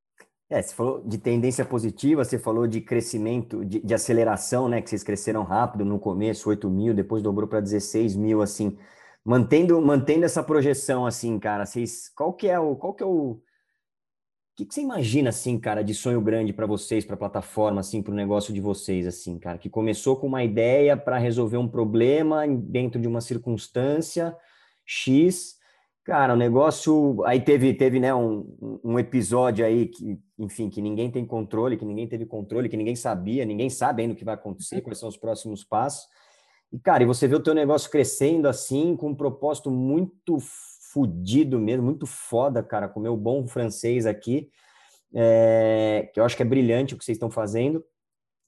É, 0.50 0.62
você 0.62 0.74
falou 0.74 1.04
de 1.06 1.20
tendência 1.20 1.64
positiva, 1.64 2.24
você 2.24 2.40
falou 2.40 2.66
de 2.66 2.82
crescimento, 2.82 3.64
de, 3.64 3.80
de 3.80 3.94
aceleração, 3.94 4.68
né? 4.68 4.82
Que 4.82 4.90
vocês 4.90 5.04
cresceram 5.04 5.44
rápido 5.44 5.86
no 5.86 6.00
começo, 6.00 6.50
8 6.50 6.68
mil, 6.70 6.94
depois 6.94 7.22
dobrou 7.22 7.48
para 7.48 7.60
16 7.60 8.16
mil, 8.16 8.42
assim. 8.42 8.76
Mantendo, 9.24 9.80
mantendo 9.80 10.26
essa 10.26 10.42
projeção, 10.42 11.06
assim, 11.06 11.38
cara, 11.38 11.66
vocês, 11.68 12.10
qual 12.16 12.34
que 12.34 12.48
é 12.48 12.60
o, 12.60 12.76
qual 12.76 12.96
que 12.96 13.04
é 13.04 13.06
o, 13.06 13.40
que, 14.60 14.66
que 14.66 14.74
você 14.74 14.82
imagina, 14.82 15.30
assim, 15.30 15.58
cara, 15.58 15.82
de 15.82 15.94
sonho 15.94 16.20
grande 16.20 16.52
para 16.52 16.66
vocês, 16.66 17.06
para 17.06 17.16
a 17.16 17.18
plataforma, 17.18 17.80
assim, 17.80 18.02
para 18.02 18.12
o 18.12 18.16
negócio 18.16 18.54
de 18.54 18.60
vocês, 18.60 19.08
assim, 19.08 19.40
cara, 19.40 19.58
que 19.58 19.70
começou 19.70 20.18
com 20.18 20.28
uma 20.28 20.44
ideia 20.44 20.98
para 20.98 21.18
resolver 21.18 21.56
um 21.56 21.68
problema 21.68 22.46
dentro 22.46 23.00
de 23.00 23.08
uma 23.08 23.22
circunstância 23.22 24.36
X, 24.86 25.58
Cara, 26.02 26.34
o 26.34 26.38
negócio. 26.38 27.24
Aí 27.24 27.40
teve, 27.40 27.72
teve 27.72 28.00
né, 28.00 28.12
um, 28.16 28.80
um 28.84 28.98
episódio 28.98 29.64
aí 29.64 29.86
que, 29.86 30.18
enfim, 30.40 30.68
que 30.68 30.82
ninguém 30.82 31.12
tem 31.12 31.24
controle, 31.24 31.78
que 31.78 31.86
ninguém 31.86 32.08
teve 32.08 32.26
controle, 32.26 32.68
que 32.68 32.78
ninguém 32.78 32.96
sabia, 32.96 33.46
ninguém 33.46 33.70
sabe 33.70 34.02
ainda 34.02 34.16
o 34.16 34.18
que 34.18 34.26
vai 34.26 34.34
acontecer, 34.34 34.82
quais 34.82 34.98
são 34.98 35.08
os 35.08 35.18
próximos 35.18 35.64
passos. 35.64 36.08
E, 36.74 36.80
cara, 36.80 37.04
e 37.04 37.06
você 37.06 37.28
vê 37.28 37.36
o 37.36 37.44
teu 37.44 37.54
negócio 37.54 37.92
crescendo 37.92 38.48
assim, 38.48 38.96
com 38.96 39.10
um 39.10 39.16
propósito 39.16 39.70
muito 39.70 40.40
fodido 40.94 41.60
mesmo, 41.60 41.84
muito 41.84 42.06
foda, 42.06 42.64
cara, 42.64 42.88
com 42.88 43.00
o 43.00 43.04
meu 43.04 43.16
bom 43.16 43.48
francês 43.48 44.06
aqui, 44.06 44.50
é, 45.14 46.10
que 46.14 46.20
eu 46.20 46.24
acho 46.24 46.36
que 46.36 46.44
é 46.44 46.46
brilhante 46.46 46.94
o 46.94 46.98
que 46.98 47.06
vocês 47.06 47.16
estão 47.16 47.30
fazendo. 47.32 47.84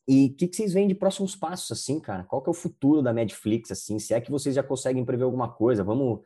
E 0.07 0.27
o 0.27 0.35
que, 0.35 0.47
que 0.47 0.55
vocês 0.55 0.73
veem 0.73 0.87
de 0.87 0.95
próximos 0.95 1.35
passos, 1.35 1.71
assim, 1.71 1.99
cara? 1.99 2.23
Qual 2.23 2.41
que 2.41 2.49
é 2.49 2.51
o 2.51 2.55
futuro 2.55 3.01
da 3.01 3.13
Netflix, 3.13 3.71
assim? 3.71 3.99
Se 3.99 4.13
é 4.13 4.19
que 4.19 4.31
vocês 4.31 4.55
já 4.55 4.63
conseguem 4.63 5.05
prever 5.05 5.23
alguma 5.23 5.49
coisa, 5.49 5.83
vamos 5.83 6.21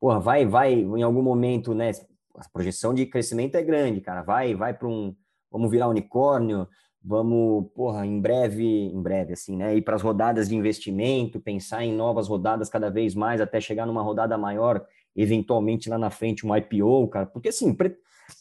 porra, 0.00 0.20
vai, 0.20 0.46
vai, 0.46 0.74
em 0.74 1.02
algum 1.02 1.22
momento, 1.22 1.74
né? 1.74 1.90
A 2.36 2.48
projeção 2.52 2.94
de 2.94 3.06
crescimento 3.06 3.56
é 3.56 3.62
grande, 3.62 4.00
cara. 4.00 4.22
Vai, 4.22 4.54
vai 4.54 4.74
para 4.74 4.88
um. 4.88 5.14
Vamos 5.50 5.70
virar 5.70 5.88
unicórnio, 5.88 6.68
vamos, 7.02 7.70
porra, 7.74 8.04
em 8.04 8.20
breve, 8.20 8.64
em 8.64 9.00
breve, 9.00 9.32
assim, 9.32 9.56
né? 9.56 9.74
Ir 9.74 9.82
para 9.82 9.96
as 9.96 10.02
rodadas 10.02 10.48
de 10.48 10.56
investimento, 10.56 11.40
pensar 11.40 11.84
em 11.84 11.92
novas 11.94 12.28
rodadas 12.28 12.68
cada 12.68 12.90
vez 12.90 13.14
mais, 13.14 13.40
até 13.40 13.60
chegar 13.60 13.86
numa 13.86 14.02
rodada 14.02 14.36
maior, 14.36 14.84
eventualmente 15.16 15.88
lá 15.88 15.98
na 15.98 16.10
frente, 16.10 16.46
um 16.46 16.54
IPO, 16.54 17.08
cara. 17.08 17.26
Porque, 17.26 17.48
assim, 17.48 17.76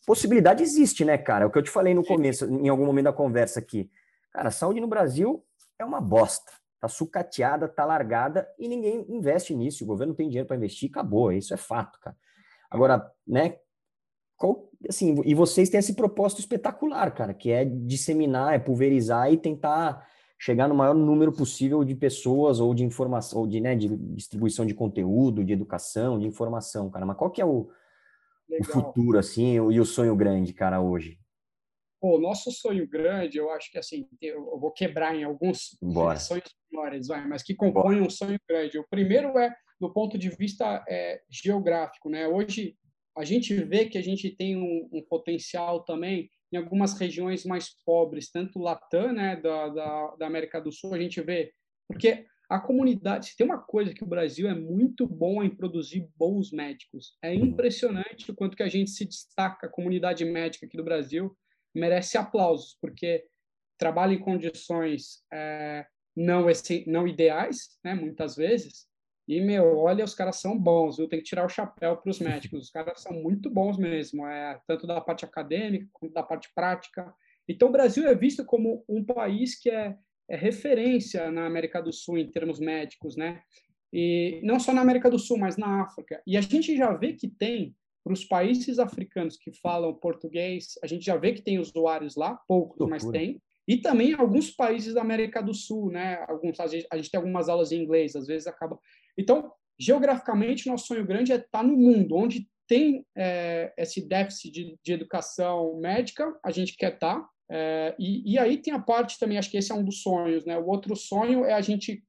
possibilidade 0.05 0.61
existe, 0.61 1.05
né, 1.05 1.17
cara? 1.17 1.45
É 1.45 1.47
o 1.47 1.51
que 1.51 1.57
eu 1.57 1.63
te 1.63 1.69
falei 1.69 1.93
no 1.93 2.03
começo, 2.03 2.45
em 2.45 2.67
algum 2.67 2.85
momento 2.85 3.05
da 3.05 3.13
conversa 3.13 3.59
aqui. 3.59 3.89
Cara, 4.31 4.51
saúde 4.51 4.81
no 4.81 4.87
Brasil 4.87 5.43
é 5.79 5.85
uma 5.85 6.01
bosta 6.01 6.51
tá 6.85 6.87
sucateada, 6.87 7.67
tá 7.67 7.83
largada 7.83 8.47
e 8.59 8.67
ninguém 8.67 9.05
investe 9.09 9.55
nisso. 9.55 9.83
O 9.83 9.87
governo 9.87 10.13
tem 10.13 10.27
dinheiro 10.27 10.47
para 10.47 10.57
investir, 10.57 10.89
acabou. 10.89 11.31
Isso 11.31 11.53
é 11.53 11.57
fato, 11.57 11.99
cara. 11.99 12.15
Agora, 12.69 13.11
né? 13.27 13.57
Qual, 14.37 14.69
assim, 14.87 15.21
e 15.25 15.33
vocês 15.33 15.69
têm 15.69 15.79
esse 15.79 15.95
propósito 15.95 16.39
espetacular, 16.39 17.11
cara, 17.13 17.33
que 17.33 17.49
é 17.49 17.63
disseminar, 17.63 18.53
é 18.53 18.59
pulverizar 18.59 19.31
e 19.31 19.37
tentar 19.37 20.05
chegar 20.45 20.67
no 20.67 20.75
maior 20.75 20.93
número 20.93 21.33
possível 21.33 21.83
de 21.83 21.95
pessoas 21.95 22.59
ou 22.59 22.71
de 22.75 22.83
informação, 22.83 23.39
ou 23.39 23.47
de, 23.47 23.59
né, 23.59 23.75
de 23.75 23.87
distribuição 23.97 24.63
de 24.63 24.75
conteúdo, 24.75 25.43
de 25.43 25.51
educação, 25.51 26.19
de 26.19 26.27
informação, 26.27 26.87
cara. 26.87 27.03
Mas 27.03 27.17
qual 27.17 27.31
que 27.31 27.41
é 27.41 27.45
o, 27.45 27.67
o 28.47 28.63
futuro, 28.63 29.17
assim, 29.17 29.53
e 29.55 29.79
o 29.79 29.85
sonho 29.85 30.15
grande, 30.15 30.53
cara, 30.53 30.79
hoje? 30.79 31.19
Pô, 31.99 32.17
o 32.17 32.21
nosso 32.21 32.51
sonho 32.51 32.87
grande, 32.87 33.39
eu 33.39 33.49
acho 33.49 33.71
que 33.71 33.79
assim, 33.79 34.07
eu 34.21 34.59
vou 34.59 34.71
quebrar 34.71 35.15
em 35.15 35.23
alguns 35.23 35.75
Bora. 35.81 36.19
sonhos 36.19 36.55
menores, 36.71 37.07
vai, 37.07 37.27
mas 37.27 37.41
que 37.41 37.55
compõem 37.55 38.01
um 38.01 38.09
sonho 38.11 38.37
grande. 38.47 38.77
O 38.77 38.87
primeiro 38.87 39.35
é 39.39 39.51
do 39.81 39.91
ponto 39.91 40.15
de 40.15 40.29
vista 40.29 40.85
é, 40.87 41.23
geográfico, 41.27 42.07
né? 42.07 42.27
Hoje 42.27 42.77
a 43.17 43.23
gente 43.23 43.53
vê 43.63 43.85
que 43.85 43.97
a 43.97 44.01
gente 44.01 44.29
tem 44.29 44.57
um, 44.57 44.89
um, 44.91 45.01
potencial 45.01 45.83
também 45.83 46.29
em 46.51 46.57
algumas 46.57 46.97
regiões 46.99 47.45
mais 47.45 47.69
pobres, 47.85 48.29
tanto 48.29 48.59
Latam, 48.59 49.13
né, 49.13 49.35
da, 49.37 49.69
da, 49.69 50.15
da 50.15 50.27
América 50.27 50.59
do 50.59 50.71
Sul, 50.71 50.93
a 50.93 50.99
gente 50.99 51.21
vê, 51.21 51.51
porque 51.87 52.25
a 52.49 52.59
comunidade, 52.59 53.27
se 53.27 53.37
tem 53.37 53.45
uma 53.45 53.57
coisa 53.57 53.93
que 53.93 54.03
o 54.03 54.07
Brasil 54.07 54.47
é 54.47 54.53
muito 54.53 55.07
bom 55.07 55.43
em 55.43 55.49
produzir 55.49 56.07
bons 56.15 56.51
médicos. 56.51 57.17
É 57.21 57.31
uhum. 57.31 57.45
impressionante 57.45 58.29
o 58.29 58.35
quanto 58.35 58.55
que 58.55 58.63
a 58.63 58.69
gente 58.69 58.91
se 58.91 59.05
destaca, 59.05 59.65
a 59.65 59.71
comunidade 59.71 60.23
médica 60.23 60.65
aqui 60.65 60.77
do 60.77 60.83
Brasil, 60.83 61.35
merece 61.73 62.17
aplausos, 62.17 62.77
porque 62.79 63.25
trabalha 63.77 64.13
em 64.13 64.19
condições 64.19 65.23
é, 65.33 65.85
não, 66.15 66.49
esse, 66.49 66.85
não 66.87 67.07
ideais, 67.07 67.77
né, 67.83 67.93
muitas 67.93 68.35
vezes, 68.35 68.87
e, 69.27 69.41
meu, 69.41 69.77
olha, 69.79 70.05
os 70.05 70.13
caras 70.13 70.37
são 70.37 70.57
bons, 70.57 70.99
eu 70.99 71.07
tenho 71.07 71.21
que 71.21 71.29
tirar 71.29 71.45
o 71.45 71.49
chapéu 71.49 71.97
para 71.97 72.09
os 72.09 72.19
médicos, 72.19 72.63
os 72.63 72.69
caras 72.69 73.01
são 73.01 73.13
muito 73.13 73.49
bons 73.49 73.77
mesmo, 73.77 74.25
é, 74.25 74.59
tanto 74.67 74.85
da 74.85 75.01
parte 75.01 75.25
acadêmica 75.25 75.87
quanto 75.93 76.13
da 76.13 76.23
parte 76.23 76.51
prática. 76.53 77.13
Então, 77.47 77.69
o 77.69 77.71
Brasil 77.71 78.07
é 78.07 78.13
visto 78.13 78.45
como 78.45 78.83
um 78.87 79.03
país 79.03 79.59
que 79.59 79.69
é, 79.69 79.95
é 80.29 80.35
referência 80.35 81.31
na 81.31 81.45
América 81.45 81.81
do 81.81 81.91
Sul 81.91 82.17
em 82.17 82.29
termos 82.29 82.59
médicos, 82.59 83.15
né? 83.15 83.41
E 83.91 84.41
não 84.43 84.59
só 84.59 84.73
na 84.73 84.81
América 84.81 85.09
do 85.09 85.17
Sul, 85.17 85.37
mas 85.37 85.57
na 85.57 85.83
África. 85.83 86.21
E 86.27 86.37
a 86.37 86.41
gente 86.41 86.75
já 86.75 86.91
vê 86.93 87.13
que 87.13 87.27
tem 87.27 87.75
para 88.03 88.13
os 88.13 88.23
países 88.23 88.77
africanos 88.77 89.35
que 89.35 89.51
falam 89.51 89.93
português, 89.93 90.77
a 90.83 90.87
gente 90.87 91.03
já 91.03 91.17
vê 91.17 91.33
que 91.33 91.41
tem 91.41 91.57
usuários 91.57 92.15
lá, 92.15 92.35
poucos, 92.47 92.87
mas 92.87 93.03
tem. 93.05 93.41
E 93.67 93.77
também 93.77 94.13
alguns 94.13 94.51
países 94.51 94.93
da 94.93 95.01
América 95.01 95.41
do 95.41 95.53
Sul, 95.53 95.89
né? 95.89 96.23
Alguns, 96.27 96.59
a 96.59 96.67
gente, 96.67 96.85
a 96.91 96.97
gente 96.97 97.09
tem 97.09 97.17
algumas 97.17 97.49
aulas 97.49 97.71
em 97.71 97.81
inglês, 97.81 98.15
às 98.15 98.27
vezes 98.27 98.45
acaba. 98.45 98.79
Então, 99.17 99.51
geograficamente, 99.79 100.67
nosso 100.67 100.87
sonho 100.87 101.05
grande 101.05 101.31
é 101.31 101.35
estar 101.35 101.63
no 101.63 101.75
mundo, 101.75 102.15
onde 102.15 102.47
tem 102.67 103.05
é, 103.15 103.73
esse 103.77 104.07
déficit 104.07 104.51
de, 104.51 104.79
de, 104.83 104.93
educação 104.93 105.77
médica, 105.79 106.37
a 106.43 106.51
gente 106.51 106.75
quer 106.75 106.93
estar. 106.93 107.27
É, 107.49 107.95
e, 107.99 108.33
e, 108.33 108.39
aí 108.39 108.57
tem 108.57 108.73
a 108.73 108.79
parte 108.79 109.19
também, 109.19 109.37
acho 109.37 109.51
que 109.51 109.57
esse 109.57 109.71
é 109.71 109.75
um 109.75 109.83
dos 109.83 110.01
sonhos, 110.01 110.45
né? 110.45 110.57
O 110.57 110.65
outro 110.65 110.95
sonho 110.95 111.45
é 111.45 111.53
a 111.53 111.61
gente 111.61 112.03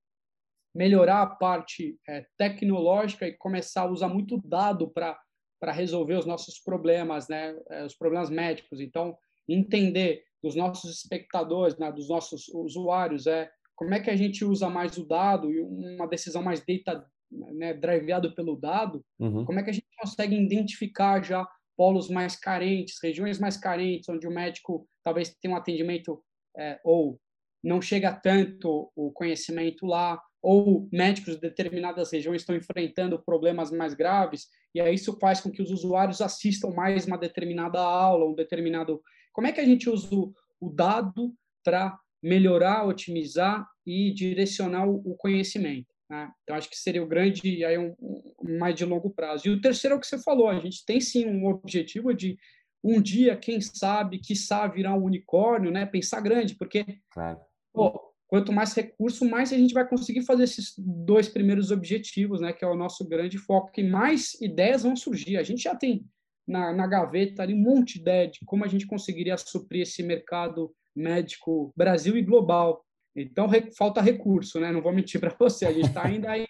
melhorar 0.75 1.23
a 1.23 1.27
parte 1.27 1.99
é, 2.09 2.27
tecnológica 2.37 3.27
e 3.27 3.37
começar 3.37 3.83
a 3.83 3.91
usar 3.91 4.09
muito 4.09 4.39
dado 4.39 4.91
para 4.91 5.73
resolver 5.73 6.15
os 6.15 6.27
nossos 6.27 6.59
problemas, 6.59 7.29
né, 7.29 7.59
eh, 7.71 7.85
os 7.85 7.95
problemas 7.95 8.29
médicos. 8.29 8.79
Então, 8.79 9.17
entender 9.49 10.23
dos 10.43 10.55
nossos 10.55 10.91
espectadores, 10.91 11.79
né, 11.79 11.91
dos 11.91 12.11
nossos 12.11 12.49
usuários, 12.49 13.27
é 13.27 13.51
como 13.77 13.95
é 13.95 14.01
que 14.01 14.11
a 14.11 14.17
gente 14.17 14.45
usa 14.45 14.69
mais 14.69 14.97
o 14.99 15.07
dado 15.07 15.53
e 15.53 15.61
uma 15.61 16.09
decisão 16.09 16.43
mais 16.43 16.65
data, 16.65 17.07
né, 17.31 17.75
driveado 17.75 18.35
pelo 18.35 18.57
dado, 18.57 19.05
uhum. 19.19 19.45
como 19.45 19.61
é 19.61 19.63
que 19.63 19.71
a 19.71 19.73
gente 19.73 19.87
consegue 19.99 20.35
identificar 20.35 21.23
já 21.23 21.47
polos 21.77 22.09
mais 22.09 22.37
carentes, 22.37 22.99
regiões 23.03 23.39
mais 23.39 23.57
carentes, 23.57 24.09
onde 24.09 24.27
o 24.27 24.31
médico 24.31 24.89
talvez 25.05 25.35
tenha 25.41 25.55
um 25.55 25.57
atendimento 25.57 26.23
é, 26.57 26.81
ou 26.83 27.21
não 27.63 27.83
chega 27.83 28.13
tanto 28.13 28.91
o 28.97 29.11
conhecimento 29.13 29.85
lá, 29.85 30.21
ou 30.43 30.89
médicos 30.93 31.35
de 31.35 31.41
determinadas 31.41 32.13
regiões 32.13 32.43
estão 32.43 32.55
enfrentando 32.55 33.23
problemas 33.23 33.73
mais 33.73 33.95
graves, 33.95 34.47
e 34.75 34.81
aí 34.81 34.95
isso 34.95 35.19
faz 35.19 35.41
com 35.41 35.51
que 35.51 35.61
os 35.61 35.71
usuários 35.71 36.21
assistam 36.21 36.71
mais 36.71 37.07
uma 37.07 37.19
determinada 37.19 37.81
aula, 37.81 38.31
um 38.31 38.35
determinado. 38.35 39.03
Como 39.33 39.47
é 39.47 39.53
que 39.53 39.61
a 39.61 39.65
gente 39.65 39.91
usa 39.91 40.09
o, 40.15 40.33
dado 40.71 41.35
para 41.65 41.99
melhorar, 42.23 42.87
otimizar 42.87 43.67
e 43.87 44.13
direcionar 44.13 44.89
o 44.89 45.15
conhecimento. 45.17 45.87
Né? 46.09 46.31
Então, 46.43 46.57
acho 46.57 46.71
que 46.71 46.77
seria 46.77 47.03
o 47.03 47.07
grande, 47.07 47.65
aí 47.65 47.79
um, 47.79 47.95
um, 48.01 48.59
mais 48.59 48.75
de 48.75 48.85
longo 48.85 49.11
prazo. 49.11 49.47
E 49.47 49.51
o 49.51 49.61
terceiro 49.61 49.95
é 49.95 49.99
o 49.99 50.01
que 50.01 50.07
você 50.07 50.19
falou, 50.23 50.49
a 50.49 50.59
gente 50.59 50.85
tem 50.85 51.01
sim 51.01 51.27
um 51.27 51.47
objetivo 51.47 52.15
de 52.15 52.39
um 52.83 53.01
dia, 53.01 53.37
quem 53.37 53.61
sabe, 53.61 54.21
sabe 54.37 54.77
virar 54.77 54.95
um 54.95 55.03
unicórnio, 55.03 55.71
né? 55.71 55.85
pensar 55.85 56.21
grande, 56.21 56.55
porque 56.55 56.85
claro. 57.11 57.41
pô, 57.73 58.13
quanto 58.29 58.53
mais 58.53 58.73
recurso, 58.75 59.29
mais 59.29 59.53
a 59.53 59.57
gente 59.57 59.75
vai 59.75 59.89
conseguir 59.89 60.23
fazer 60.23 60.45
esses 60.45 60.75
dois 60.79 61.29
primeiros 61.29 61.73
objetivos, 61.73 62.41
né? 62.41 62.53
que 62.53 62.65
é 62.65 62.69
o 62.69 62.77
nosso 62.77 63.07
grande 63.09 63.39
foco, 63.39 63.73
que 63.73 63.83
mais 63.83 64.35
ideias 64.41 64.85
vão 64.85 64.95
surgir. 64.95 65.37
A 65.37 65.43
gente 65.43 65.63
já 65.63 65.75
tem 65.75 66.07
na, 66.47 66.73
na 66.73 66.87
gaveta 66.87 67.43
ali 67.43 67.55
um 67.55 67.61
monte 67.61 67.95
de 67.95 68.01
ideia 68.01 68.29
de 68.29 68.39
como 68.45 68.65
a 68.65 68.69
gente 68.69 68.87
conseguiria 68.87 69.37
suprir 69.37 69.83
esse 69.83 70.03
mercado 70.05 70.73
médico 70.97 71.73
Brasil 71.77 72.17
e 72.17 72.23
global. 72.23 72.85
Então, 73.15 73.47
re, 73.47 73.71
falta 73.77 74.01
recurso, 74.01 74.59
né? 74.59 74.73
Não 74.73 74.83
vou 74.83 74.93
mentir 74.93 75.21
para 75.21 75.35
você, 75.39 75.67
a 75.67 75.73
gente 75.73 75.89
está 75.89 76.07
ainda 76.07 76.31
aí 76.31 76.47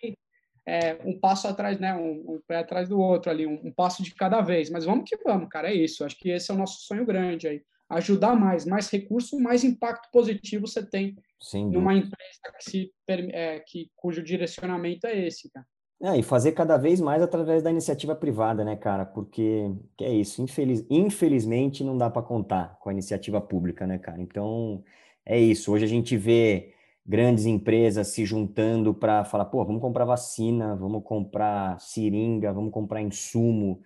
é, 0.66 0.98
um 1.04 1.18
passo 1.18 1.46
atrás, 1.46 1.78
né? 1.78 1.94
Um, 1.94 2.34
um, 2.34 2.40
pé 2.46 2.56
atrás 2.56 2.88
do 2.88 2.98
outro 2.98 3.30
ali, 3.30 3.46
um, 3.46 3.60
um, 3.64 3.72
passo 3.72 4.02
de 4.02 4.14
cada 4.14 4.40
vez. 4.40 4.68
Mas 4.68 4.84
vamos 4.84 5.08
que 5.08 5.16
vamos, 5.24 5.48
cara, 5.48 5.70
é 5.70 5.74
isso. 5.74 6.04
Acho 6.04 6.16
que 6.18 6.30
esse 6.30 6.50
é 6.50 6.54
o 6.54 6.58
nosso 6.58 6.80
sonho 6.86 7.06
grande 7.06 7.46
aí. 7.46 7.62
Ajudar 7.88 8.34
mais, 8.34 8.64
mais 8.64 8.90
recurso, 8.90 9.38
mais 9.38 9.62
impacto 9.62 10.10
positivo 10.10 10.66
você 10.66 10.84
tem 10.84 11.16
numa 11.54 11.94
empresa 11.94 12.40
que 12.58 12.64
se, 12.70 12.92
é, 13.08 13.60
que, 13.60 13.90
cujo 13.94 14.24
direcionamento 14.24 15.06
é 15.06 15.26
esse, 15.26 15.48
cara. 15.50 15.66
É, 16.02 16.18
e 16.18 16.22
fazer 16.22 16.52
cada 16.52 16.76
vez 16.76 17.00
mais 17.00 17.22
através 17.22 17.62
da 17.62 17.70
iniciativa 17.70 18.14
privada, 18.14 18.62
né, 18.62 18.76
cara? 18.76 19.06
Porque 19.06 19.70
que 19.96 20.04
é 20.04 20.12
isso, 20.12 20.42
infeliz, 20.42 20.84
infelizmente 20.90 21.82
não 21.82 21.96
dá 21.96 22.10
para 22.10 22.20
contar 22.22 22.78
com 22.80 22.90
a 22.90 22.92
iniciativa 22.92 23.40
pública, 23.40 23.86
né, 23.86 23.98
cara? 23.98 24.20
Então, 24.20 24.84
é 25.24 25.38
isso. 25.40 25.72
Hoje 25.72 25.86
a 25.86 25.88
gente 25.88 26.14
vê 26.16 26.74
grandes 27.04 27.46
empresas 27.46 28.08
se 28.08 28.26
juntando 28.26 28.92
para 28.94 29.24
falar, 29.24 29.46
pô, 29.46 29.64
vamos 29.64 29.80
comprar 29.80 30.04
vacina, 30.04 30.76
vamos 30.76 31.02
comprar 31.02 31.80
seringa, 31.80 32.52
vamos 32.52 32.72
comprar 32.72 33.00
insumo. 33.00 33.80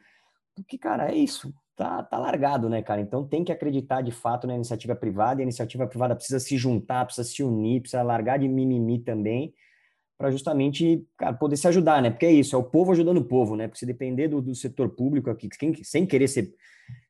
Porque, 0.56 0.78
cara, 0.78 1.12
é 1.12 1.14
isso. 1.14 1.54
Tá, 1.76 2.02
tá 2.02 2.18
largado, 2.18 2.68
né, 2.68 2.82
cara? 2.82 3.00
Então 3.00 3.26
tem 3.26 3.44
que 3.44 3.52
acreditar 3.52 4.02
de 4.02 4.10
fato 4.10 4.46
na 4.48 4.56
iniciativa 4.56 4.96
privada 4.96 5.40
e 5.40 5.42
a 5.42 5.44
iniciativa 5.44 5.86
privada 5.86 6.16
precisa 6.16 6.40
se 6.40 6.58
juntar, 6.58 7.04
precisa 7.06 7.28
se 7.28 7.42
unir, 7.42 7.82
precisa 7.82 8.02
largar 8.02 8.38
de 8.38 8.48
mimimi 8.48 8.98
também 8.98 9.54
para 10.20 10.30
justamente 10.30 11.02
cara, 11.16 11.32
poder 11.32 11.56
se 11.56 11.66
ajudar, 11.66 12.02
né? 12.02 12.10
Porque 12.10 12.26
é 12.26 12.30
isso, 12.30 12.54
é 12.54 12.58
o 12.58 12.62
povo 12.62 12.92
ajudando 12.92 13.16
o 13.16 13.24
povo, 13.24 13.56
né? 13.56 13.66
Porque 13.66 13.78
se 13.78 13.86
depender 13.86 14.28
do, 14.28 14.42
do 14.42 14.54
setor 14.54 14.90
público 14.90 15.30
aqui, 15.30 15.48
quem, 15.48 15.82
sem 15.82 16.04
querer 16.04 16.28
ser, 16.28 16.54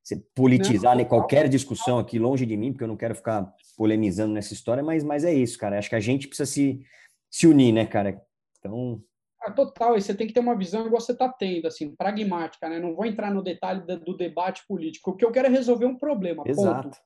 ser 0.01 0.25
politizar 0.33 0.97
né, 0.97 1.05
qualquer 1.05 1.49
discussão 1.49 1.99
aqui 1.99 2.21
longe 2.21 2.47
de 2.47 2.57
mim, 2.57 2.71
porque 2.71 2.85
eu 2.85 2.89
não 2.89 2.97
quero 2.97 3.17
ficar 3.17 3.53
polemizando 3.77 4.33
nessa 4.33 4.55
história, 4.55 4.81
mas, 4.81 5.03
mas 5.03 5.25
é 5.25 5.35
isso, 5.35 5.59
cara. 5.59 5.77
Acho 5.77 5.89
que 5.89 5.97
a 5.97 6.01
gente 6.01 6.29
precisa 6.29 6.49
se, 6.49 6.87
se 7.29 7.49
unir, 7.49 7.73
né, 7.73 7.85
cara? 7.85 8.23
Então. 8.61 9.03
Ah, 9.43 9.51
total, 9.51 9.97
e 9.97 10.01
você 10.01 10.15
tem 10.15 10.29
que 10.29 10.33
ter 10.33 10.39
uma 10.39 10.57
visão 10.57 10.87
igual 10.87 11.01
você 11.01 11.11
está 11.11 11.29
tendo, 11.29 11.67
assim, 11.67 11.97
pragmática, 11.97 12.69
né? 12.69 12.79
Não 12.79 12.95
vou 12.95 13.07
entrar 13.07 13.35
no 13.35 13.43
detalhe 13.43 13.85
do, 13.85 13.99
do 13.99 14.17
debate 14.17 14.63
político. 14.69 15.11
O 15.11 15.17
que 15.17 15.25
eu 15.25 15.33
quero 15.33 15.49
é 15.49 15.51
resolver 15.51 15.87
um 15.87 15.99
problema. 15.99 16.45
Exato. 16.47 16.91
Ponto. 16.91 16.99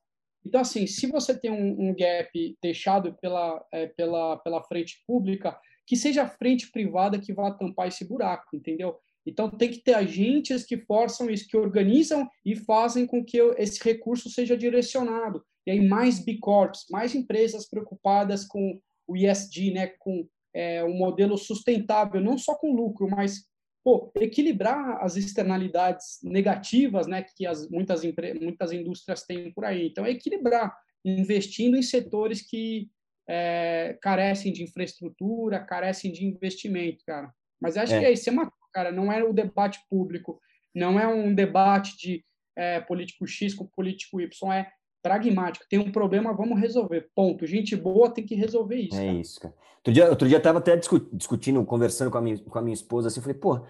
Então, 0.45 0.61
assim, 0.61 0.87
se 0.87 1.07
você 1.07 1.35
tem 1.35 1.51
um, 1.51 1.89
um 1.89 1.95
gap 1.97 2.59
deixado 2.61 3.17
pela, 3.23 3.65
é, 3.73 3.87
pela, 3.87 4.37
pela 4.37 4.63
frente 4.65 5.03
pública, 5.07 5.59
que 5.87 5.97
seja 5.97 6.23
a 6.23 6.29
frente 6.29 6.71
privada 6.71 7.19
que 7.19 7.33
vá 7.33 7.51
tampar 7.51 7.89
esse 7.89 8.07
buraco, 8.07 8.57
entendeu? 8.57 8.97
Então 9.27 9.51
tem 9.51 9.71
que 9.71 9.83
ter 9.83 9.95
agentes 9.95 10.65
que 10.65 10.77
forçam 10.77 11.31
isso, 11.31 11.49
que 11.49 11.57
organizam 11.57 12.29
e 12.45 12.55
fazem 12.55 13.07
com 13.07 13.25
que 13.25 13.39
esse 13.57 13.83
recurso 13.83 14.29
seja 14.29 14.57
direcionado. 14.57 15.45
E 15.67 15.71
aí 15.71 15.87
mais 15.87 16.19
B 16.19 16.39
Corps, 16.39 16.85
mais 16.91 17.15
empresas 17.15 17.69
preocupadas 17.69 18.47
com 18.47 18.79
o 19.07 19.17
ESG, 19.17 19.73
né, 19.73 19.87
com 19.99 20.27
é, 20.53 20.85
um 20.85 20.95
modelo 20.95 21.37
sustentável, 21.37 22.21
não 22.21 22.37
só 22.37 22.55
com 22.55 22.75
lucro, 22.75 23.09
mas 23.09 23.47
pô, 23.83 24.11
equilibrar 24.17 25.03
as 25.03 25.17
externalidades 25.17 26.19
negativas, 26.23 27.07
né, 27.07 27.25
que 27.37 27.47
as 27.47 27.69
muitas 27.69 28.03
muitas 28.41 28.73
indústrias 28.73 29.25
têm 29.25 29.53
por 29.53 29.65
aí. 29.65 29.89
Então 29.89 30.05
é 30.05 30.11
equilibrar, 30.11 30.75
investindo 31.05 31.77
em 31.77 31.83
setores 31.83 32.41
que 32.41 32.89
é, 33.29 33.99
carecem 34.03 34.53
de 34.53 34.63
infraestrutura, 34.63 35.61
carecem 35.61 36.13
de 36.13 36.25
investimento, 36.25 37.05
cara. 37.07 37.33
Mas 37.61 37.77
acho 37.77 37.95
é. 37.95 38.01
que 38.01 38.05
é 38.07 38.13
isso, 38.13 38.29
é 38.29 38.33
uma, 38.33 38.53
cara, 38.73 38.93
não 38.93 39.13
é 39.13 39.23
o 39.23 39.33
debate 39.33 39.81
público, 39.89 40.41
não 40.75 40.99
é 40.99 41.07
um 41.07 41.35
debate 41.35 41.97
de 41.97 42.25
é, 42.57 42.81
político 42.81 43.27
X 43.27 43.55
com 43.55 43.67
político 43.67 44.21
Y, 44.21 44.53
é 44.53 44.69
pragmático. 45.03 45.67
Tem 45.69 45.79
um 45.79 45.93
problema, 45.93 46.33
vamos 46.33 46.59
resolver. 46.59 47.09
Ponto. 47.15 47.47
Gente 47.47 47.77
boa 47.77 48.11
tem 48.11 48.25
que 48.25 48.35
resolver 48.35 48.77
isso. 48.77 48.97
É 48.97 49.07
cara. 49.07 49.19
isso, 49.19 49.41
cara. 49.41 49.55
Outro 49.77 49.93
dia, 49.93 50.09
outro 50.09 50.29
dia 50.29 50.37
eu 50.37 50.39
estava 50.39 50.59
até 50.59 50.81
discutindo, 51.13 51.63
conversando 51.65 52.11
com 52.11 52.17
a 52.17 52.23
minha, 52.23 52.39
com 52.39 52.59
a 52.59 52.63
minha 52.63 52.73
esposa, 52.73 53.09
assim, 53.09 53.21
eu 53.21 53.23
falei, 53.23 53.39
pô, 53.39 53.61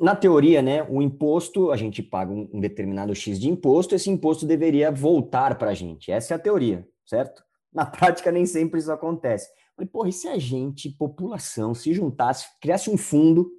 na 0.00 0.16
teoria, 0.16 0.62
né, 0.62 0.82
o 0.88 1.02
imposto, 1.02 1.70
a 1.70 1.76
gente 1.76 2.02
paga 2.02 2.32
um 2.32 2.58
determinado 2.58 3.14
X 3.14 3.38
de 3.38 3.50
imposto, 3.50 3.94
esse 3.94 4.08
imposto 4.08 4.46
deveria 4.46 4.90
voltar 4.90 5.58
para 5.58 5.70
a 5.70 5.74
gente. 5.74 6.10
Essa 6.10 6.32
é 6.32 6.36
a 6.36 6.40
teoria, 6.40 6.88
certo? 7.04 7.44
Na 7.72 7.86
prática, 7.86 8.32
nem 8.32 8.44
sempre 8.46 8.80
isso 8.80 8.90
acontece. 8.90 9.48
Falei, 9.76 9.88
porra, 9.88 10.08
e 10.08 10.12
se 10.12 10.28
a 10.28 10.38
gente, 10.38 10.90
população, 10.90 11.74
se 11.74 11.94
juntasse, 11.94 12.46
criasse 12.60 12.90
um 12.90 12.98
fundo, 12.98 13.50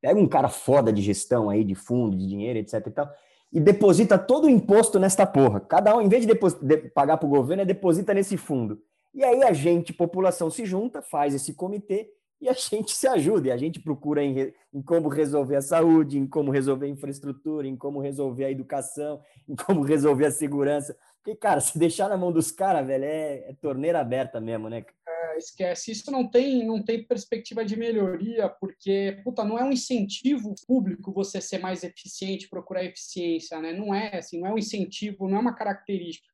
pega 0.00 0.20
um 0.20 0.28
cara 0.28 0.48
foda 0.48 0.92
de 0.92 1.00
gestão 1.02 1.48
aí, 1.48 1.64
de 1.64 1.74
fundo, 1.74 2.16
de 2.16 2.28
dinheiro, 2.28 2.58
etc 2.58 2.86
e 2.86 2.90
tal, 2.90 3.10
e 3.52 3.60
deposita 3.60 4.18
todo 4.18 4.46
o 4.46 4.50
imposto 4.50 4.98
nesta 4.98 5.24
porra. 5.26 5.60
Cada 5.60 5.96
um, 5.96 6.00
em 6.00 6.08
vez 6.08 6.26
de, 6.26 6.34
de 6.34 6.76
pagar 6.90 7.16
para 7.16 7.26
o 7.26 7.30
governo, 7.30 7.62
é 7.62 7.66
deposita 7.66 8.12
nesse 8.12 8.36
fundo. 8.36 8.80
E 9.14 9.22
aí 9.24 9.42
a 9.42 9.52
gente, 9.52 9.92
população, 9.92 10.50
se 10.50 10.66
junta, 10.66 11.00
faz 11.00 11.34
esse 11.34 11.54
comitê 11.54 12.10
e 12.44 12.48
a 12.48 12.52
gente 12.52 12.92
se 12.92 13.08
ajuda. 13.08 13.48
E 13.48 13.50
a 13.50 13.56
gente 13.56 13.80
procura 13.80 14.22
em, 14.22 14.52
em 14.72 14.82
como 14.82 15.08
resolver 15.08 15.56
a 15.56 15.62
saúde, 15.62 16.18
em 16.18 16.26
como 16.26 16.50
resolver 16.50 16.84
a 16.84 16.90
infraestrutura, 16.90 17.66
em 17.66 17.74
como 17.74 18.00
resolver 18.00 18.44
a 18.44 18.50
educação, 18.50 19.22
em 19.48 19.56
como 19.56 19.80
resolver 19.82 20.26
a 20.26 20.30
segurança. 20.30 20.94
Porque, 21.22 21.34
cara, 21.38 21.58
se 21.58 21.78
deixar 21.78 22.10
na 22.10 22.18
mão 22.18 22.30
dos 22.30 22.50
caras, 22.50 22.86
velho, 22.86 23.04
é, 23.04 23.48
é, 23.48 23.54
torneira 23.62 23.98
aberta 23.98 24.42
mesmo, 24.42 24.68
né? 24.68 24.84
É, 25.08 25.38
esquece. 25.38 25.90
Isso 25.90 26.10
não 26.10 26.28
tem, 26.28 26.66
não 26.66 26.82
tem 26.82 27.02
perspectiva 27.02 27.64
de 27.64 27.78
melhoria, 27.78 28.46
porque, 28.60 29.22
puta, 29.24 29.42
não 29.42 29.58
é 29.58 29.64
um 29.64 29.72
incentivo 29.72 30.54
público 30.66 31.14
você 31.14 31.40
ser 31.40 31.60
mais 31.60 31.82
eficiente, 31.82 32.50
procurar 32.50 32.84
eficiência, 32.84 33.58
né? 33.58 33.72
Não 33.72 33.94
é 33.94 34.18
assim, 34.18 34.38
não 34.38 34.48
é 34.48 34.52
um 34.52 34.58
incentivo, 34.58 35.26
não 35.26 35.38
é 35.38 35.40
uma 35.40 35.54
característica. 35.54 36.28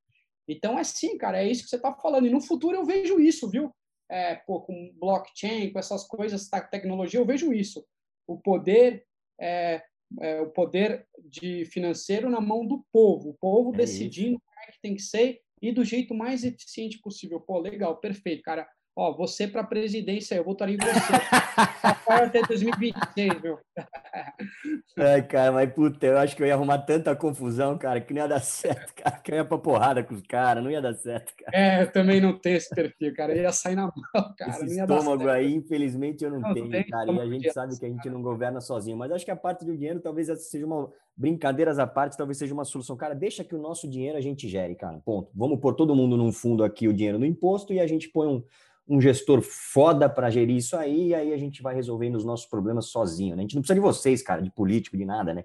Então, 0.49 0.77
é 0.77 0.83
sim, 0.83 1.17
cara, 1.17 1.41
é 1.41 1.49
isso 1.49 1.63
que 1.63 1.69
você 1.69 1.77
está 1.77 1.95
falando. 1.95 2.27
E 2.27 2.31
no 2.31 2.41
futuro 2.41 2.77
eu 2.77 2.85
vejo 2.85 3.21
isso, 3.21 3.49
viu? 3.49 3.73
É, 4.11 4.35
pô, 4.35 4.61
com 4.61 4.93
blockchain, 4.99 5.73
com 5.73 5.79
essas 5.79 6.05
coisas, 6.07 6.49
tecnologia, 6.71 7.21
eu 7.21 7.25
vejo 7.25 7.53
isso. 7.53 7.87
O 8.27 8.37
poder 8.37 9.07
é, 9.41 9.83
é, 10.19 10.41
o 10.41 10.51
poder 10.51 11.07
de 11.25 11.65
financeiro 11.67 12.29
na 12.29 12.41
mão 12.41 12.67
do 12.67 12.85
povo, 12.93 13.31
o 13.31 13.35
povo 13.35 13.73
é 13.75 13.79
decidindo 13.79 14.37
isso. 14.37 14.43
como 14.45 14.61
é 14.69 14.73
que 14.73 14.81
tem 14.81 14.95
que 14.95 15.03
ser 15.03 15.41
e 15.63 15.71
do 15.71 15.85
jeito 15.85 16.15
mais 16.15 16.43
eficiente 16.43 16.99
possível. 16.99 17.41
Pô, 17.41 17.59
legal, 17.59 17.97
perfeito, 17.99 18.43
cara. 18.43 18.69
Ó, 19.01 19.15
você 19.15 19.49
para 19.49 19.63
a 19.63 19.67
presidência, 19.67 20.35
eu 20.35 20.45
votaria 20.45 20.75
em 20.75 20.79
você. 20.79 22.13
até 22.13 22.43
2026, 22.43 23.41
meu. 23.41 23.59
Ai, 24.99 25.23
cara, 25.27 25.53
mas 25.53 25.73
puta, 25.73 26.05
eu 26.05 26.19
acho 26.19 26.37
que 26.37 26.43
eu 26.43 26.47
ia 26.47 26.53
arrumar 26.53 26.81
tanta 26.81 27.17
confusão, 27.17 27.79
cara, 27.79 27.99
que 28.03 28.13
não 28.13 28.21
ia 28.21 28.29
dar 28.29 28.41
certo, 28.41 28.93
cara. 28.95 29.17
Que 29.17 29.33
eu 29.33 29.37
ia 29.37 29.45
pra 29.47 29.57
porrada 29.57 30.05
com 30.05 30.13
os 30.13 30.21
caras, 30.21 30.63
não 30.63 30.71
ia 30.71 30.83
dar 30.83 30.93
certo, 30.93 31.33
cara. 31.35 31.57
É, 31.57 31.83
eu 31.83 31.91
também 31.91 32.21
não 32.21 32.39
tenho 32.39 32.59
esse 32.59 32.69
perfil, 32.69 33.15
cara. 33.15 33.35
Eu 33.35 33.45
ia 33.45 33.53
sair 33.53 33.75
na 33.75 33.85
mão, 33.85 33.93
cara. 34.37 34.51
Esse 34.51 34.79
estômago 34.79 35.31
aí, 35.31 35.55
infelizmente, 35.55 36.23
eu 36.23 36.31
não, 36.33 36.41
não 36.41 36.53
tenho, 36.53 36.71
cara. 36.91 37.11
E 37.11 37.21
a 37.21 37.27
gente 37.27 37.51
sabe 37.55 37.79
que 37.79 37.87
a 37.87 37.89
gente 37.89 38.11
não 38.11 38.21
governa 38.21 38.61
sozinho. 38.61 38.99
Mas 38.99 39.13
acho 39.13 39.25
que 39.25 39.31
a 39.31 39.37
parte 39.37 39.65
do 39.65 39.75
dinheiro 39.75 40.01
talvez 40.01 40.29
seja 40.43 40.67
uma. 40.67 40.93
Brincadeiras 41.17 41.79
à 41.79 41.87
parte, 41.87 42.17
talvez 42.17 42.39
seja 42.39 42.53
uma 42.53 42.65
solução. 42.65 42.97
Cara, 42.97 43.15
deixa 43.15 43.45
que 43.45 43.55
o 43.55 43.59
nosso 43.59 43.89
dinheiro 43.89 44.17
a 44.17 44.21
gente 44.23 44.49
gere, 44.49 44.75
cara. 44.75 45.01
Ponto. 45.05 45.31
Vamos 45.35 45.59
pôr 45.59 45.75
todo 45.75 45.95
mundo 45.95 46.17
num 46.17 46.33
fundo 46.33 46.65
aqui 46.65 46.89
o 46.89 46.93
dinheiro 46.93 47.19
no 47.19 47.27
imposto 47.27 47.75
e 47.75 47.81
a 47.81 47.87
gente 47.87 48.09
põe 48.09 48.27
um 48.27 48.43
um 48.89 49.01
gestor 49.01 49.41
foda 49.41 50.09
para 50.09 50.31
gerir 50.31 50.57
isso 50.57 50.77
aí, 50.77 51.09
e 51.09 51.15
aí 51.15 51.33
a 51.33 51.37
gente 51.37 51.63
vai 51.63 51.75
resolvendo 51.75 52.17
os 52.17 52.25
nossos 52.25 52.47
problemas 52.47 52.87
sozinho, 52.87 53.37
né? 53.37 53.41
A 53.41 53.45
gente 53.45 53.55
não 53.55 53.63
precisa 53.63 53.75
de 53.75 53.81
vocês, 53.81 54.23
cara, 54.23 54.43
de 54.43 54.51
político, 54.51 54.97
de 54.97 55.05
nada, 55.05 55.33
né? 55.33 55.45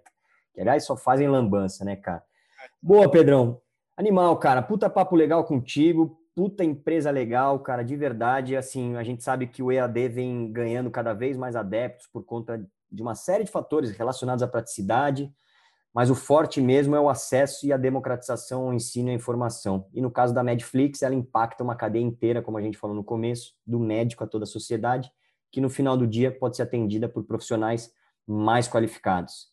Que, 0.53 0.61
aliás, 0.61 0.85
só 0.85 0.97
fazem 0.97 1.27
lambança, 1.27 1.85
né, 1.85 1.95
cara? 1.95 2.23
Boa, 2.81 3.09
Pedrão. 3.09 3.61
Animal, 3.97 4.37
cara. 4.37 4.61
Puta 4.61 4.89
papo 4.89 5.15
legal 5.15 5.43
contigo. 5.43 6.19
Puta 6.35 6.63
empresa 6.63 7.11
legal, 7.11 7.59
cara, 7.59 7.83
de 7.83 7.95
verdade. 7.95 8.57
Assim, 8.57 8.95
a 8.95 9.03
gente 9.03 9.23
sabe 9.23 9.47
que 9.47 9.63
o 9.63 9.71
EAD 9.71 10.09
vem 10.09 10.51
ganhando 10.51 10.91
cada 10.91 11.13
vez 11.13 11.37
mais 11.37 11.55
adeptos 11.55 12.07
por 12.07 12.25
conta 12.25 12.65
de 12.91 13.01
uma 13.01 13.15
série 13.15 13.43
de 13.43 13.51
fatores 13.51 13.91
relacionados 13.91 14.43
à 14.43 14.47
praticidade, 14.47 15.31
mas 15.95 16.09
o 16.09 16.15
forte 16.15 16.59
mesmo 16.59 16.93
é 16.93 16.99
o 16.99 17.07
acesso 17.07 17.65
e 17.65 17.71
a 17.71 17.77
democratização 17.77 18.63
ao 18.63 18.73
ensino 18.73 19.07
e 19.07 19.11
à 19.13 19.15
informação. 19.15 19.87
E 19.93 20.01
no 20.01 20.11
caso 20.11 20.33
da 20.33 20.43
Medflix, 20.43 21.01
ela 21.01 21.15
impacta 21.15 21.63
uma 21.63 21.73
cadeia 21.73 22.03
inteira, 22.03 22.41
como 22.41 22.57
a 22.57 22.61
gente 22.61 22.77
falou 22.77 22.93
no 22.93 23.03
começo, 23.03 23.53
do 23.65 23.79
médico 23.79 24.21
a 24.21 24.27
toda 24.27 24.43
a 24.43 24.47
sociedade, 24.47 25.09
que 25.49 25.61
no 25.61 25.69
final 25.69 25.95
do 25.95 26.05
dia 26.05 26.37
pode 26.37 26.57
ser 26.57 26.63
atendida 26.63 27.07
por 27.07 27.23
profissionais 27.23 27.93
mais 28.27 28.67
qualificados. 28.67 29.47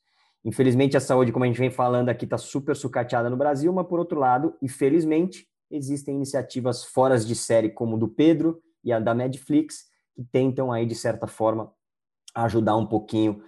Infelizmente, 0.45 0.97
a 0.97 1.01
saúde, 1.01 1.30
como 1.30 1.45
a 1.45 1.47
gente 1.47 1.61
vem 1.61 1.70
falando 1.70 2.09
aqui, 2.09 2.24
está 2.24 2.36
super 2.36 2.74
sucateada 2.74 3.30
no 3.30 3.36
Brasil, 3.36 3.72
mas 3.72 3.86
por 3.86 4.01
outro 4.01 4.18
lado, 4.18 4.57
e 4.61 4.68
felizmente, 4.68 5.47
existem 5.70 6.16
iniciativas 6.16 6.82
fora 6.82 7.16
de 7.16 7.36
série, 7.36 7.70
como 7.70 7.97
do 7.97 8.09
Pedro 8.09 8.61
e 8.82 8.93
a 8.93 8.99
da 8.99 9.14
Netflix, 9.14 9.84
que 10.12 10.24
tentam 10.24 10.72
aí, 10.72 10.86
de 10.86 10.97
certa 10.97 11.28
forma, 11.28 11.72
ajudar 12.34 12.76
um 12.76 12.86
pouquinho, 12.86 13.45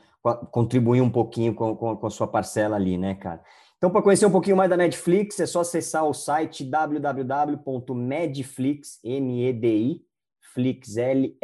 contribuir 0.51 1.01
um 1.01 1.11
pouquinho 1.11 1.55
com, 1.55 1.77
com, 1.77 1.97
com 1.97 2.07
a 2.07 2.11
sua 2.11 2.27
parcela 2.27 2.75
ali, 2.77 2.97
né, 2.97 3.14
cara? 3.14 3.43
Então, 3.77 3.91
para 3.91 4.01
conhecer 4.01 4.25
um 4.25 4.31
pouquinho 4.31 4.57
mais 4.57 4.70
da 4.70 4.79
Netflix, 4.79 5.39
é 5.41 5.47
só 5.47 5.61
acessar 5.61 6.07
o 6.07 6.14
site 6.14 6.64
www.medflix, 6.64 8.99
M-E-D-I, 9.05 10.01
flix.com.br 10.41 11.37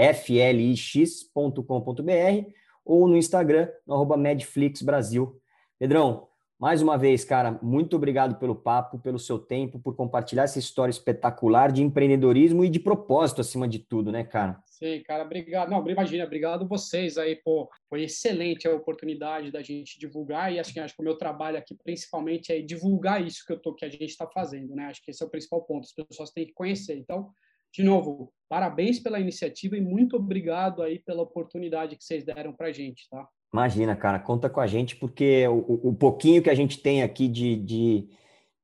ou 2.83 3.07
no 3.07 3.16
Instagram, 3.16 3.68
no 3.87 3.95
arroba 3.95 4.16
Medflix 4.16 4.81
Brasil. 4.81 5.39
Pedrão, 5.78 6.30
mais 6.61 6.82
uma 6.82 6.98
vez, 6.98 7.24
cara, 7.24 7.58
muito 7.62 7.96
obrigado 7.96 8.38
pelo 8.38 8.54
papo, 8.54 8.98
pelo 8.98 9.18
seu 9.18 9.38
tempo, 9.38 9.78
por 9.78 9.96
compartilhar 9.96 10.42
essa 10.42 10.58
história 10.58 10.90
espetacular 10.90 11.72
de 11.72 11.82
empreendedorismo 11.82 12.62
e 12.62 12.68
de 12.68 12.78
propósito, 12.78 13.40
acima 13.40 13.66
de 13.66 13.78
tudo, 13.78 14.12
né, 14.12 14.24
cara? 14.24 14.62
Sim, 14.66 15.02
cara, 15.02 15.24
obrigado. 15.24 15.70
Não, 15.70 15.88
imagina, 15.88 16.24
obrigado 16.24 16.68
vocês 16.68 17.16
aí, 17.16 17.34
pô. 17.36 17.70
Foi 17.88 18.02
excelente 18.02 18.68
a 18.68 18.74
oportunidade 18.74 19.50
da 19.50 19.62
gente 19.62 19.98
divulgar 19.98 20.52
e 20.52 20.61
acho 20.61 20.74
que, 20.74 20.80
acho 20.80 20.94
que 20.94 21.00
o 21.00 21.04
meu 21.04 21.16
trabalho 21.16 21.56
aqui 21.56 21.74
principalmente 21.82 22.52
é 22.52 22.61
divulgar 22.61 23.26
isso 23.26 23.42
que 23.46 23.54
eu 23.54 23.58
tô, 23.58 23.74
que 23.74 23.86
a 23.86 23.90
gente 23.90 24.04
está 24.04 24.26
fazendo, 24.26 24.74
né? 24.74 24.84
Acho 24.84 25.02
que 25.02 25.11
esse 25.11 25.22
é 25.22 25.26
o 25.26 25.30
principal 25.30 25.62
ponto. 25.62 25.84
As 25.84 25.92
pessoas 25.92 26.30
têm 26.30 26.44
que 26.44 26.52
conhecer. 26.52 26.94
Então, 26.98 27.30
de 27.72 27.82
novo, 27.82 28.34
parabéns 28.50 28.98
pela 28.98 29.18
iniciativa 29.18 29.78
e 29.78 29.80
muito 29.80 30.16
obrigado 30.16 30.82
aí 30.82 30.98
pela 30.98 31.22
oportunidade 31.22 31.96
que 31.96 32.04
vocês 32.04 32.22
deram 32.22 32.52
para 32.52 32.70
gente, 32.70 33.08
tá? 33.08 33.26
Imagina, 33.53 33.96
cara, 33.96 34.18
conta 34.18 34.48
com 34.48 34.61
a 34.61 34.66
gente, 34.66 34.94
porque 34.96 35.46
o, 35.48 35.88
o 35.90 35.94
pouquinho 35.94 36.42
que 36.42 36.51
a 36.51 36.55
gente 36.55 36.78
tem 36.78 37.03
aqui 37.03 37.26
de, 37.26 37.57
de, 37.57 38.09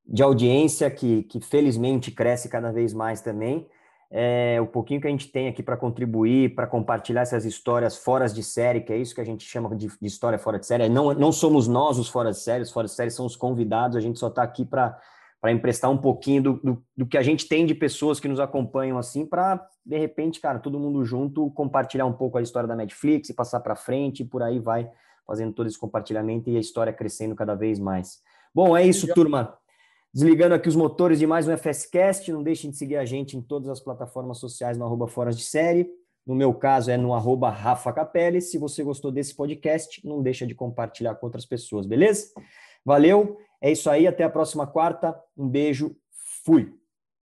de 0.07 0.22
audiência, 0.22 0.91
que, 0.91 1.24
que 1.24 1.41
felizmente 1.41 2.11
cresce 2.12 2.49
cada 2.49 2.70
vez 2.70 2.93
mais 2.93 3.20
também, 3.20 3.66
é, 4.11 4.61
o 4.61 4.66
pouquinho 4.66 5.01
que 5.01 5.07
a 5.09 5.11
gente 5.11 5.28
tem 5.28 5.49
aqui 5.49 5.62
para 5.62 5.76
contribuir, 5.76 6.55
para 6.55 6.66
compartilhar 6.66 7.22
essas 7.22 7.45
histórias 7.45 7.97
fora 7.97 8.26
de 8.28 8.43
série, 8.43 8.80
que 8.80 8.93
é 8.93 8.97
isso 8.97 9.14
que 9.14 9.20
a 9.20 9.24
gente 9.24 9.45
chama 9.45 9.74
de, 9.74 9.89
de 9.89 10.07
história 10.07 10.39
fora 10.39 10.59
de 10.59 10.66
série. 10.66 10.89
Não, 10.89 11.12
não 11.14 11.32
somos 11.32 11.66
nós 11.66 11.99
os 11.99 12.09
fora 12.09 12.30
de 12.30 12.39
série, 12.39 12.62
os 12.62 12.70
fora 12.70 12.87
de 12.87 12.93
série 12.93 13.11
são 13.11 13.26
os 13.26 13.34
convidados, 13.34 13.97
a 13.97 14.01
gente 14.01 14.18
só 14.18 14.28
está 14.28 14.43
aqui 14.43 14.64
para 14.64 14.97
para 15.47 15.53
emprestar 15.53 15.88
um 15.88 15.97
pouquinho 15.97 16.42
do, 16.42 16.53
do, 16.55 16.84
do, 16.97 17.07
que 17.07 17.16
a 17.16 17.22
gente 17.22 17.47
tem 17.47 17.64
de 17.64 17.72
pessoas 17.72 18.18
que 18.18 18.26
nos 18.26 18.40
acompanham 18.40 18.99
assim, 18.99 19.24
para 19.24 19.64
de 19.84 19.97
repente, 19.97 20.40
cara, 20.40 20.59
todo 20.59 20.76
mundo 20.76 21.05
junto 21.05 21.49
compartilhar 21.53 22.05
um 22.05 22.12
pouco 22.12 22.36
a 22.36 22.42
história 22.42 22.66
da 22.66 22.74
Netflix 22.74 23.28
e 23.28 23.32
passar 23.32 23.61
para 23.61 23.76
frente 23.76 24.24
e 24.24 24.26
por 24.26 24.42
aí 24.42 24.59
vai 24.59 24.90
fazendo 25.24 25.53
todo 25.53 25.68
esse 25.68 25.78
compartilhamento 25.78 26.51
e 26.51 26.57
a 26.57 26.59
história 26.59 26.92
crescendo 26.92 27.36
cada 27.36 27.55
vez 27.55 27.78
mais. 27.78 28.20
Bom, 28.53 28.76
é 28.76 28.84
isso, 28.84 29.07
turma. 29.14 29.57
Desligando 30.12 30.57
aqui 30.57 30.68
os 30.68 30.74
motores 30.74 31.20
de 31.20 31.28
mais 31.28 31.47
um 31.47 31.57
FSCast. 31.57 32.32
Não 32.32 32.42
deixem 32.42 32.68
de 32.68 32.76
seguir 32.76 32.97
a 32.97 33.05
gente 33.05 33.36
em 33.36 33.40
todas 33.40 33.68
as 33.68 33.78
plataformas 33.78 34.38
sociais 34.38 34.76
no 34.76 34.84
arroba 34.84 35.07
Fora 35.07 35.30
de 35.30 35.44
Série. 35.44 35.88
No 36.26 36.34
meu 36.34 36.53
caso 36.55 36.90
é 36.90 36.97
no 36.97 37.14
arroba 37.14 37.51
Rafa 37.51 37.92
Capelli. 37.92 38.40
Se 38.40 38.59
você 38.59 38.82
gostou 38.82 39.12
desse 39.12 39.36
podcast, 39.36 40.05
não 40.05 40.20
deixa 40.20 40.44
de 40.44 40.57
compartilhar 40.57 41.14
com 41.14 41.26
outras 41.26 41.47
pessoas, 41.47 41.86
beleza? 41.86 42.32
Valeu! 42.84 43.45
É 43.61 43.70
isso 43.70 43.88
aí, 43.90 44.07
até 44.07 44.24
a 44.24 44.30
próxima 44.30 44.66
quarta. 44.66 45.18
Um 45.36 45.48
beijo, 45.48 45.96
fui! 46.44 46.74